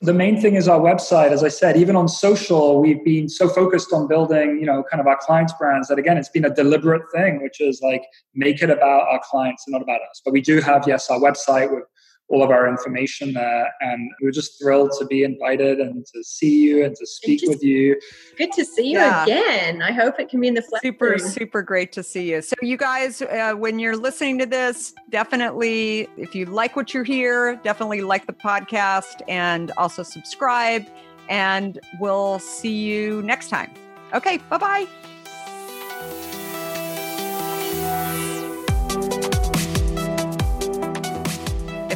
The 0.00 0.14
main 0.14 0.40
thing 0.40 0.54
is 0.54 0.68
our 0.68 0.78
website. 0.78 1.32
As 1.32 1.42
I 1.42 1.48
said, 1.48 1.76
even 1.76 1.96
on 1.96 2.06
social, 2.06 2.80
we've 2.80 3.04
been 3.04 3.28
so 3.28 3.48
focused 3.48 3.92
on 3.92 4.06
building, 4.06 4.58
you 4.60 4.66
know, 4.66 4.84
kind 4.88 5.00
of 5.00 5.08
our 5.08 5.18
clients' 5.20 5.52
brands 5.58 5.88
that 5.88 5.98
again, 5.98 6.16
it's 6.16 6.28
been 6.28 6.44
a 6.44 6.54
deliberate 6.54 7.02
thing, 7.12 7.42
which 7.42 7.60
is 7.60 7.80
like 7.82 8.04
make 8.32 8.62
it 8.62 8.70
about 8.70 9.08
our 9.08 9.20
clients 9.28 9.64
and 9.66 9.72
not 9.72 9.82
about 9.82 10.00
us. 10.08 10.22
But 10.24 10.32
we 10.32 10.40
do 10.40 10.60
have, 10.60 10.86
yes, 10.86 11.10
our 11.10 11.18
website 11.18 11.74
with 11.74 11.82
all 12.28 12.42
of 12.42 12.50
our 12.50 12.68
information 12.68 13.32
there. 13.32 13.72
And 13.80 14.10
we 14.20 14.28
are 14.28 14.32
just 14.32 14.60
thrilled 14.60 14.92
to 14.98 15.06
be 15.06 15.22
invited 15.24 15.80
and 15.80 16.04
to 16.06 16.24
see 16.24 16.62
you 16.62 16.84
and 16.84 16.94
to 16.96 17.06
speak 17.06 17.40
with 17.46 17.62
you. 17.62 17.98
Good 18.36 18.52
to 18.52 18.64
see 18.64 18.92
you 18.92 18.98
yeah. 18.98 19.24
again. 19.24 19.82
I 19.82 19.92
hope 19.92 20.20
it 20.20 20.28
can 20.28 20.40
be 20.40 20.48
in 20.48 20.54
the 20.54 20.62
flesh. 20.62 20.82
Super, 20.82 21.10
room. 21.10 21.18
super 21.18 21.62
great 21.62 21.92
to 21.92 22.02
see 22.02 22.30
you. 22.30 22.42
So, 22.42 22.54
you 22.62 22.76
guys, 22.76 23.22
uh, 23.22 23.54
when 23.54 23.78
you're 23.78 23.96
listening 23.96 24.38
to 24.38 24.46
this, 24.46 24.94
definitely, 25.10 26.08
if 26.16 26.34
you 26.34 26.46
like 26.46 26.76
what 26.76 26.92
you 26.94 27.02
hear, 27.02 27.56
definitely 27.56 28.02
like 28.02 28.26
the 28.26 28.32
podcast 28.32 29.22
and 29.28 29.70
also 29.72 30.02
subscribe. 30.02 30.86
And 31.28 31.78
we'll 32.00 32.38
see 32.38 32.74
you 32.74 33.22
next 33.22 33.48
time. 33.50 33.70
Okay, 34.14 34.38
bye 34.48 34.58
bye. 34.58 35.07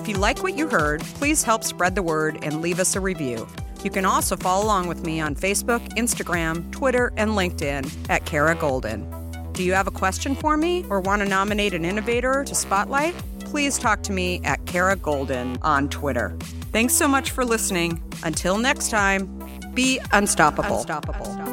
If 0.03 0.09
you 0.09 0.17
like 0.17 0.43
what 0.43 0.59
you 0.59 0.69
heard, 0.69 1.01
please 1.01 1.45
help 1.45 1.63
spread 1.63 1.95
the 1.95 2.03
word 2.03 2.41
and 2.43 2.61
leave 2.61 2.81
us 2.81 2.97
a 2.97 3.01
review. 3.01 3.47
You 3.85 3.91
can 3.91 4.05
also 4.05 4.35
follow 4.35 4.65
along 4.65 4.89
with 4.89 5.07
me 5.07 5.21
on 5.21 5.37
Facebook, 5.37 5.79
Instagram, 5.91 6.73
Twitter, 6.73 7.13
and 7.17 7.31
LinkedIn 7.31 7.89
at 8.11 8.25
Kara 8.25 8.57
Goldin. 8.57 9.07
Do 9.53 9.63
you 9.63 9.75
have 9.75 9.87
a 9.87 9.93
question 9.93 10.35
for 10.35 10.57
me 10.57 10.85
or 10.91 11.01
want 11.01 11.23
to 11.23 11.29
nominate 11.29 11.73
an 11.73 11.85
innovator 11.85 12.43
to 12.43 12.53
spotlight? 12.53 13.15
Please 13.45 13.79
talk 13.79 14.03
to 14.03 14.13
me 14.13 14.41
at 14.43 14.67
Kara 14.67 14.97
Goldin 14.97 15.57
on 15.63 15.89
Twitter. 15.89 16.37
Thanks 16.73 16.95
so 16.95 17.07
much 17.07 17.31
for 17.31 17.45
listening. 17.45 18.03
Until 18.25 18.59
next 18.59 18.91
time, 18.91 19.29
be 19.73 20.01
unstoppable. 20.11 20.79
unstoppable. 20.79 21.52